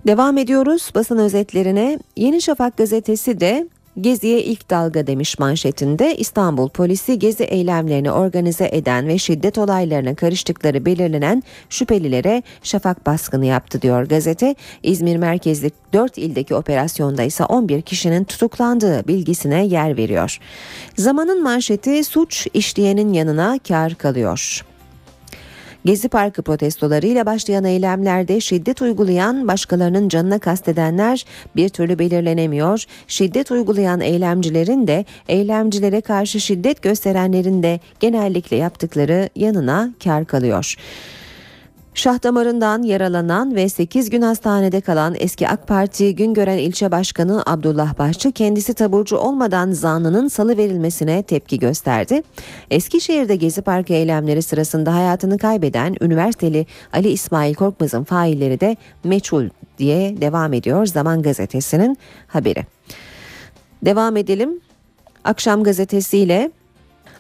Devam 0.07 0.39
ediyoruz 0.39 0.91
basın 0.95 1.19
özetlerine. 1.19 1.99
Yeni 2.17 2.43
Şafak 2.43 2.77
gazetesi 2.77 3.41
de 3.41 3.69
Gezi'ye 4.01 4.43
ilk 4.43 4.71
dalga 4.71 5.07
demiş 5.07 5.39
manşetinde 5.39 6.17
İstanbul 6.17 6.69
polisi 6.69 7.19
gezi 7.19 7.45
eylemlerini 7.45 8.11
organize 8.11 8.69
eden 8.73 9.09
ve 9.09 9.19
şiddet 9.19 9.59
olaylarına 9.59 10.15
karıştıkları 10.15 10.85
belirlenen 10.85 11.43
şüphelilere 11.71 12.43
şafak 12.63 13.07
baskını 13.07 13.47
yaptı 13.47 13.83
diyor 13.83 14.03
gazete. 14.03 14.55
İzmir 14.83 15.17
merkezli 15.17 15.71
4 15.93 16.19
ildeki 16.19 16.55
operasyonda 16.55 17.23
ise 17.23 17.45
11 17.45 17.83
kişinin 17.83 18.25
tutuklandığı 18.25 19.09
bilgisine 19.09 19.67
yer 19.67 19.97
veriyor. 19.97 20.39
Zamanın 20.97 21.43
manşeti 21.43 22.05
suç 22.05 22.47
işleyenin 22.55 23.13
yanına 23.13 23.59
kar 23.69 23.95
kalıyor. 23.95 24.65
Gezi 25.87 26.09
Parkı 26.09 26.43
protestolarıyla 26.43 27.27
başlayan 27.27 27.65
eylemlerde 27.65 28.41
şiddet 28.41 28.83
uygulayan 28.83 29.49
başkalarının 29.49 30.09
canına 30.09 30.39
kastedenler 30.39 31.25
bir 31.57 31.69
türlü 31.69 31.99
belirlenemiyor. 31.99 32.85
Şiddet 33.09 33.51
uygulayan 33.51 34.01
eylemcilerin 34.01 34.87
de 34.87 35.05
eylemcilere 35.29 36.01
karşı 36.01 36.41
şiddet 36.41 36.83
gösterenlerin 36.83 37.63
de 37.63 37.81
genellikle 38.01 38.57
yaptıkları 38.57 39.29
yanına 39.37 39.91
kar 40.05 40.25
kalıyor. 40.25 40.75
Şah 41.97 42.23
damarından 42.23 42.83
yaralanan 42.83 43.55
ve 43.55 43.69
8 43.69 44.11
gün 44.11 44.23
hastanede 44.23 44.81
kalan 44.81 45.15
eski 45.19 45.49
AK 45.49 45.69
Parti 45.69 46.15
Güngören 46.15 46.59
ilçe 46.59 46.91
başkanı 46.91 47.43
Abdullah 47.47 47.99
Başçı 47.99 48.33
kendisi 48.33 48.75
taburcu 48.75 49.17
olmadan 49.17 49.71
zanlının 49.71 50.29
salı 50.29 50.57
verilmesine 50.57 51.23
tepki 51.23 51.59
gösterdi. 51.59 52.23
Eskişehir'de 52.71 53.37
Gezi 53.37 53.63
Parkı 53.63 53.93
eylemleri 53.93 54.43
sırasında 54.43 54.95
hayatını 54.95 55.39
kaybeden 55.39 55.97
üniversiteli 56.01 56.67
Ali 56.93 57.09
İsmail 57.09 57.55
Korkmaz'ın 57.55 58.05
failleri 58.05 58.61
de 58.61 58.77
meçhul 59.05 59.49
diye 59.79 60.21
devam 60.21 60.53
ediyor 60.53 60.87
Zaman 60.87 61.23
Gazetesi'nin 61.23 61.99
haberi. 62.27 62.67
Devam 63.85 64.17
edelim. 64.17 64.61
Akşam 65.25 65.63
gazetesiyle 65.63 66.51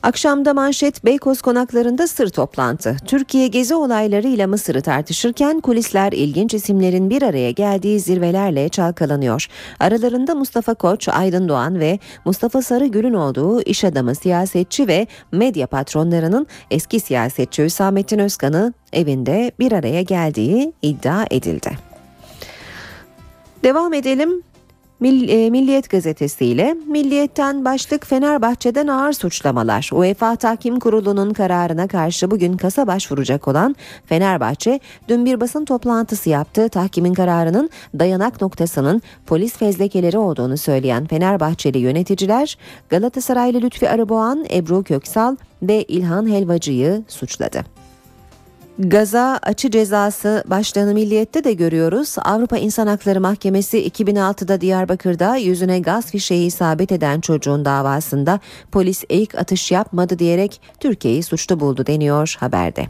Akşamda 0.06 0.54
manşet 0.54 1.04
Beykoz 1.04 1.42
konaklarında 1.42 2.06
sır 2.06 2.28
toplantı. 2.28 2.96
Türkiye 3.06 3.46
gezi 3.46 3.74
olaylarıyla 3.74 4.46
Mısır'ı 4.46 4.82
tartışırken 4.82 5.60
kulisler 5.60 6.12
ilginç 6.12 6.54
isimlerin 6.54 7.10
bir 7.10 7.22
araya 7.22 7.50
geldiği 7.50 8.00
zirvelerle 8.00 8.68
çalkalanıyor. 8.68 9.46
Aralarında 9.80 10.34
Mustafa 10.34 10.74
Koç, 10.74 11.08
Aydın 11.08 11.48
Doğan 11.48 11.80
ve 11.80 11.98
Mustafa 12.24 12.62
Sarıgül'ün 12.62 13.14
olduğu 13.14 13.62
iş 13.62 13.84
adamı, 13.84 14.14
siyasetçi 14.14 14.88
ve 14.88 15.06
medya 15.32 15.66
patronlarının 15.66 16.46
eski 16.70 17.00
siyasetçi 17.00 17.64
Hüsamettin 17.64 18.18
Özkan'ı 18.18 18.72
evinde 18.92 19.52
bir 19.58 19.72
araya 19.72 20.02
geldiği 20.02 20.72
iddia 20.82 21.24
edildi. 21.30 21.70
Devam 23.64 23.92
edelim. 23.92 24.42
E, 25.04 25.50
Milliyet 25.50 25.90
gazetesiyle 25.90 26.76
Milliyet'ten 26.86 27.64
başlık 27.64 28.06
Fenerbahçe'den 28.06 28.86
ağır 28.86 29.12
suçlamalar. 29.12 29.90
UEFA 29.92 30.36
Tahkim 30.36 30.78
Kurulu'nun 30.78 31.32
kararına 31.32 31.88
karşı 31.88 32.30
bugün 32.30 32.56
kasa 32.56 32.86
başvuracak 32.86 33.48
olan 33.48 33.76
Fenerbahçe 34.06 34.80
dün 35.08 35.24
bir 35.24 35.40
basın 35.40 35.64
toplantısı 35.64 36.30
yaptı. 36.30 36.68
Tahkimin 36.68 37.14
kararının 37.14 37.70
dayanak 37.98 38.40
noktasının 38.40 39.02
polis 39.26 39.56
fezlekeleri 39.56 40.18
olduğunu 40.18 40.56
söyleyen 40.56 41.06
Fenerbahçeli 41.06 41.78
yöneticiler 41.78 42.58
Galatasaraylı 42.88 43.62
Lütfi 43.62 43.90
Arıboğan, 43.90 44.46
Ebru 44.52 44.82
Köksal 44.82 45.36
ve 45.62 45.82
İlhan 45.82 46.30
Helvacı'yı 46.30 47.04
suçladı. 47.08 47.75
Gaza 48.78 49.38
açı 49.42 49.70
cezası 49.70 50.44
başlığını 50.46 50.94
milliyette 50.94 51.44
de 51.44 51.52
görüyoruz. 51.52 52.16
Avrupa 52.18 52.56
İnsan 52.56 52.86
Hakları 52.86 53.20
Mahkemesi 53.20 53.88
2006'da 53.88 54.60
Diyarbakır'da 54.60 55.36
yüzüne 55.36 55.80
gaz 55.80 56.10
fişeği 56.10 56.46
isabet 56.46 56.92
eden 56.92 57.20
çocuğun 57.20 57.64
davasında 57.64 58.40
polis 58.72 59.04
eğik 59.10 59.34
atış 59.34 59.72
yapmadı 59.72 60.18
diyerek 60.18 60.60
Türkiye'yi 60.80 61.22
suçlu 61.22 61.60
buldu 61.60 61.86
deniyor 61.86 62.36
haberde. 62.40 62.86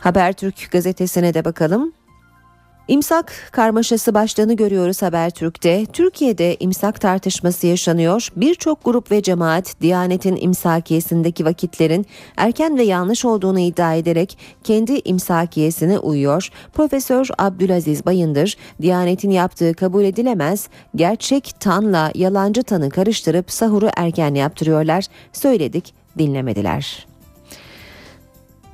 Habertürk 0.00 0.68
gazetesine 0.72 1.34
de 1.34 1.44
bakalım. 1.44 1.92
İmsak 2.88 3.32
karmaşası 3.52 4.14
başlığını 4.14 4.56
görüyoruz 4.56 5.02
Habertürk'te. 5.02 5.86
Türkiye'de 5.86 6.56
imsak 6.60 7.00
tartışması 7.00 7.66
yaşanıyor. 7.66 8.28
Birçok 8.36 8.84
grup 8.84 9.10
ve 9.10 9.22
cemaat 9.22 9.80
Diyanet'in 9.80 10.38
imsakiyesindeki 10.40 11.44
vakitlerin 11.44 12.06
erken 12.36 12.78
ve 12.78 12.82
yanlış 12.82 13.24
olduğunu 13.24 13.60
iddia 13.60 13.94
ederek 13.94 14.38
kendi 14.64 15.00
imsakiyesine 15.04 15.98
uyuyor. 15.98 16.48
Profesör 16.72 17.28
Abdülaziz 17.38 18.06
Bayındır, 18.06 18.56
Diyanet'in 18.82 19.30
yaptığı 19.30 19.74
kabul 19.74 20.04
edilemez, 20.04 20.68
gerçek 20.96 21.54
tanla 21.60 22.12
yalancı 22.14 22.62
tanı 22.62 22.90
karıştırıp 22.90 23.50
sahuru 23.50 23.88
erken 23.96 24.34
yaptırıyorlar. 24.34 25.04
Söyledik, 25.32 25.94
dinlemediler. 26.18 27.06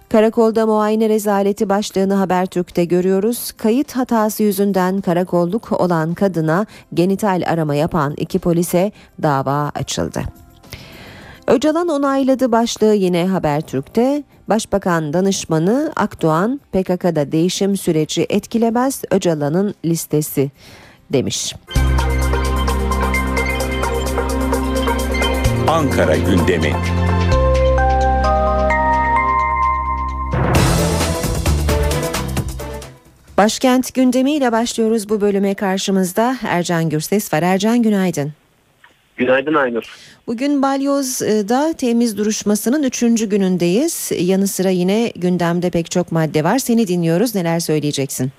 Karakolda 0.09 0.67
muayene 0.67 1.09
rezaleti 1.09 1.69
başlığını 1.69 2.15
Habertürk'te 2.15 2.85
görüyoruz. 2.85 3.53
Kayıt 3.53 3.93
hatası 3.93 4.43
yüzünden 4.43 5.01
karakolluk 5.01 5.81
olan 5.81 6.15
kadına 6.15 6.67
genital 6.95 7.43
arama 7.47 7.75
yapan 7.75 8.15
iki 8.17 8.39
polise 8.39 8.93
dava 9.23 9.71
açıldı. 9.75 10.23
Öcalan 11.47 11.89
onayladı 11.89 12.53
başlığı 12.53 12.95
yine 12.95 13.27
Habertürk'te. 13.27 14.23
Başbakan 14.49 15.13
danışmanı 15.13 15.93
Akdoğan 15.97 16.61
PKK'da 16.73 17.33
değişim 17.33 17.77
süreci 17.77 18.27
etkilemez 18.29 19.03
Öcalan'ın 19.11 19.75
listesi 19.85 20.51
demiş. 21.13 21.55
Ankara 25.69 26.17
gündemi. 26.17 26.73
Başkent 33.39 33.95
gündemiyle 33.95 34.53
başlıyoruz 34.53 35.09
bu 35.09 35.21
bölüme 35.21 35.55
karşımızda 35.55 36.37
Ercan 36.49 36.89
Gürses 36.89 37.33
var. 37.33 37.43
Ercan 37.43 37.83
günaydın. 37.83 38.33
Günaydın 39.17 39.55
Aynur. 39.55 39.97
Bugün 40.27 40.63
Balyoz'da 40.63 41.73
temiz 41.73 42.19
duruşmasının 42.19 42.83
üçüncü 42.83 43.29
günündeyiz. 43.29 44.13
Yanı 44.19 44.47
sıra 44.47 44.69
yine 44.69 45.13
gündemde 45.17 45.71
pek 45.71 45.91
çok 45.91 46.13
madde 46.13 46.45
var. 46.45 46.59
Seni 46.59 46.89
dinliyoruz. 46.89 47.35
Neler 47.35 47.61
söyleyeceksin? 47.61 48.33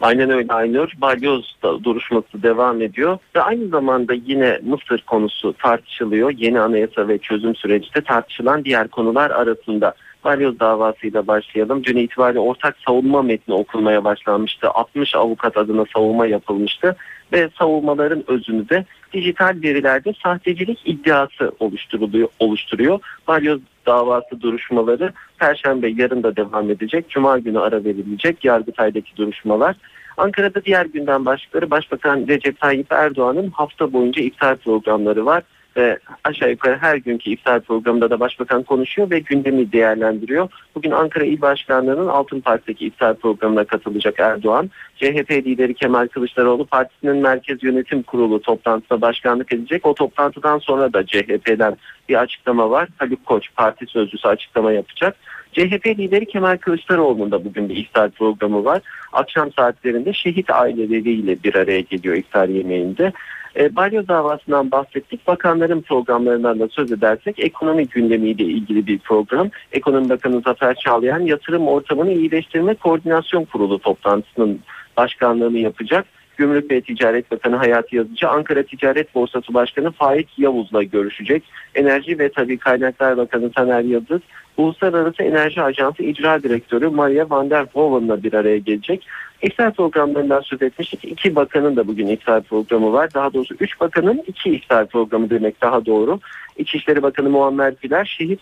Aynen 0.00 0.30
öyle 0.30 0.52
Aynur. 0.52 0.92
Balyoz 1.00 1.56
da 1.62 1.84
duruşması 1.84 2.42
devam 2.42 2.82
ediyor 2.82 3.18
ve 3.36 3.42
aynı 3.42 3.68
zamanda 3.68 4.14
yine 4.14 4.60
Mısır 4.62 5.02
konusu 5.06 5.52
tartışılıyor. 5.52 6.30
Yeni 6.30 6.60
anayasa 6.60 7.08
ve 7.08 7.18
çözüm 7.18 7.54
süreci 7.54 7.94
de 7.94 8.00
tartışılan 8.00 8.64
diğer 8.64 8.88
konular 8.88 9.30
arasında. 9.30 9.94
Balyoz 10.24 10.60
davasıyla 10.60 11.26
başlayalım. 11.26 11.84
Dün 11.84 11.96
itibariyle 11.96 12.40
ortak 12.40 12.76
savunma 12.86 13.22
metni 13.22 13.54
okunmaya 13.54 14.04
başlanmıştı. 14.04 14.70
60 14.70 15.14
avukat 15.14 15.56
adına 15.56 15.84
savunma 15.94 16.26
yapılmıştı 16.26 16.96
ve 17.32 17.48
savunmaların 17.58 18.24
özünü 18.30 18.68
de 18.68 18.84
dijital 19.12 19.56
verilerde 19.62 20.12
sahtecilik 20.22 20.78
iddiası 20.84 21.52
oluşturuluyor, 21.58 22.28
oluşturuyor. 22.38 23.00
Balyoz 23.28 23.60
davası 23.86 24.40
duruşmaları 24.40 25.12
Perşembe 25.38 25.88
yarın 25.88 26.22
da 26.22 26.36
devam 26.36 26.70
edecek. 26.70 27.08
Cuma 27.08 27.38
günü 27.38 27.58
ara 27.58 27.84
verilecek 27.84 28.44
Yargıtay'daki 28.44 29.16
duruşmalar. 29.16 29.76
Ankara'da 30.16 30.64
diğer 30.64 30.86
gündem 30.86 31.26
başlıkları 31.26 31.70
Başbakan 31.70 32.26
Recep 32.28 32.60
Tayyip 32.60 32.92
Erdoğan'ın 32.92 33.50
hafta 33.50 33.92
boyunca 33.92 34.22
iftar 34.22 34.56
programları 34.56 35.26
var 35.26 35.42
ve 35.78 35.98
aşağı 36.24 36.50
yukarı 36.50 36.76
her 36.76 36.96
günkü 36.96 37.30
iftar 37.30 37.60
programında 37.60 38.10
da 38.10 38.20
başbakan 38.20 38.62
konuşuyor 38.62 39.10
ve 39.10 39.18
gündemi 39.18 39.72
değerlendiriyor. 39.72 40.48
Bugün 40.74 40.90
Ankara 40.90 41.24
İl 41.24 41.40
Başkanlığı'nın 41.40 42.08
Altın 42.08 42.40
Park'taki 42.40 42.86
iftar 42.86 43.16
programına 43.16 43.64
katılacak 43.64 44.20
Erdoğan. 44.20 44.70
CHP 44.96 45.30
lideri 45.30 45.74
Kemal 45.74 46.08
Kılıçdaroğlu 46.08 46.66
partisinin 46.66 47.16
Merkez 47.16 47.62
Yönetim 47.62 48.02
Kurulu 48.02 48.42
toplantısına 48.42 49.00
başkanlık 49.00 49.52
edecek. 49.52 49.86
O 49.86 49.94
toplantıdan 49.94 50.58
sonra 50.58 50.92
da 50.92 51.06
CHP'den 51.06 51.76
bir 52.08 52.20
açıklama 52.20 52.70
var. 52.70 52.88
Haluk 52.98 53.26
Koç 53.26 53.48
parti 53.56 53.86
sözcüsü 53.86 54.28
açıklama 54.28 54.72
yapacak. 54.72 55.16
CHP 55.52 55.86
lideri 55.86 56.26
Kemal 56.26 56.56
Kılıçdaroğlu'nun 56.56 57.30
da 57.30 57.44
bugün 57.44 57.68
bir 57.68 57.76
iftar 57.76 58.10
programı 58.10 58.64
var. 58.64 58.82
Akşam 59.12 59.52
saatlerinde 59.52 60.12
şehit 60.12 60.50
aileleriyle 60.50 61.42
bir 61.44 61.54
araya 61.54 61.80
geliyor 61.80 62.16
iftar 62.16 62.48
yemeğinde. 62.48 63.12
E, 63.56 63.76
balyoz 63.76 64.08
davasından 64.08 64.70
bahsettik. 64.70 65.26
Bakanların 65.26 65.80
programlarından 65.80 66.60
da 66.60 66.68
söz 66.68 66.92
edersek 66.92 67.38
ekonomi 67.38 67.88
gündemiyle 67.88 68.44
ilgili 68.44 68.86
bir 68.86 68.98
program. 68.98 69.50
Ekonomi 69.72 70.08
Bakanı 70.08 70.40
Zafer 70.40 70.74
Çağlayan 70.74 71.20
yatırım 71.20 71.68
ortamını 71.68 72.12
iyileştirme 72.12 72.74
koordinasyon 72.74 73.44
kurulu 73.44 73.78
toplantısının 73.78 74.60
başkanlığını 74.96 75.58
yapacak. 75.58 76.06
Gümrük 76.38 76.70
ve 76.70 76.80
Ticaret 76.80 77.30
Bakanı 77.30 77.56
Hayati 77.56 77.96
Yazıcı 77.96 78.28
Ankara 78.28 78.62
Ticaret 78.62 79.14
Borsası 79.14 79.54
Başkanı 79.54 79.90
Faik 79.90 80.38
Yavuz'la 80.38 80.82
görüşecek. 80.82 81.42
Enerji 81.74 82.18
ve 82.18 82.32
Tabi 82.32 82.58
Kaynaklar 82.58 83.16
Bakanı 83.16 83.52
Taner 83.52 83.80
Yıldız, 83.80 84.20
Uluslararası 84.56 85.22
Enerji 85.22 85.62
Ajansı 85.62 86.02
İcra 86.02 86.42
Direktörü 86.42 86.88
Maria 86.88 87.30
van 87.30 87.50
der 87.50 87.66
Hoeven'la 87.72 88.22
bir 88.22 88.32
araya 88.32 88.58
gelecek. 88.58 89.06
İftar 89.42 89.74
programlarından 89.74 90.40
söz 90.40 90.62
etmiştik. 90.62 91.04
İki 91.04 91.36
bakanın 91.36 91.76
da 91.76 91.88
bugün 91.88 92.06
iftar 92.06 92.42
programı 92.42 92.92
var. 92.92 93.14
Daha 93.14 93.32
doğrusu 93.32 93.54
üç 93.60 93.80
bakanın 93.80 94.22
iki 94.26 94.50
iftar 94.50 94.86
programı 94.86 95.30
demek 95.30 95.62
daha 95.62 95.86
doğru. 95.86 96.20
İçişleri 96.56 97.02
Bakanı 97.02 97.30
Muammer 97.30 97.74
Güler 97.82 98.04
şehit 98.18 98.40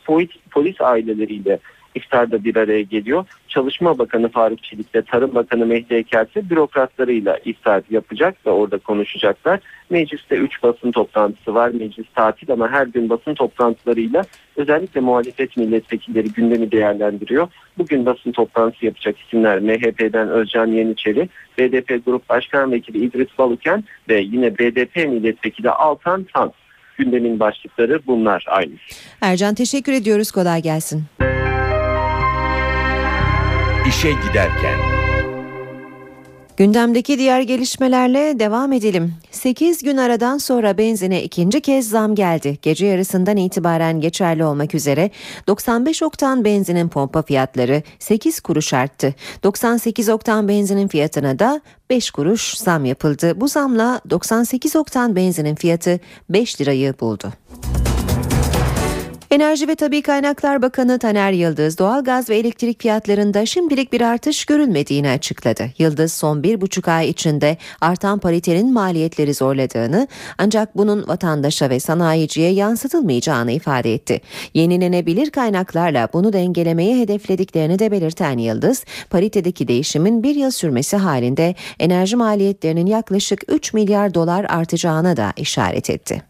polis 0.51 0.81
aileleriyle 0.81 1.59
iftarda 1.97 2.45
bir 2.45 2.57
araya 2.57 2.83
geliyor. 2.83 3.25
Çalışma 3.49 3.99
Bakanı 3.99 4.29
Faruk 4.29 4.63
Çelik 4.63 4.95
ve 4.95 5.03
Tarım 5.03 5.35
Bakanı 5.35 5.67
Mehdi 5.67 5.95
Eker 5.95 6.27
ise 6.27 6.51
bürokratlarıyla 6.51 7.39
iftar 7.45 7.83
yapacak 7.91 8.47
ve 8.47 8.51
orada 8.51 8.79
konuşacaklar. 8.79 9.61
Mecliste 9.91 10.37
3 10.37 10.63
basın 10.63 10.93
toplantısı 10.93 11.55
var. 11.55 11.69
Meclis 11.69 12.07
tatil 12.15 12.53
ama 12.53 12.71
her 12.71 12.87
gün 12.87 13.11
basın 13.11 13.35
toplantılarıyla 13.35 14.23
özellikle 14.57 15.01
muhalefet 15.01 15.57
milletvekilleri 15.57 16.33
gündemi 16.33 16.73
değerlendiriyor. 16.73 17.49
Bugün 17.79 18.07
basın 18.07 18.33
toplantısı 18.33 18.87
yapacak 18.87 19.21
isimler 19.21 19.61
MHP'den 19.61 20.29
Özcan 20.29 20.67
Yeniçeri, 20.67 21.29
BDP 21.59 22.05
Grup 22.07 22.29
Başkan 22.29 22.73
Vekili 22.73 22.99
İdris 22.99 23.39
Balıken 23.39 23.85
ve 24.09 24.21
yine 24.21 24.59
BDP 24.59 24.97
milletvekili 24.97 25.71
Altan 25.71 26.25
Tan. 26.35 26.53
Gündemin 26.99 27.41
başlıkları 27.41 28.01
bunlar 28.07 28.45
aynı. 28.49 28.73
Ercan 29.21 29.55
teşekkür 29.55 29.93
ediyoruz. 29.93 30.31
Kolay 30.31 30.63
gelsin. 30.63 31.05
İşe 33.89 34.12
giderken. 34.12 34.78
Gündemdeki 36.57 37.18
diğer 37.18 37.41
gelişmelerle 37.41 38.39
devam 38.39 38.72
edelim. 38.72 39.14
8 39.30 39.82
gün 39.82 39.97
aradan 39.97 40.39
sonra 40.39 40.78
benzine 40.78 41.22
ikinci 41.22 41.61
kez 41.61 41.89
zam 41.89 42.14
geldi. 42.14 42.59
Gece 42.62 42.87
yarısından 42.87 43.37
itibaren 43.37 44.01
geçerli 44.01 44.45
olmak 44.45 44.74
üzere 44.74 45.11
95 45.47 46.03
oktan 46.03 46.45
benzinin 46.45 46.89
pompa 46.89 47.22
fiyatları 47.22 47.82
8 47.99 48.41
kuruş 48.41 48.74
arttı. 48.74 49.14
98 49.43 50.09
oktan 50.09 50.49
benzinin 50.49 50.89
fiyatına 50.89 51.39
da 51.39 51.61
5 51.91 52.11
kuruş 52.11 52.55
zam 52.57 52.84
yapıldı. 52.84 53.41
Bu 53.41 53.49
zamla 53.49 54.01
98 54.11 54.76
oktan 54.76 55.16
benzinin 55.16 55.55
fiyatı 55.55 56.01
5 56.30 56.61
lirayı 56.61 56.95
buldu. 57.01 57.32
Enerji 59.37 59.68
ve 59.68 59.74
Tabi 59.74 60.03
Kaynaklar 60.03 60.62
Bakanı 60.62 60.99
Taner 60.99 61.32
Yıldız, 61.32 61.78
doğalgaz 61.78 62.30
ve 62.30 62.37
elektrik 62.37 62.82
fiyatlarında 62.82 63.47
şimdilik 63.47 63.93
bir 63.93 64.01
artış 64.01 64.45
görülmediğini 64.45 65.11
açıkladı. 65.11 65.70
Yıldız 65.78 66.12
son 66.12 66.43
bir 66.43 66.61
buçuk 66.61 66.89
ay 66.89 67.09
içinde 67.09 67.57
artan 67.80 68.18
paritenin 68.18 68.72
maliyetleri 68.72 69.34
zorladığını 69.34 70.09
ancak 70.39 70.76
bunun 70.76 71.09
vatandaşa 71.09 71.70
ve 71.70 71.80
sanayiciye 71.80 72.51
yansıtılmayacağını 72.51 73.53
ifade 73.53 73.95
etti. 73.95 74.20
Yenilenebilir 74.55 75.30
kaynaklarla 75.30 76.09
bunu 76.12 76.32
dengelemeye 76.32 77.01
hedeflediklerini 77.01 77.78
de 77.78 77.91
belirten 77.91 78.39
Yıldız, 78.39 78.84
paritedeki 79.11 79.68
değişimin 79.68 80.22
bir 80.22 80.34
yıl 80.34 80.51
sürmesi 80.51 80.97
halinde 80.97 81.55
enerji 81.78 82.16
maliyetlerinin 82.16 82.87
yaklaşık 82.87 83.43
3 83.49 83.74
milyar 83.74 84.14
dolar 84.14 84.47
artacağına 84.49 85.16
da 85.16 85.32
işaret 85.37 85.91
etti. 85.91 86.22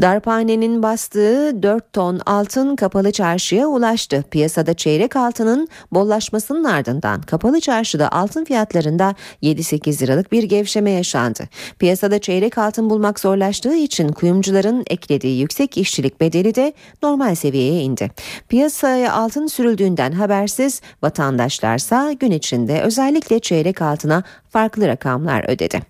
Darphanenin 0.00 0.82
bastığı 0.82 1.62
4 1.62 1.92
ton 1.92 2.20
altın 2.26 2.76
kapalı 2.76 3.12
çarşıya 3.12 3.66
ulaştı. 3.66 4.24
Piyasada 4.30 4.74
çeyrek 4.74 5.16
altının 5.16 5.68
bollaşmasının 5.92 6.64
ardından 6.64 7.22
kapalı 7.22 7.60
çarşıda 7.60 8.12
altın 8.12 8.44
fiyatlarında 8.44 9.14
7-8 9.42 10.02
liralık 10.02 10.32
bir 10.32 10.42
gevşeme 10.42 10.90
yaşandı. 10.90 11.48
Piyasada 11.78 12.18
çeyrek 12.18 12.58
altın 12.58 12.90
bulmak 12.90 13.20
zorlaştığı 13.20 13.74
için 13.74 14.08
kuyumcuların 14.08 14.84
eklediği 14.90 15.40
yüksek 15.40 15.78
işçilik 15.78 16.20
bedeli 16.20 16.54
de 16.54 16.72
normal 17.02 17.34
seviyeye 17.34 17.82
indi. 17.82 18.10
Piyasaya 18.48 19.12
altın 19.12 19.46
sürüldüğünden 19.46 20.12
habersiz 20.12 20.80
vatandaşlarsa 21.02 22.12
gün 22.12 22.30
içinde 22.30 22.82
özellikle 22.82 23.38
çeyrek 23.38 23.82
altına 23.82 24.22
farklı 24.54 24.88
rakamlar 24.88 25.44
ödedi. 25.48 25.80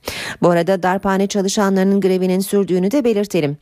Bu 0.42 0.50
arada 0.50 0.82
darphane 0.82 1.26
çalışanlarının 1.26 2.00
grevinin 2.00 2.40
sürdüğünü 2.40 2.90
de 2.90 3.04
belirtelim. 3.04 3.56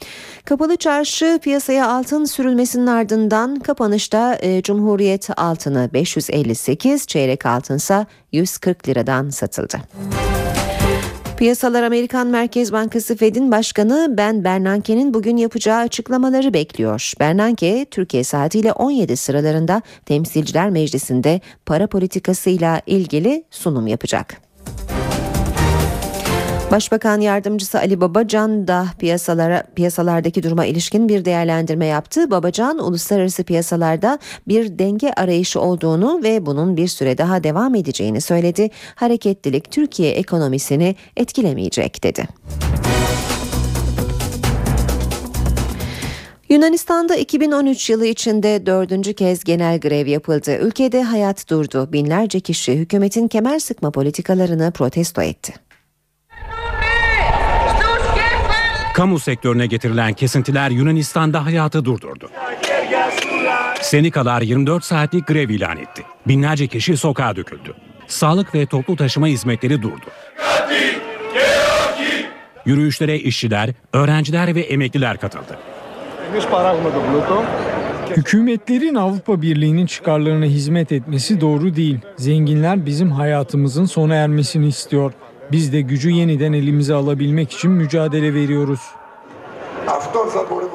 Kapalı 0.44 0.76
çarşı 0.76 1.38
piyasaya 1.42 1.88
altın 1.88 2.24
sürülmesinin 2.24 2.86
ardından 2.86 3.56
kapanışta 3.58 4.38
e, 4.42 4.62
Cumhuriyet 4.62 5.30
altını 5.36 5.90
558, 5.92 7.06
çeyrek 7.06 7.46
altınsa 7.46 8.06
140 8.32 8.88
liradan 8.88 9.30
satıldı. 9.30 9.78
Piyasalar 11.36 11.82
Amerikan 11.82 12.26
Merkez 12.26 12.72
Bankası 12.72 13.16
Fed'in 13.16 13.52
başkanı 13.52 14.14
Ben 14.18 14.44
Bernanke'nin 14.44 15.14
bugün 15.14 15.36
yapacağı 15.36 15.80
açıklamaları 15.80 16.54
bekliyor. 16.54 17.12
Bernanke, 17.20 17.86
Türkiye 17.90 18.24
saatiyle 18.24 18.72
17 18.72 19.16
sıralarında 19.16 19.82
Temsilciler 20.06 20.70
Meclisi'nde 20.70 21.40
para 21.66 21.86
politikasıyla 21.86 22.80
ilgili 22.86 23.44
sunum 23.50 23.86
yapacak. 23.86 24.51
Başbakan 26.72 27.20
Yardımcısı 27.20 27.78
Ali 27.78 28.00
Babacan 28.00 28.68
da 28.68 28.86
piyasalara 28.98 29.62
piyasalardaki 29.76 30.42
duruma 30.42 30.64
ilişkin 30.64 31.08
bir 31.08 31.24
değerlendirme 31.24 31.86
yaptı. 31.86 32.30
Babacan 32.30 32.78
uluslararası 32.78 33.44
piyasalarda 33.44 34.18
bir 34.48 34.78
denge 34.78 35.12
arayışı 35.16 35.60
olduğunu 35.60 36.20
ve 36.22 36.46
bunun 36.46 36.76
bir 36.76 36.88
süre 36.88 37.18
daha 37.18 37.44
devam 37.44 37.74
edeceğini 37.74 38.20
söyledi. 38.20 38.70
Hareketlilik 38.94 39.70
Türkiye 39.70 40.12
ekonomisini 40.12 40.96
etkilemeyecek 41.16 42.04
dedi. 42.04 42.24
Yunanistan'da 46.48 47.16
2013 47.16 47.90
yılı 47.90 48.06
içinde 48.06 48.66
dördüncü 48.66 49.14
kez 49.14 49.44
genel 49.44 49.80
grev 49.80 50.06
yapıldı. 50.06 50.58
Ülkede 50.60 51.02
hayat 51.02 51.50
durdu. 51.50 51.92
Binlerce 51.92 52.40
kişi 52.40 52.74
hükümetin 52.74 53.28
kemer 53.28 53.58
sıkma 53.58 53.90
politikalarını 53.90 54.72
protesto 54.72 55.22
etti. 55.22 55.71
Kamu 58.94 59.18
sektörüne 59.18 59.66
getirilen 59.66 60.12
kesintiler 60.12 60.70
Yunanistan'da 60.70 61.44
hayatı 61.44 61.84
durdurdu. 61.84 62.30
Sendikalar 63.80 64.42
24 64.42 64.84
saatlik 64.84 65.26
grev 65.26 65.48
ilan 65.48 65.76
etti. 65.76 66.02
Binlerce 66.28 66.66
kişi 66.66 66.96
sokağa 66.96 67.36
döküldü. 67.36 67.74
Sağlık 68.06 68.54
ve 68.54 68.66
toplu 68.66 68.96
taşıma 68.96 69.26
hizmetleri 69.26 69.82
durdu. 69.82 70.06
Yürüyüşlere 72.66 73.18
işçiler, 73.18 73.70
öğrenciler 73.92 74.54
ve 74.54 74.60
emekliler 74.60 75.16
katıldı. 75.16 75.58
Hükümetlerin 78.16 78.94
Avrupa 78.94 79.42
Birliği'nin 79.42 79.86
çıkarlarına 79.86 80.44
hizmet 80.44 80.92
etmesi 80.92 81.40
doğru 81.40 81.76
değil. 81.76 81.98
Zenginler 82.16 82.86
bizim 82.86 83.10
hayatımızın 83.10 83.84
sona 83.84 84.14
ermesini 84.14 84.68
istiyor. 84.68 85.12
Biz 85.52 85.72
de 85.72 85.80
gücü 85.80 86.10
yeniden 86.10 86.52
elimize 86.52 86.94
alabilmek 86.94 87.52
için 87.52 87.70
mücadele 87.70 88.34
veriyoruz. 88.34 88.80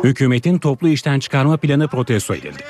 Hükümetin 0.04 0.58
toplu 0.58 0.90
işten 0.90 1.20
çıkarma 1.20 1.58
planı 1.58 1.88
protesto 1.88 2.36
edildi. 2.36 2.64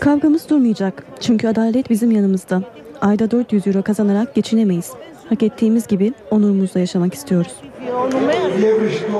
Kavgamız 0.00 0.50
durmayacak. 0.50 1.06
Çünkü 1.20 1.48
adalet 1.48 1.90
bizim 1.90 2.10
yanımızda. 2.10 2.62
Ayda 3.00 3.30
400 3.30 3.66
euro 3.66 3.82
kazanarak 3.82 4.34
geçinemeyiz. 4.34 4.90
Hak 5.28 5.42
ettiğimiz 5.42 5.86
gibi 5.86 6.12
onurumuzla 6.30 6.80
yaşamak 6.80 7.14
istiyoruz. 7.14 7.52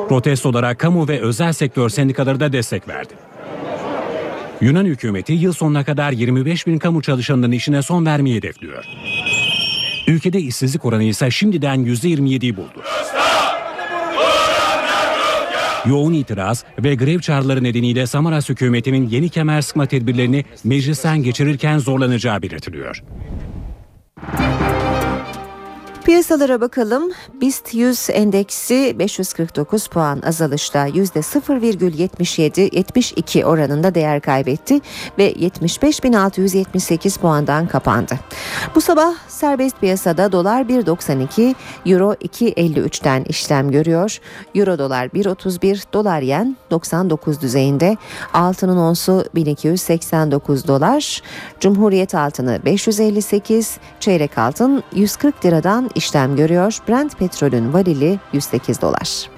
Protestolara 0.09 0.74
kamu 0.74 1.09
ve 1.09 1.20
özel 1.20 1.53
sektör 1.53 1.88
sendikaları 1.88 2.40
da 2.40 2.53
destek 2.53 2.88
verdi. 2.88 3.14
Yunan 4.61 4.84
hükümeti 4.84 5.32
yıl 5.32 5.53
sonuna 5.53 5.84
kadar 5.84 6.12
25 6.12 6.66
bin 6.66 6.78
kamu 6.78 7.03
çalışanının 7.03 7.53
işine 7.53 7.82
son 7.82 8.07
vermeyi 8.07 8.36
hedefliyor. 8.36 8.84
Ülkede 10.07 10.40
işsizlik 10.40 10.84
oranı 10.84 11.02
ise 11.02 11.30
şimdiden 11.30 11.84
%27'yi 11.84 12.57
buldu. 12.57 12.82
Yoğun 15.86 16.12
itiraz 16.12 16.64
ve 16.78 16.94
grev 16.94 17.18
çağrıları 17.18 17.64
nedeniyle 17.64 18.07
Samaras 18.07 18.48
hükümetinin 18.48 19.09
yeni 19.09 19.28
kemer 19.28 19.61
sıkma 19.61 19.86
tedbirlerini 19.86 20.44
meclisten 20.64 21.22
geçirirken 21.22 21.78
zorlanacağı 21.78 22.42
belirtiliyor. 22.42 23.02
Piyasalara 26.07 26.61
bakalım. 26.61 27.12
BIST 27.40 27.74
100 27.74 28.11
endeksi 28.11 28.96
549 28.98 29.86
puan 29.86 30.22
azalışta 30.26 30.88
%0,77 30.88 32.76
72 32.76 33.44
oranında 33.44 33.94
değer 33.94 34.20
kaybetti 34.20 34.80
ve 35.18 35.32
75.678 35.32 37.20
puandan 37.20 37.66
kapandı. 37.68 38.14
Bu 38.74 38.80
sabah 38.80 39.14
serbest 39.28 39.80
piyasada 39.80 40.32
dolar 40.32 40.62
1.92, 40.62 41.54
euro 41.86 42.12
2.53'ten 42.12 43.24
işlem 43.24 43.70
görüyor. 43.70 44.18
Euro 44.54 44.78
dolar 44.78 45.07
1.31, 45.07 45.84
dolar 45.92 46.20
yen 46.20 46.57
99 46.70 47.40
düzeyinde. 47.40 47.96
Altının 48.32 48.76
onsu 48.76 49.24
1289 49.34 50.68
dolar. 50.68 51.22
Cumhuriyet 51.61 52.14
altını 52.14 52.61
558, 52.64 53.78
çeyrek 54.00 54.38
altın 54.38 54.82
140 54.94 55.44
liradan 55.44 55.90
işlem 55.97 56.36
görüyor. 56.36 56.78
Brent 56.88 57.18
petrolün 57.18 57.72
varili 57.72 58.18
108 58.32 58.80
dolar. 58.82 59.30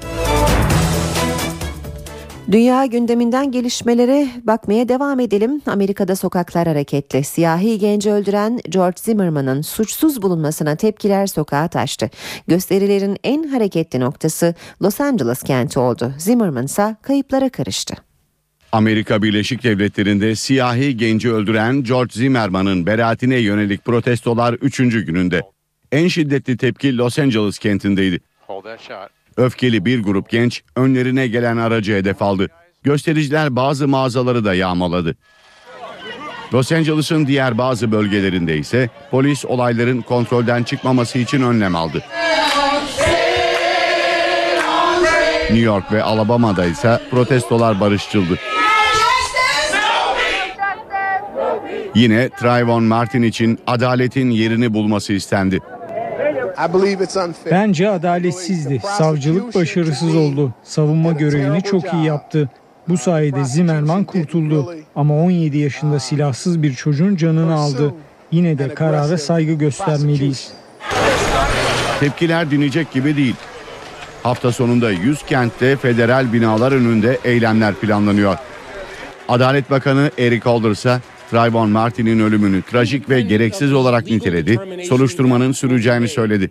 Dünya 2.50 2.86
gündeminden 2.86 3.52
gelişmelere 3.52 4.28
bakmaya 4.44 4.88
devam 4.88 5.20
edelim. 5.20 5.60
Amerika'da 5.66 6.16
sokaklar 6.16 6.68
hareketli. 6.68 7.24
Siyahi 7.24 7.78
genci 7.78 8.10
öldüren 8.10 8.60
George 8.68 8.96
Zimmerman'ın 8.96 9.62
suçsuz 9.62 10.22
bulunmasına 10.22 10.76
tepkiler 10.76 11.26
sokağa 11.26 11.68
taştı. 11.68 12.10
Gösterilerin 12.46 13.16
en 13.24 13.48
hareketli 13.48 14.00
noktası 14.00 14.54
Los 14.82 15.00
Angeles 15.00 15.42
kenti 15.42 15.78
oldu. 15.78 16.12
Zimmerman 16.18 16.64
ise 16.64 16.96
kayıplara 17.02 17.48
karıştı. 17.48 17.94
Amerika 18.72 19.22
Birleşik 19.22 19.62
Devletleri'nde 19.62 20.34
siyahi 20.34 20.96
genci 20.96 21.32
öldüren 21.32 21.82
George 21.82 22.12
Zimmerman'ın 22.12 22.86
beraatine 22.86 23.36
yönelik 23.36 23.84
protestolar 23.84 24.54
3. 24.54 24.76
gününde. 24.78 25.42
En 25.92 26.08
şiddetli 26.08 26.56
tepki 26.56 26.96
Los 26.96 27.18
Angeles 27.18 27.58
kentindeydi. 27.58 28.20
Öfkeli 29.36 29.84
bir 29.84 30.02
grup 30.02 30.30
genç 30.30 30.62
önlerine 30.76 31.26
gelen 31.26 31.56
aracı 31.56 31.92
hedef 31.92 32.22
aldı. 32.22 32.48
Göstericiler 32.82 33.56
bazı 33.56 33.88
mağazaları 33.88 34.44
da 34.44 34.54
yağmaladı. 34.54 35.16
Los 36.52 36.72
Angeles'ın 36.72 37.26
diğer 37.26 37.58
bazı 37.58 37.92
bölgelerinde 37.92 38.56
ise 38.58 38.90
polis 39.10 39.44
olayların 39.44 40.02
kontrolden 40.02 40.62
çıkmaması 40.62 41.18
için 41.18 41.42
önlem 41.42 41.76
aldı. 41.76 42.04
New 45.42 45.58
York 45.58 45.92
ve 45.92 46.02
Alabama'da 46.02 46.64
ise 46.64 47.00
protestolar 47.10 47.80
barışçıldı. 47.80 48.38
Yine 51.94 52.28
Trayvon 52.28 52.84
Martin 52.84 53.22
için 53.22 53.58
adaletin 53.66 54.30
yerini 54.30 54.74
bulması 54.74 55.12
istendi. 55.12 55.60
Bence 57.50 57.88
adaletsizdi. 57.90 58.80
Savcılık 58.98 59.54
başarısız 59.54 60.16
oldu. 60.16 60.54
Savunma 60.62 61.12
görevini 61.12 61.62
çok 61.62 61.92
iyi 61.92 62.04
yaptı. 62.04 62.48
Bu 62.88 62.96
sayede 62.96 63.44
Zimmerman 63.44 64.04
kurtuldu. 64.04 64.74
Ama 64.96 65.14
17 65.14 65.58
yaşında 65.58 66.00
silahsız 66.00 66.62
bir 66.62 66.74
çocuğun 66.74 67.16
canını 67.16 67.54
aldı. 67.54 67.94
Yine 68.32 68.58
de 68.58 68.74
karara 68.74 69.18
saygı 69.18 69.52
göstermeliyiz. 69.52 70.52
Tepkiler 72.00 72.50
dinecek 72.50 72.90
gibi 72.92 73.16
değil. 73.16 73.34
Hafta 74.22 74.52
sonunda 74.52 74.90
100 74.90 75.22
kentte 75.22 75.76
federal 75.76 76.32
binalar 76.32 76.72
önünde 76.72 77.18
eylemler 77.24 77.74
planlanıyor. 77.74 78.36
Adalet 79.28 79.70
Bakanı 79.70 80.10
Eric 80.18 80.50
Holder 80.50 80.70
ise 80.70 80.98
Trayvon 81.30 81.70
Martin'in 81.70 82.20
ölümünü 82.20 82.62
trajik 82.62 83.10
ve 83.10 83.20
gereksiz 83.20 83.72
olarak 83.72 84.06
niteledi, 84.06 84.58
soruşturmanın 84.88 85.52
süreceğini 85.52 86.08
söyledi. 86.08 86.50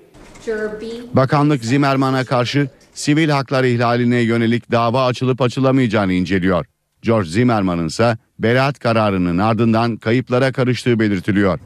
Bakanlık 1.14 1.66
Zimmerman'a 1.66 2.24
karşı 2.24 2.70
sivil 2.94 3.30
haklar 3.30 3.64
ihlaline 3.64 4.20
yönelik 4.20 4.72
dava 4.72 5.06
açılıp 5.06 5.42
açılamayacağını 5.42 6.14
inceliyor. 6.14 6.66
George 7.02 7.30
Zimmerman'ın 7.30 7.88
ise 7.88 8.18
beraat 8.40 8.80
kararının 8.80 9.38
ardından 9.38 9.98
kayıplara 9.98 10.52
karıştığı 10.52 11.00
belirtiliyor. 11.00 11.60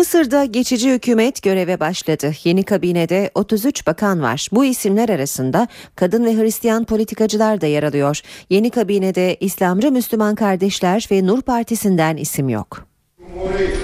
Mısır'da 0.00 0.44
geçici 0.44 0.92
hükümet 0.92 1.42
göreve 1.42 1.80
başladı. 1.80 2.32
Yeni 2.44 2.62
kabinede 2.62 3.30
33 3.34 3.86
bakan 3.86 4.22
var. 4.22 4.48
Bu 4.52 4.64
isimler 4.64 5.08
arasında 5.08 5.68
kadın 5.96 6.24
ve 6.24 6.36
Hristiyan 6.36 6.84
politikacılar 6.84 7.60
da 7.60 7.66
yer 7.66 7.82
alıyor. 7.82 8.20
Yeni 8.50 8.70
kabinede 8.70 9.36
İslamcı 9.40 9.92
Müslüman 9.92 10.34
Kardeşler 10.34 11.08
ve 11.10 11.26
Nur 11.26 11.42
Partisi'nden 11.42 12.16
isim 12.16 12.48
yok. 12.48 12.89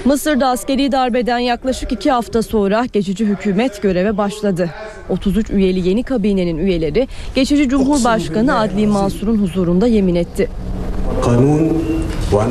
Mısır'da 0.05 0.47
askeri 0.47 0.91
darbeden 0.91 1.39
yaklaşık 1.39 1.91
iki 1.91 2.11
hafta 2.11 2.41
sonra 2.41 2.85
geçici 2.93 3.25
hükümet 3.25 3.81
göreve 3.81 4.17
başladı. 4.17 4.69
33 5.09 5.49
üyeli 5.49 5.89
yeni 5.89 6.03
kabinenin 6.03 6.57
üyeleri 6.57 7.07
geçici 7.35 7.69
Cumhurbaşkanı 7.69 8.59
Adli 8.59 8.87
Mansur'un 8.87 9.37
huzurunda 9.37 9.87
yemin 9.87 10.15
etti. 10.15 10.49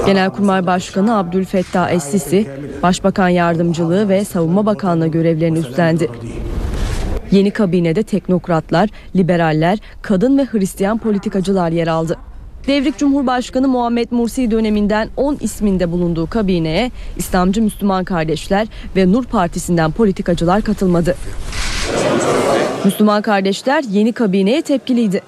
Genelkurmay 0.07 0.67
Başkanı 0.67 1.19
Abdülfettah 1.19 1.91
Es-Sisi, 1.91 2.47
Başbakan 2.83 3.29
Yardımcılığı 3.29 4.09
ve 4.09 4.25
Savunma 4.25 4.67
Bakanlığı 4.67 5.09
görevlerini 5.09 5.59
üstlendi. 5.59 6.11
Yeni 7.31 7.51
kabinede 7.51 8.03
teknokratlar, 8.03 8.89
liberaller, 9.17 9.79
kadın 10.03 10.39
ve 10.39 10.45
Hristiyan 10.45 10.99
politikacılar 10.99 11.71
yer 11.71 11.87
aldı. 11.87 12.17
Devrik 12.67 12.99
Cumhurbaşkanı 12.99 13.69
Muhammed 13.69 14.09
Mursi 14.11 14.51
döneminden 14.51 15.09
10 15.17 15.37
isminde 15.41 15.93
bulunduğu 15.93 16.27
kabineye 16.27 16.91
İslamcı 17.17 17.63
Müslüman 17.63 18.05
Kardeşler 18.05 18.67
ve 18.97 19.13
Nur 19.13 19.25
Partisi'nden 19.25 19.93
politikacılar 19.93 20.63
katılmadı. 20.63 21.17
Müslüman 22.85 23.23
Kardeşler 23.23 23.85
yeni 23.91 24.13
kabineye 24.13 24.63
tepkiliydi. 24.63 25.23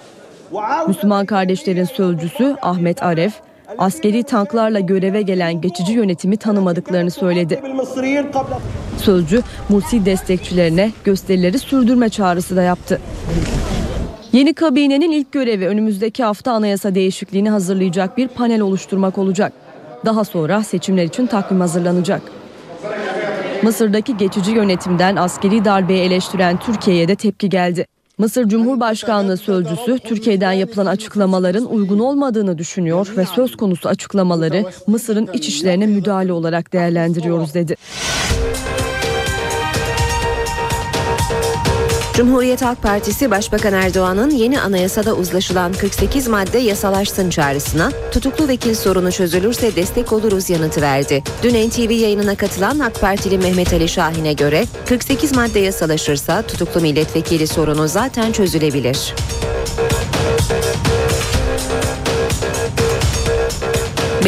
Müslüman 0.89 1.26
Kardeşlerin 1.26 1.84
sözcüsü 1.84 2.57
Ahmet 2.62 3.03
Aref, 3.03 3.32
askeri 3.78 4.22
tanklarla 4.22 4.80
göreve 4.80 5.22
gelen 5.22 5.61
geçici 5.61 5.93
yönetimi 5.93 6.36
tanımadıklarını 6.36 7.11
söyledi. 7.11 7.61
Sözcü 8.97 9.43
Mursi 9.68 10.05
destekçilerine 10.05 10.93
gösterileri 11.05 11.59
sürdürme 11.59 12.09
çağrısı 12.09 12.57
da 12.57 12.62
yaptı. 12.62 13.01
Yeni 14.33 14.55
kabinenin 14.55 15.11
ilk 15.11 15.33
görevi 15.33 15.66
önümüzdeki 15.66 16.24
hafta 16.24 16.53
anayasa 16.53 16.95
değişikliğini 16.95 17.51
hazırlayacak 17.51 18.16
bir 18.16 18.29
panel 18.29 18.61
oluşturmak 18.61 19.18
olacak. 19.18 19.53
Daha 20.05 20.24
sonra 20.24 20.62
seçimler 20.62 21.05
için 21.05 21.26
takvim 21.26 21.61
hazırlanacak. 21.61 22.22
Mısır'daki 23.62 24.16
geçici 24.16 24.51
yönetimden 24.51 25.16
askeri 25.16 25.64
darbeyi 25.64 26.01
eleştiren 26.01 26.59
Türkiye'ye 26.59 27.09
de 27.09 27.14
tepki 27.14 27.49
geldi. 27.49 27.87
Mısır 28.18 28.49
Cumhurbaşkanlığı 28.49 29.37
sözcüsü 29.37 29.99
Türkiye'den 29.99 30.53
yapılan 30.53 30.87
açıklamaların 30.87 31.64
uygun 31.64 31.99
olmadığını 31.99 32.59
düşünüyor 32.59 33.12
ve 33.16 33.24
söz 33.24 33.57
konusu 33.57 33.89
açıklamaları 33.89 34.64
Mısır'ın 34.87 35.29
iç 35.33 35.49
işlerine 35.49 35.87
müdahale 35.87 36.33
olarak 36.33 36.72
değerlendiriyoruz 36.72 37.55
dedi. 37.55 37.76
Cumhuriyet 42.19 42.62
Halk 42.62 42.83
Partisi 42.83 43.31
Başbakan 43.31 43.73
Erdoğan'ın 43.73 44.31
yeni 44.31 44.61
anayasada 44.61 45.14
uzlaşılan 45.14 45.73
48 45.73 46.29
madde 46.29 46.59
yasalaşsın 46.59 47.31
çağrısına 47.31 47.91
tutuklu 48.12 48.49
vekil 48.49 48.75
sorunu 48.75 49.12
çözülürse 49.12 49.77
destek 49.77 50.12
oluruz 50.12 50.51
yanıtı 50.51 50.83
verdi. 50.83 51.23
Dün 51.43 51.69
NTV 51.69 51.91
yayınına 51.91 52.35
katılan 52.35 52.79
AK 52.79 53.01
Partili 53.01 53.39
Mehmet 53.39 53.73
Ali 53.73 53.89
Şahin'e 53.89 54.33
göre 54.33 54.64
48 54.89 55.37
madde 55.37 55.59
yasalaşırsa 55.59 56.43
tutuklu 56.43 56.81
milletvekili 56.81 57.47
sorunu 57.47 57.89
zaten 57.89 58.33
çözülebilir. 58.33 59.14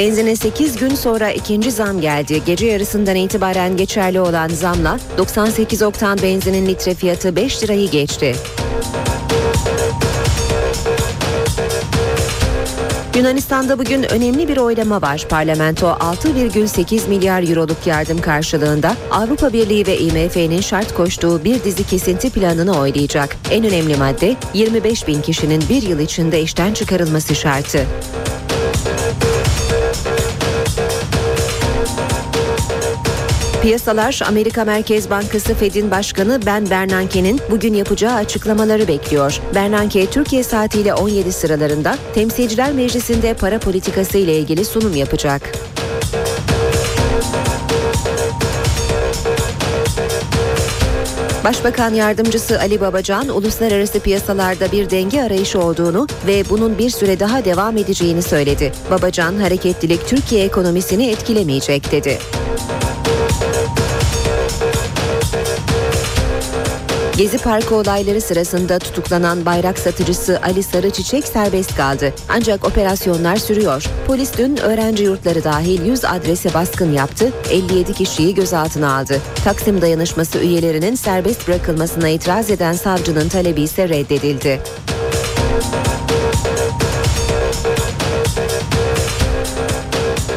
Benzine 0.00 0.36
8 0.36 0.76
gün 0.76 0.94
sonra 0.94 1.30
ikinci 1.30 1.70
zam 1.70 2.00
geldi. 2.00 2.42
Gece 2.46 2.66
yarısından 2.66 3.16
itibaren 3.16 3.76
geçerli 3.76 4.20
olan 4.20 4.48
zamla 4.48 4.98
98 5.18 5.82
oktan 5.82 6.18
benzinin 6.22 6.66
litre 6.66 6.94
fiyatı 6.94 7.36
5 7.36 7.62
lirayı 7.62 7.90
geçti. 7.90 8.34
Yunanistan'da 13.16 13.78
bugün 13.78 14.02
önemli 14.02 14.48
bir 14.48 14.56
oylama 14.56 15.02
var. 15.02 15.26
Parlamento 15.28 15.86
6,8 15.86 17.08
milyar 17.08 17.50
euroluk 17.50 17.86
yardım 17.86 18.20
karşılığında 18.20 18.96
Avrupa 19.10 19.52
Birliği 19.52 19.86
ve 19.86 19.98
IMF'nin 19.98 20.60
şart 20.60 20.94
koştuğu 20.94 21.44
bir 21.44 21.64
dizi 21.64 21.84
kesinti 21.84 22.30
planını 22.30 22.78
oylayacak. 22.78 23.36
En 23.50 23.64
önemli 23.64 23.96
madde 23.96 24.36
25 24.54 25.08
bin 25.08 25.22
kişinin 25.22 25.62
bir 25.68 25.82
yıl 25.82 25.98
içinde 25.98 26.42
işten 26.42 26.74
çıkarılması 26.74 27.34
şartı. 27.34 27.86
Piyasalar 33.62 34.20
Amerika 34.28 34.64
Merkez 34.64 35.10
Bankası 35.10 35.54
Fed'in 35.54 35.90
başkanı 35.90 36.40
Ben 36.46 36.70
Bernanke'nin 36.70 37.40
bugün 37.50 37.74
yapacağı 37.74 38.14
açıklamaları 38.14 38.88
bekliyor. 38.88 39.40
Bernanke 39.54 40.06
Türkiye 40.06 40.42
saatiyle 40.42 40.94
17 40.94 41.32
sıralarında 41.32 41.98
Temsilciler 42.14 42.72
Meclisi'nde 42.72 43.34
para 43.34 43.58
politikası 43.58 44.18
ile 44.18 44.38
ilgili 44.38 44.64
sunum 44.64 44.96
yapacak. 44.96 45.42
Başbakan 51.44 51.94
yardımcısı 51.94 52.60
Ali 52.60 52.80
Babacan 52.80 53.28
uluslararası 53.28 54.00
piyasalarda 54.00 54.72
bir 54.72 54.90
denge 54.90 55.22
arayışı 55.22 55.60
olduğunu 55.60 56.06
ve 56.26 56.44
bunun 56.50 56.78
bir 56.78 56.90
süre 56.90 57.20
daha 57.20 57.44
devam 57.44 57.76
edeceğini 57.76 58.22
söyledi. 58.22 58.72
Babacan 58.90 59.36
hareketlilik 59.36 60.08
Türkiye 60.08 60.44
ekonomisini 60.44 61.06
etkilemeyecek 61.10 61.92
dedi. 61.92 62.18
Gezi 67.20 67.38
Parkı 67.38 67.74
olayları 67.74 68.20
sırasında 68.20 68.78
tutuklanan 68.78 69.46
bayrak 69.46 69.78
satıcısı 69.78 70.40
Ali 70.42 70.62
Sarıçiçek 70.62 71.24
serbest 71.24 71.76
kaldı. 71.76 72.14
Ancak 72.28 72.64
operasyonlar 72.64 73.36
sürüyor. 73.36 73.84
Polis 74.06 74.38
dün 74.38 74.56
öğrenci 74.56 75.04
yurtları 75.04 75.44
dahil 75.44 75.86
100 75.86 76.04
adrese 76.04 76.54
baskın 76.54 76.92
yaptı, 76.92 77.32
57 77.50 77.94
kişiyi 77.94 78.34
gözaltına 78.34 78.96
aldı. 78.96 79.20
Taksim 79.44 79.80
dayanışması 79.80 80.38
üyelerinin 80.38 80.94
serbest 80.94 81.48
bırakılmasına 81.48 82.08
itiraz 82.08 82.50
eden 82.50 82.72
savcının 82.72 83.28
talebi 83.28 83.62
ise 83.62 83.88
reddedildi. 83.88 84.60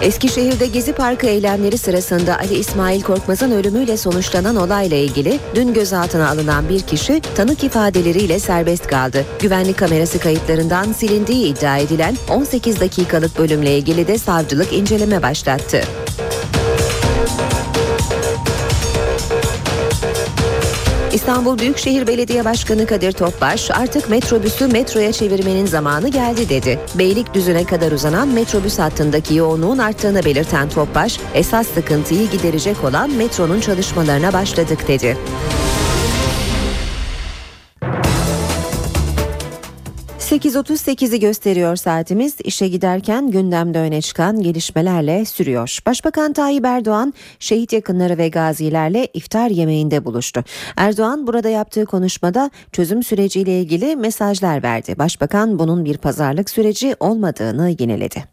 Eskişehir'de 0.04 0.68
Gezi 0.68 0.94
Parkı 0.94 1.28
eylemleri 1.28 1.78
sırasında 1.78 2.38
Ali 2.40 2.56
İsmail 2.56 3.02
Korkmaz'ın 3.02 3.52
ölümüyle 3.52 3.98
sonuçlanan 3.98 4.56
olayla 4.56 4.98
ilgili 4.98 5.40
dün 5.56 5.74
gözaltına 5.74 6.30
alınan 6.30 6.70
bir 6.70 6.80
kişi 6.80 7.22
tanık 7.36 7.64
ifadeleriyle 7.64 8.40
serbest 8.40 8.88
kaldı. 8.88 9.26
Güvenlik 9.40 9.78
kamerası 9.78 10.20
kayıtlarından 10.20 10.94
silindiği 10.94 11.46
iddia 11.46 11.78
edilen 11.78 12.16
18 12.30 12.80
dakikalık 12.80 13.38
bölümle 13.38 13.78
ilgili 13.78 14.08
de 14.08 14.18
savcılık 14.18 14.74
inceleme 14.74 15.22
başlattı. 15.22 15.82
İstanbul 21.24 21.58
Büyükşehir 21.58 22.08
Belediye 22.08 22.46
Başkanı 22.46 22.86
Kadir 22.86 23.12
Topbaş 23.12 23.72
artık 23.72 24.10
metrobüsü 24.10 24.68
metroya 24.68 25.12
çevirmenin 25.12 25.66
zamanı 25.66 26.08
geldi 26.08 26.50
dedi. 26.50 26.80
Beylikdüzü'ne 26.96 27.64
kadar 27.64 27.92
uzanan 27.92 28.28
metrobüs 28.28 28.80
hattındaki 28.80 29.36
yoğunluğun 29.36 29.78
arttığını 29.78 30.26
belirten 30.26 30.70
Topbaş, 30.70 31.20
esas 31.34 31.68
sıkıntıyı 31.68 32.32
giderecek 32.32 32.84
olan 32.84 33.10
metronun 33.12 33.60
çalışmalarına 33.60 34.34
başladık 34.34 34.88
dedi. 34.88 35.18
8.38'i 40.34 41.20
gösteriyor 41.20 41.76
saatimiz. 41.76 42.36
İşe 42.44 42.68
giderken 42.68 43.32
gündemde 43.32 43.80
öne 43.80 44.02
çıkan 44.02 44.42
gelişmelerle 44.42 45.26
sürüyor. 45.26 45.80
Başbakan 45.86 46.34
Tayyip 46.34 46.66
Erdoğan 46.66 47.14
şehit 47.40 47.74
yakınları 47.74 48.18
ve 48.18 48.30
gazilerle 48.30 49.08
iftar 49.14 49.50
yemeğinde 49.50 50.06
buluştu. 50.06 50.44
Erdoğan 50.78 51.28
burada 51.28 51.50
yaptığı 51.50 51.86
konuşmada 51.86 52.52
çözüm 52.72 53.04
süreciyle 53.04 53.62
ilgili 53.62 53.96
mesajlar 53.96 54.64
verdi. 54.64 54.96
Başbakan 54.98 55.60
bunun 55.60 55.86
bir 55.86 55.98
pazarlık 55.98 56.50
süreci 56.50 56.96
olmadığını 57.00 57.70
yineledi. 57.80 58.24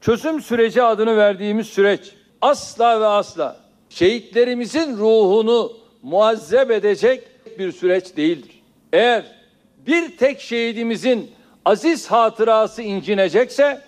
Çözüm 0.00 0.40
süreci 0.40 0.82
adını 0.82 1.16
verdiğimiz 1.16 1.66
süreç 1.66 2.00
asla 2.42 3.00
ve 3.00 3.06
asla 3.06 3.56
şehitlerimizin 3.88 4.96
ruhunu 4.96 5.72
muazzeb 6.02 6.70
edecek 6.70 7.22
bir 7.58 7.72
süreç 7.72 8.16
değildir. 8.16 8.62
Eğer 8.92 9.39
bir 9.86 10.16
tek 10.16 10.40
şehidimizin 10.40 11.30
aziz 11.64 12.06
hatırası 12.06 12.82
incinecekse 12.82 13.80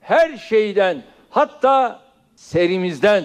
her 0.00 0.36
şeyden 0.36 1.02
hatta 1.30 2.00
serimizden 2.36 3.24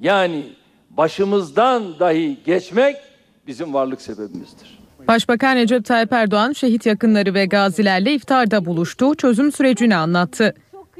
yani 0.00 0.42
başımızdan 0.90 1.98
dahi 1.98 2.36
geçmek 2.46 2.96
bizim 3.46 3.74
varlık 3.74 4.02
sebebimizdir. 4.02 4.80
Başbakan 5.08 5.56
Recep 5.56 5.84
Tayyip 5.84 6.12
Erdoğan 6.12 6.52
şehit 6.52 6.86
yakınları 6.86 7.34
ve 7.34 7.46
gazilerle 7.46 8.12
iftarda 8.14 8.64
buluştu, 8.64 9.14
çözüm 9.14 9.52
sürecini 9.52 9.96
anlattı. 9.96 10.54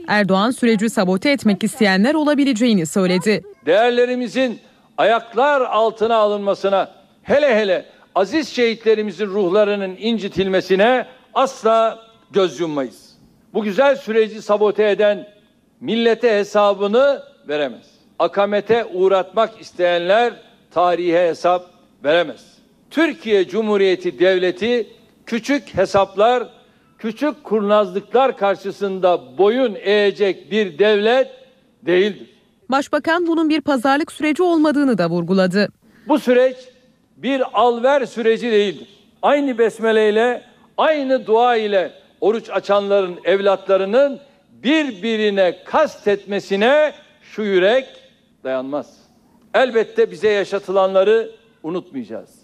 Erdoğan 0.08 0.50
süreci 0.50 0.90
sabote 0.90 1.30
etmek 1.30 1.64
isteyenler 1.64 2.14
olabileceğini 2.14 2.86
söyledi. 2.86 3.42
Değerlerimizin 3.66 4.60
ayaklar 4.98 5.60
altına 5.60 6.16
alınmasına 6.16 6.90
hele 7.22 7.56
hele 7.56 7.86
aziz 8.14 8.48
şehitlerimizin 8.48 9.26
ruhlarının 9.26 9.96
incitilmesine 9.98 11.06
asla 11.34 11.98
göz 12.30 12.60
yummayız. 12.60 13.10
Bu 13.54 13.62
güzel 13.62 13.96
süreci 13.96 14.42
sabote 14.42 14.90
eden 14.90 15.28
millete 15.80 16.38
hesabını 16.38 17.22
veremez. 17.48 17.86
Akamete 18.18 18.84
uğratmak 18.84 19.60
isteyenler 19.60 20.32
tarihe 20.70 21.28
hesap 21.28 21.70
veremez. 22.04 22.58
Türkiye 22.90 23.48
Cumhuriyeti 23.48 24.18
Devleti 24.18 24.86
küçük 25.26 25.74
hesaplar, 25.74 26.48
küçük 26.98 27.44
kurnazlıklar 27.44 28.36
karşısında 28.36 29.38
boyun 29.38 29.76
eğecek 29.80 30.50
bir 30.50 30.78
devlet 30.78 31.28
değildir. 31.82 32.30
Başbakan 32.68 33.26
bunun 33.26 33.48
bir 33.48 33.60
pazarlık 33.60 34.12
süreci 34.12 34.42
olmadığını 34.42 34.98
da 34.98 35.10
vurguladı. 35.10 35.68
Bu 36.08 36.18
süreç 36.18 36.56
bir 37.22 37.42
alver 37.60 38.06
süreci 38.06 38.52
değildir. 38.52 38.88
Aynı 39.22 39.58
besmele 39.58 40.08
ile, 40.08 40.42
aynı 40.78 41.26
dua 41.26 41.56
ile 41.56 41.92
oruç 42.20 42.50
açanların 42.50 43.18
evlatlarının 43.24 44.20
birbirine 44.52 45.64
kastetmesine 45.64 46.92
şu 47.22 47.42
yürek 47.42 47.86
dayanmaz. 48.44 49.00
Elbette 49.54 50.10
bize 50.10 50.28
yaşatılanları 50.28 51.30
unutmayacağız. 51.62 52.42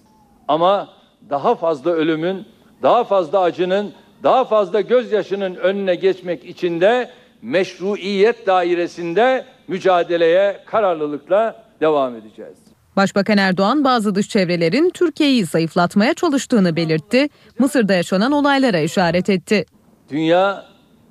Ama 0.48 0.88
daha 1.30 1.54
fazla 1.54 1.90
ölümün, 1.90 2.44
daha 2.82 3.04
fazla 3.04 3.40
acının, 3.40 3.92
daha 4.22 4.44
fazla 4.44 4.80
gözyaşının 4.80 5.54
önüne 5.54 5.94
geçmek 5.94 6.44
için 6.44 6.80
de 6.80 7.10
meşruiyet 7.42 8.46
dairesinde 8.46 9.44
mücadeleye 9.68 10.60
kararlılıkla 10.66 11.64
devam 11.80 12.16
edeceğiz. 12.16 12.65
Başbakan 12.96 13.38
Erdoğan 13.38 13.84
bazı 13.84 14.14
dış 14.14 14.28
çevrelerin 14.28 14.90
Türkiye'yi 14.90 15.46
zayıflatmaya 15.46 16.14
çalıştığını 16.14 16.76
belirtti. 16.76 17.28
Mısır'da 17.58 17.94
yaşanan 17.94 18.32
olaylara 18.32 18.78
işaret 18.78 19.30
etti. 19.30 19.66
Dünya 20.10 20.64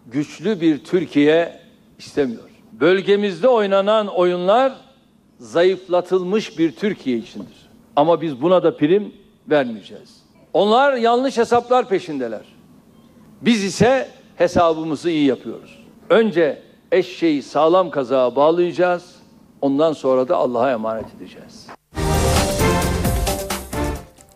güçlü 0.07 0.61
bir 0.61 0.83
Türkiye 0.83 1.59
istemiyor. 1.99 2.43
Bölgemizde 2.71 3.47
oynanan 3.47 4.07
oyunlar 4.07 4.73
zayıflatılmış 5.39 6.59
bir 6.59 6.71
Türkiye 6.71 7.17
içindir. 7.17 7.69
Ama 7.95 8.21
biz 8.21 8.41
buna 8.41 8.63
da 8.63 8.77
prim 8.77 9.13
vermeyeceğiz. 9.49 10.15
Onlar 10.53 10.93
yanlış 10.93 11.37
hesaplar 11.37 11.89
peşindeler. 11.89 12.45
Biz 13.41 13.63
ise 13.63 14.09
hesabımızı 14.35 15.09
iyi 15.09 15.25
yapıyoruz. 15.25 15.79
Önce 16.09 16.61
eşeği 16.91 17.43
sağlam 17.43 17.89
kazağa 17.89 18.35
bağlayacağız. 18.35 19.14
Ondan 19.65 19.93
sonra 19.93 20.27
da 20.27 20.35
Allah'a 20.37 20.71
emanet 20.71 21.05
edeceğiz. 21.17 21.65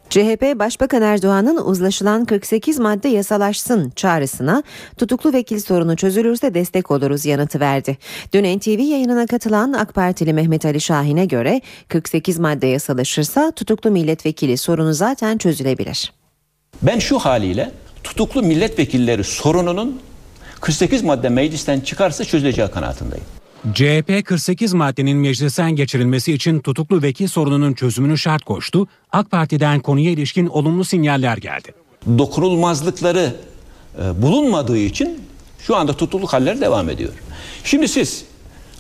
CHP 0.10 0.60
Başbakan 0.60 1.02
Erdoğan'ın 1.02 1.58
uzlaşılan 1.58 2.26
48 2.26 2.80
madde 2.80 3.08
yasalaşsın 3.08 3.90
çağrısına 3.90 4.64
tutuklu 4.98 5.34
vekil 5.34 5.60
sorunu 5.60 5.96
çözülürse 5.96 6.54
destek 6.54 6.92
oluruz 6.92 7.26
yanıtı 7.26 7.60
verdi. 7.60 7.98
Dün 8.34 8.58
NTV 8.58 8.80
yayınına 8.80 9.28
katılan 9.28 9.74
AK 9.74 9.94
Partili 9.94 10.34
Mehmet 10.34 10.66
Ali 10.66 10.82
Şahin'e 10.82 11.26
göre 11.26 11.62
48 11.88 12.40
madde 12.40 12.68
yasalaşırsa 12.68 13.52
tutuklu 13.52 13.92
milletvekili 13.92 14.58
sorunu 14.58 14.94
zaten 14.94 15.38
çözülebilir. 15.38 16.14
Ben 16.82 17.00
şu 17.00 17.20
haliyle 17.20 17.72
tutuklu 18.04 18.44
milletvekilleri 18.44 19.24
sorununun 19.24 20.02
48 20.62 21.04
madde 21.04 21.30
meclisten 21.30 21.80
çıkarsa 21.80 22.26
çözüleceği 22.26 22.68
kanaatindeyim. 22.68 23.39
CHP 23.74 24.26
48 24.26 24.74
maddenin 24.74 25.18
meclisten 25.18 25.76
geçirilmesi 25.76 26.34
için 26.34 26.60
tutuklu 26.60 27.02
vekil 27.02 27.28
sorununun 27.28 27.74
çözümünü 27.74 28.18
şart 28.18 28.44
koştu. 28.44 28.88
AK 29.12 29.32
Parti'den 29.32 29.80
konuya 29.80 30.12
ilişkin 30.12 30.48
olumlu 30.48 30.84
sinyaller 30.84 31.38
geldi. 31.38 31.74
Dokunulmazlıkları 32.18 33.36
e, 34.04 34.22
bulunmadığı 34.22 34.78
için 34.78 35.22
şu 35.60 35.76
anda 35.76 35.94
tutukluk 35.94 36.34
halleri 36.34 36.62
devam 36.62 36.90
ediyor. 36.90 37.14
Şimdi 37.64 37.88
siz 37.88 38.26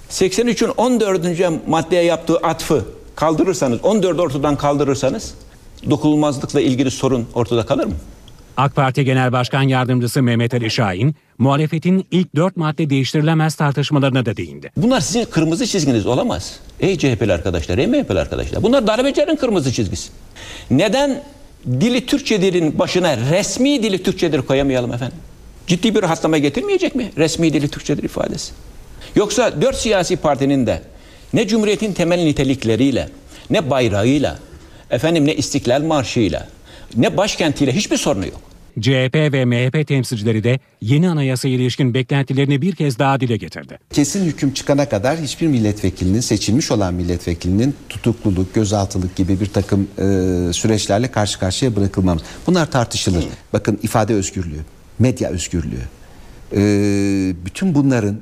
83'ün 0.09 0.69
14. 0.69 1.67
maddeye 1.67 2.03
yaptığı 2.03 2.37
atfı 2.37 2.85
kaldırırsanız, 3.15 3.79
14 3.83 4.19
ortadan 4.19 4.57
kaldırırsanız 4.57 5.33
dokunulmazlıkla 5.89 6.61
ilgili 6.61 6.91
sorun 6.91 7.27
ortada 7.33 7.65
kalır 7.65 7.85
mı? 7.85 7.95
AK 8.59 8.75
Parti 8.75 9.05
Genel 9.05 9.31
Başkan 9.31 9.61
Yardımcısı 9.61 10.21
Mehmet 10.21 10.53
Ali 10.53 10.71
Şahin, 10.71 11.15
muhalefetin 11.37 12.07
ilk 12.11 12.35
dört 12.35 12.57
madde 12.57 12.89
değiştirilemez 12.89 13.55
tartışmalarına 13.55 14.25
da 14.25 14.37
değindi. 14.37 14.71
Bunlar 14.77 15.01
sizin 15.01 15.25
kırmızı 15.25 15.67
çizginiz 15.67 16.05
olamaz. 16.05 16.59
Ey 16.79 16.97
CHP'li 16.97 17.33
arkadaşlar, 17.33 17.77
ey 17.77 17.87
MHP'li 17.87 18.19
arkadaşlar. 18.19 18.63
Bunlar 18.63 18.87
darbecilerin 18.87 19.35
kırmızı 19.35 19.73
çizgisi. 19.73 20.11
Neden 20.71 21.23
dili 21.67 22.05
Türkçe 22.05 22.41
dilin 22.41 22.79
başına 22.79 23.17
resmi 23.17 23.83
dili 23.83 24.03
Türkçedir 24.03 24.41
koyamayalım 24.41 24.93
efendim? 24.93 25.17
Ciddi 25.67 25.95
bir 25.95 26.01
rahatlama 26.01 26.37
getirmeyecek 26.37 26.95
mi 26.95 27.11
resmi 27.17 27.53
dili 27.53 27.67
Türkçedir 27.67 28.03
ifadesi? 28.03 28.53
Yoksa 29.15 29.61
dört 29.61 29.75
siyasi 29.75 30.15
partinin 30.15 30.67
de 30.67 30.81
ne 31.33 31.47
Cumhuriyet'in 31.47 31.93
temel 31.93 32.19
nitelikleriyle, 32.23 33.09
ne 33.49 33.69
bayrağıyla, 33.69 34.39
efendim 34.91 35.25
ne 35.25 35.35
İstiklal 35.35 35.81
Marşı'yla, 35.81 36.47
ne 36.95 37.17
başkentiyle 37.17 37.75
hiçbir 37.75 37.97
sorunu 37.97 38.25
yok. 38.25 38.48
CHP 38.81 39.15
ve 39.15 39.45
MHP 39.45 39.87
temsilcileri 39.87 40.43
de 40.43 40.59
yeni 40.81 41.09
anayasaya 41.09 41.55
ilişkin 41.55 41.93
beklentilerini 41.93 42.61
bir 42.61 42.75
kez 42.75 42.99
daha 42.99 43.19
dile 43.19 43.37
getirdi. 43.37 43.79
Kesin 43.93 44.25
hüküm 44.25 44.53
çıkana 44.53 44.89
kadar 44.89 45.17
hiçbir 45.17 45.47
milletvekilinin 45.47 46.19
seçilmiş 46.19 46.71
olan 46.71 46.93
milletvekilinin 46.93 47.75
tutukluluk, 47.89 48.53
gözaltılık 48.53 49.15
gibi 49.15 49.39
bir 49.39 49.45
takım 49.45 49.87
e, 49.97 50.03
süreçlerle 50.53 51.11
karşı 51.11 51.39
karşıya 51.39 51.75
bırakılmamız. 51.75 52.23
Bunlar 52.47 52.71
tartışılır. 52.71 53.25
Bakın 53.53 53.79
ifade 53.83 54.13
özgürlüğü, 54.13 54.59
medya 54.99 55.29
özgürlüğü. 55.29 55.83
E, 56.55 56.59
bütün 57.45 57.75
bunların 57.75 58.19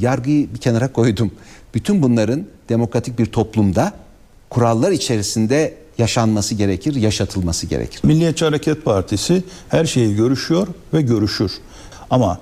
yargıyı 0.00 0.54
bir 0.54 0.58
kenara 0.58 0.92
koydum. 0.92 1.30
Bütün 1.74 2.02
bunların 2.02 2.46
demokratik 2.68 3.18
bir 3.18 3.26
toplumda 3.26 3.92
kurallar 4.50 4.92
içerisinde 4.92 5.74
yaşanması 5.98 6.54
gerekir, 6.54 6.94
yaşatılması 6.94 7.66
gerekir. 7.66 8.00
Milliyetçi 8.04 8.44
Hareket 8.44 8.84
Partisi 8.84 9.42
her 9.68 9.84
şeyi 9.84 10.16
görüşüyor 10.16 10.66
ve 10.94 11.02
görüşür. 11.02 11.52
Ama 12.10 12.38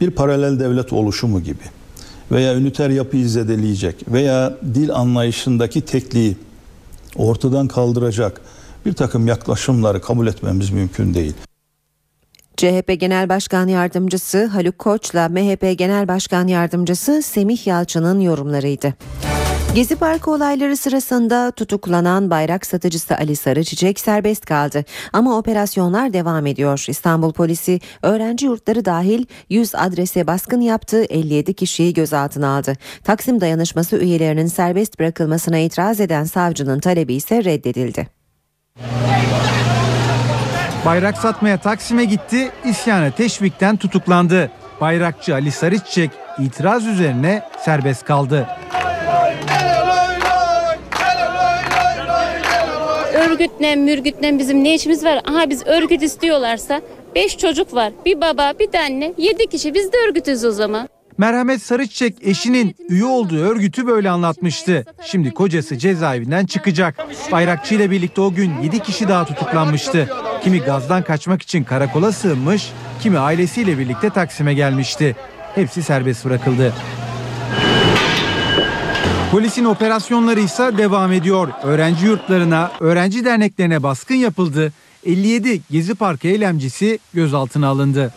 bir 0.00 0.10
paralel 0.10 0.60
devlet 0.60 0.92
oluşumu 0.92 1.42
gibi 1.42 1.62
veya 2.32 2.56
üniter 2.56 2.90
yapıyı 2.90 3.28
zedeleyecek 3.28 4.04
veya 4.08 4.56
dil 4.74 4.94
anlayışındaki 4.94 5.80
tekliği 5.80 6.36
ortadan 7.16 7.68
kaldıracak 7.68 8.40
bir 8.86 8.92
takım 8.92 9.26
yaklaşımları 9.26 10.00
kabul 10.00 10.26
etmemiz 10.26 10.70
mümkün 10.70 11.14
değil. 11.14 11.34
CHP 12.56 13.00
Genel 13.00 13.28
Başkan 13.28 13.68
Yardımcısı 13.68 14.46
Haluk 14.46 14.78
Koç'la 14.78 15.28
MHP 15.28 15.78
Genel 15.78 16.08
Başkan 16.08 16.46
Yardımcısı 16.46 17.22
Semih 17.22 17.66
Yalçın'ın 17.66 18.20
yorumlarıydı. 18.20 18.94
Gezi 19.74 19.96
Parkı 19.96 20.30
olayları 20.30 20.76
sırasında 20.76 21.50
tutuklanan 21.50 22.30
bayrak 22.30 22.66
satıcısı 22.66 23.16
Ali 23.16 23.36
Sarıçiçek 23.36 24.00
serbest 24.00 24.46
kaldı. 24.46 24.84
Ama 25.12 25.38
operasyonlar 25.38 26.12
devam 26.12 26.46
ediyor. 26.46 26.84
İstanbul 26.88 27.32
polisi 27.32 27.80
öğrenci 28.02 28.46
yurtları 28.46 28.84
dahil 28.84 29.26
100 29.48 29.74
adrese 29.74 30.26
baskın 30.26 30.60
yaptı, 30.60 31.04
57 31.04 31.54
kişiyi 31.54 31.94
gözaltına 31.94 32.56
aldı. 32.56 32.72
Taksim 33.04 33.40
dayanışması 33.40 33.96
üyelerinin 33.96 34.46
serbest 34.46 34.98
bırakılmasına 34.98 35.58
itiraz 35.58 36.00
eden 36.00 36.24
savcının 36.24 36.80
talebi 36.80 37.14
ise 37.14 37.44
reddedildi. 37.44 38.08
Bayrak 40.84 41.18
satmaya 41.18 41.60
Taksim'e 41.60 42.04
gitti, 42.04 42.50
isyana 42.64 43.10
teşvikten 43.10 43.76
tutuklandı. 43.76 44.50
Bayrakçı 44.80 45.34
Ali 45.34 45.52
Sarıçiçek 45.52 46.10
itiraz 46.38 46.86
üzerine 46.86 47.42
serbest 47.64 48.04
kaldı. 48.04 48.46
Örgütle 53.28 53.76
mürgütle 53.76 54.38
bizim 54.38 54.64
ne 54.64 54.74
işimiz 54.74 55.04
var? 55.04 55.20
Aha 55.28 55.50
biz 55.50 55.66
örgüt 55.66 56.02
istiyorlarsa 56.02 56.80
5 57.14 57.38
çocuk 57.38 57.74
var. 57.74 57.92
Bir 58.06 58.20
baba 58.20 58.52
bir 58.60 58.72
de 58.72 58.80
anne 58.80 59.12
7 59.18 59.46
kişi 59.46 59.74
biz 59.74 59.92
de 59.92 59.96
örgütüz 60.08 60.44
o 60.44 60.50
zaman. 60.50 60.88
Merhamet 61.18 61.62
Sarıçiçek 61.62 62.14
eşinin 62.22 62.76
üye 62.88 63.04
olduğu 63.04 63.38
örgütü 63.38 63.86
böyle 63.86 64.10
anlatmıştı. 64.10 64.84
Şimdi 65.04 65.30
kocası 65.34 65.78
cezaevinden 65.78 66.46
çıkacak. 66.46 67.06
Bayrakçı 67.32 67.74
ile 67.74 67.90
birlikte 67.90 68.20
o 68.20 68.32
gün 68.34 68.52
7 68.62 68.78
kişi 68.78 69.08
daha 69.08 69.24
tutuklanmıştı. 69.24 70.08
Kimi 70.44 70.58
gazdan 70.60 71.02
kaçmak 71.02 71.42
için 71.42 71.64
karakola 71.64 72.12
sığınmış, 72.12 72.70
kimi 73.02 73.18
ailesiyle 73.18 73.78
birlikte 73.78 74.10
Taksim'e 74.10 74.54
gelmişti. 74.54 75.16
Hepsi 75.54 75.82
serbest 75.82 76.24
bırakıldı. 76.24 76.72
Polisin 79.30 79.64
operasyonları 79.64 80.40
ise 80.40 80.78
devam 80.78 81.12
ediyor. 81.12 81.48
Öğrenci 81.62 82.06
yurtlarına, 82.06 82.70
öğrenci 82.80 83.24
derneklerine 83.24 83.82
baskın 83.82 84.14
yapıldı. 84.14 84.72
57 85.06 85.60
Gezi 85.70 85.94
Parkı 85.94 86.28
eylemcisi 86.28 86.98
gözaltına 87.14 87.68
alındı. 87.68 88.14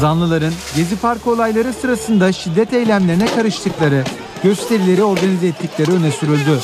Zanlıların 0.00 0.52
Gezi 0.76 0.96
Parkı 0.96 1.30
olayları 1.30 1.72
sırasında 1.72 2.32
şiddet 2.32 2.72
eylemlerine 2.72 3.26
karıştıkları, 3.26 4.04
gösterileri 4.42 5.02
organize 5.02 5.46
ettikleri 5.46 5.92
öne 5.92 6.10
sürüldü. 6.10 6.60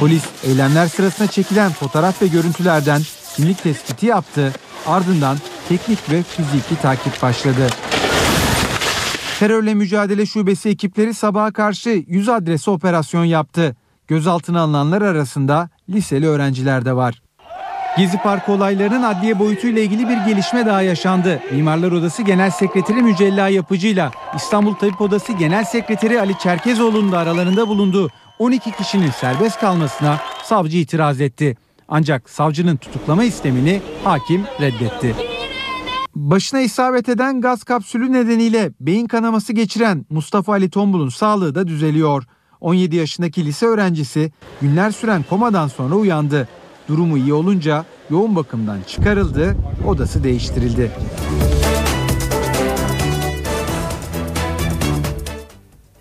Polis 0.00 0.24
eylemler 0.44 0.86
sırasında 0.86 1.28
çekilen 1.28 1.72
fotoğraf 1.72 2.22
ve 2.22 2.26
görüntülerden 2.26 3.02
kimlik 3.36 3.62
tespiti 3.62 4.06
yaptı. 4.06 4.52
Ardından 4.86 5.36
teknik 5.68 6.10
ve 6.10 6.22
fiziki 6.22 6.82
takip 6.82 7.22
başladı. 7.22 7.66
Terörle 9.40 9.74
Mücadele 9.74 10.26
Şubesi 10.26 10.68
ekipleri 10.68 11.14
sabaha 11.14 11.52
karşı 11.52 12.04
100 12.06 12.28
adrese 12.28 12.70
operasyon 12.70 13.24
yaptı. 13.24 13.76
Gözaltına 14.08 14.60
alınanlar 14.60 15.02
arasında 15.02 15.68
liseli 15.88 16.26
öğrenciler 16.28 16.84
de 16.84 16.96
var. 16.96 17.22
Gezi 17.98 18.18
Parkı 18.18 18.52
olaylarının 18.52 19.02
adliye 19.02 19.38
boyutuyla 19.38 19.82
ilgili 19.82 20.08
bir 20.08 20.16
gelişme 20.16 20.66
daha 20.66 20.82
yaşandı. 20.82 21.40
Mimarlar 21.52 21.92
Odası 21.92 22.22
Genel 22.22 22.50
Sekreteri 22.50 23.02
Mücella 23.02 23.48
Yapıcı'yla 23.48 24.10
İstanbul 24.36 24.74
Tabip 24.74 25.00
Odası 25.00 25.32
Genel 25.32 25.64
Sekreteri 25.64 26.20
Ali 26.20 26.38
Çerkezoğlu'nun 26.38 27.12
da 27.12 27.18
aralarında 27.18 27.68
bulunduğu 27.68 28.10
12 28.38 28.70
kişinin 28.72 29.10
serbest 29.10 29.60
kalmasına 29.60 30.18
savcı 30.44 30.76
itiraz 30.76 31.20
etti. 31.20 31.56
Ancak 31.88 32.30
savcının 32.30 32.76
tutuklama 32.76 33.24
istemini 33.24 33.82
hakim 34.04 34.44
reddetti. 34.60 35.29
Başına 36.14 36.60
isabet 36.60 37.08
eden 37.08 37.40
gaz 37.40 37.64
kapsülü 37.64 38.12
nedeniyle 38.12 38.72
beyin 38.80 39.06
kanaması 39.06 39.52
geçiren 39.52 40.06
Mustafa 40.10 40.52
Ali 40.52 40.70
Tombul'un 40.70 41.08
sağlığı 41.08 41.54
da 41.54 41.68
düzeliyor. 41.68 42.24
17 42.60 42.96
yaşındaki 42.96 43.44
lise 43.44 43.66
öğrencisi 43.66 44.32
günler 44.60 44.90
süren 44.90 45.22
komadan 45.22 45.68
sonra 45.68 45.94
uyandı. 45.94 46.48
Durumu 46.88 47.18
iyi 47.18 47.34
olunca 47.34 47.84
yoğun 48.10 48.36
bakımdan 48.36 48.78
çıkarıldı, 48.86 49.56
odası 49.86 50.24
değiştirildi. 50.24 50.90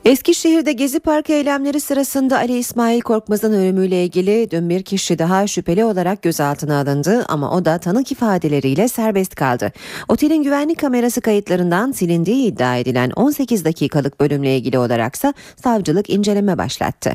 Eskişehir'de 0.09 0.71
Gezi 0.71 0.99
Parkı 0.99 1.33
eylemleri 1.33 1.79
sırasında 1.79 2.37
Ali 2.37 2.57
İsmail 2.57 3.01
Korkmaz'ın 3.01 3.53
ölümüyle 3.53 4.03
ilgili 4.03 4.51
dün 4.51 4.69
bir 4.69 4.83
kişi 4.83 5.19
daha 5.19 5.47
şüpheli 5.47 5.83
olarak 5.83 6.21
gözaltına 6.21 6.79
alındı 6.79 7.25
ama 7.27 7.51
o 7.51 7.65
da 7.65 7.77
tanık 7.77 8.11
ifadeleriyle 8.11 8.87
serbest 8.87 9.35
kaldı. 9.35 9.71
Otelin 10.07 10.43
güvenlik 10.43 10.79
kamerası 10.79 11.21
kayıtlarından 11.21 11.91
silindiği 11.91 12.47
iddia 12.47 12.77
edilen 12.77 13.11
18 13.15 13.65
dakikalık 13.65 14.19
bölümle 14.19 14.57
ilgili 14.57 14.77
olaraksa 14.77 15.33
savcılık 15.63 16.09
inceleme 16.09 16.57
başlattı. 16.57 17.11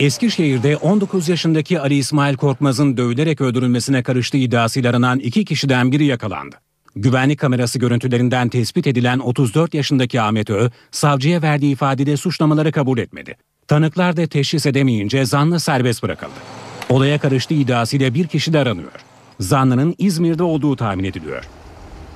Eskişehir'de 0.00 0.76
19 0.76 1.28
yaşındaki 1.28 1.80
Ali 1.80 1.94
İsmail 1.94 2.36
Korkmaz'ın 2.36 2.96
dövülerek 2.96 3.40
öldürülmesine 3.40 4.02
karıştığı 4.02 4.38
iddiasıyla 4.38 4.90
aranan 4.90 5.18
iki 5.18 5.44
kişiden 5.44 5.92
biri 5.92 6.04
yakalandı. 6.04 6.56
Güvenlik 7.00 7.38
kamerası 7.38 7.78
görüntülerinden 7.78 8.48
tespit 8.48 8.86
edilen 8.86 9.18
34 9.18 9.74
yaşındaki 9.74 10.20
Ahmet 10.20 10.50
Ö, 10.50 10.70
savcıya 10.90 11.42
verdiği 11.42 11.72
ifadede 11.72 12.16
suçlamaları 12.16 12.72
kabul 12.72 12.98
etmedi. 12.98 13.36
Tanıklar 13.68 14.16
da 14.16 14.26
teşhis 14.26 14.66
edemeyince 14.66 15.24
zanlı 15.24 15.60
serbest 15.60 16.02
bırakıldı. 16.02 16.40
Olaya 16.88 17.18
karıştığı 17.18 17.54
iddiasıyla 17.54 18.14
bir 18.14 18.26
kişi 18.26 18.52
de 18.52 18.58
aranıyor. 18.58 18.92
Zanlının 19.40 19.94
İzmir'de 19.98 20.42
olduğu 20.42 20.76
tahmin 20.76 21.04
ediliyor. 21.04 21.44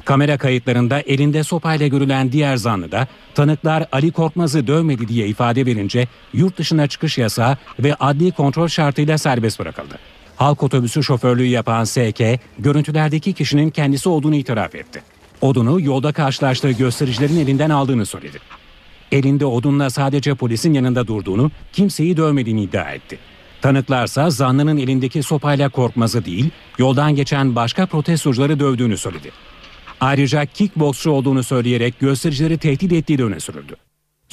Kamera 0.05 0.39
kayıtlarında 0.39 1.01
elinde 1.01 1.45
sopayla 1.45 1.87
görülen 1.87 2.33
diğer 2.33 2.57
zanlı 2.57 2.93
da 2.93 3.07
tanıklar 3.35 3.87
Ali 3.93 4.13
Korkmaz'ı 4.13 4.67
dövmedi 4.67 5.09
diye 5.09 5.27
ifade 5.27 5.67
verince 5.67 6.09
yurt 6.33 6.59
dışına 6.59 6.87
çıkış 6.87 7.19
yasağı 7.19 7.57
ve 7.79 7.95
adli 7.95 8.33
kontrol 8.33 8.69
şartıyla 8.69 9.19
serbest 9.19 9.59
bırakıldı. 9.59 9.99
Halk 10.43 10.63
otobüsü 10.63 11.03
şoförlüğü 11.03 11.47
yapan 11.47 11.85
SK, 11.85 12.21
görüntülerdeki 12.59 13.33
kişinin 13.33 13.71
kendisi 13.71 14.09
olduğunu 14.09 14.35
itiraf 14.35 14.75
etti. 14.75 15.03
Odunu 15.41 15.81
yolda 15.81 16.13
karşılaştığı 16.13 16.71
göstericilerin 16.71 17.39
elinden 17.39 17.71
aldığını 17.71 18.07
söyledi. 18.07 18.39
Elinde 19.13 19.47
odunla 19.47 19.91
sadece 19.91 20.35
polisin 20.35 20.75
yanında 20.75 21.07
durduğunu, 21.07 21.51
kimseyi 21.73 22.17
dövmediğini 22.17 22.63
iddia 22.63 22.91
etti. 22.91 23.19
Tanıklarsa 23.61 24.31
zanlının 24.31 24.79
elindeki 24.79 25.23
sopayla 25.23 25.69
korkmazı 25.69 26.25
değil, 26.25 26.51
yoldan 26.79 27.15
geçen 27.15 27.57
başka 27.57 27.87
protestocuları 27.87 28.61
dövdüğünü 28.61 28.97
söyledi. 28.97 29.31
Ayrıca 30.01 30.47
kickboksçu 30.47 31.11
olduğunu 31.11 31.43
söyleyerek 31.43 32.01
göstericileri 32.01 32.59
tehdit 32.59 32.93
ettiği 32.93 33.19
de 33.19 33.25
öne 33.25 33.41
sürüldü. 33.41 33.77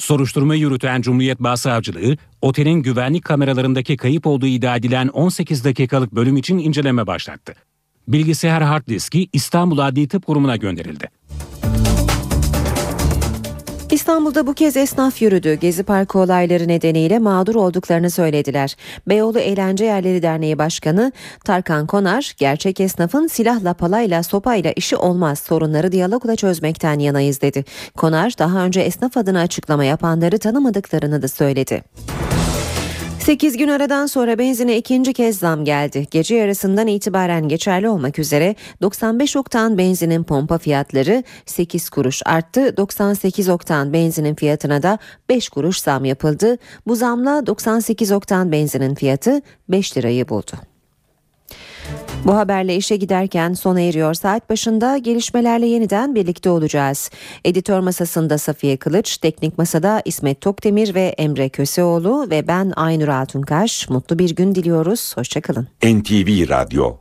Soruşturma 0.00 0.54
yürüten 0.54 1.02
Cumhuriyet 1.02 1.40
Başsavcılığı, 1.40 2.16
otelin 2.42 2.82
güvenlik 2.82 3.24
kameralarındaki 3.24 3.96
kayıp 3.96 4.26
olduğu 4.26 4.46
iddia 4.46 4.76
edilen 4.76 5.08
18 5.08 5.64
dakikalık 5.64 6.14
bölüm 6.14 6.36
için 6.36 6.58
inceleme 6.58 7.06
başlattı. 7.06 7.54
Bilgisayar 8.08 8.62
hard 8.62 8.86
diski 8.86 9.28
İstanbul 9.32 9.78
Adli 9.78 10.08
Tıp 10.08 10.26
Kurumu'na 10.26 10.56
gönderildi. 10.56 11.08
İstanbul'da 14.00 14.46
bu 14.46 14.54
kez 14.54 14.76
esnaf 14.76 15.22
yürüdü. 15.22 15.54
Gezi 15.54 15.82
Parkı 15.82 16.18
olayları 16.18 16.68
nedeniyle 16.68 17.18
mağdur 17.18 17.54
olduklarını 17.54 18.10
söylediler. 18.10 18.76
Beyoğlu 19.08 19.38
Eğlence 19.38 19.84
Yerleri 19.84 20.22
Derneği 20.22 20.58
Başkanı 20.58 21.12
Tarkan 21.44 21.86
Konar, 21.86 22.34
gerçek 22.36 22.80
esnafın 22.80 23.26
silahla, 23.26 23.74
palayla, 23.74 24.22
sopayla 24.22 24.72
işi 24.72 24.96
olmaz, 24.96 25.38
sorunları 25.38 25.92
diyalogla 25.92 26.36
çözmekten 26.36 26.98
yanayız 26.98 27.40
dedi. 27.40 27.64
Konar, 27.96 28.32
daha 28.38 28.64
önce 28.64 28.80
esnaf 28.80 29.16
adına 29.16 29.40
açıklama 29.40 29.84
yapanları 29.84 30.38
tanımadıklarını 30.38 31.22
da 31.22 31.28
söyledi. 31.28 31.82
8 33.30 33.56
gün 33.56 33.68
aradan 33.68 34.06
sonra 34.06 34.38
benzine 34.38 34.76
ikinci 34.76 35.12
kez 35.12 35.38
zam 35.38 35.64
geldi. 35.64 36.06
Gece 36.10 36.34
yarısından 36.34 36.86
itibaren 36.86 37.48
geçerli 37.48 37.88
olmak 37.88 38.18
üzere 38.18 38.54
95 38.82 39.36
oktan 39.36 39.78
benzinin 39.78 40.24
pompa 40.24 40.58
fiyatları 40.58 41.24
8 41.46 41.90
kuruş 41.90 42.22
arttı. 42.26 42.76
98 42.76 43.48
oktan 43.48 43.92
benzinin 43.92 44.34
fiyatına 44.34 44.82
da 44.82 44.98
5 45.28 45.48
kuruş 45.48 45.80
zam 45.80 46.04
yapıldı. 46.04 46.58
Bu 46.86 46.96
zamla 46.96 47.46
98 47.46 48.12
oktan 48.12 48.52
benzinin 48.52 48.94
fiyatı 48.94 49.42
5 49.68 49.96
lirayı 49.96 50.28
buldu. 50.28 50.69
Bu 52.24 52.36
haberle 52.36 52.76
işe 52.76 52.96
giderken 52.96 53.52
sona 53.52 53.80
eriyor. 53.80 54.14
Saat 54.14 54.50
başında 54.50 54.96
gelişmelerle 54.98 55.66
yeniden 55.66 56.14
birlikte 56.14 56.50
olacağız. 56.50 57.10
Editör 57.44 57.80
masasında 57.80 58.38
Safiye 58.38 58.76
Kılıç, 58.76 59.16
teknik 59.16 59.58
masada 59.58 60.02
İsmet 60.04 60.40
Tokdemir 60.40 60.94
ve 60.94 61.14
Emre 61.18 61.48
Köseoğlu 61.48 62.30
ve 62.30 62.48
ben 62.48 62.72
Aynur 62.76 63.08
Altunkaş. 63.08 63.88
Mutlu 63.88 64.18
bir 64.18 64.36
gün 64.36 64.54
diliyoruz. 64.54 65.16
Hoşçakalın. 65.16 65.68
NTV 65.84 66.48
Radyo 66.48 66.96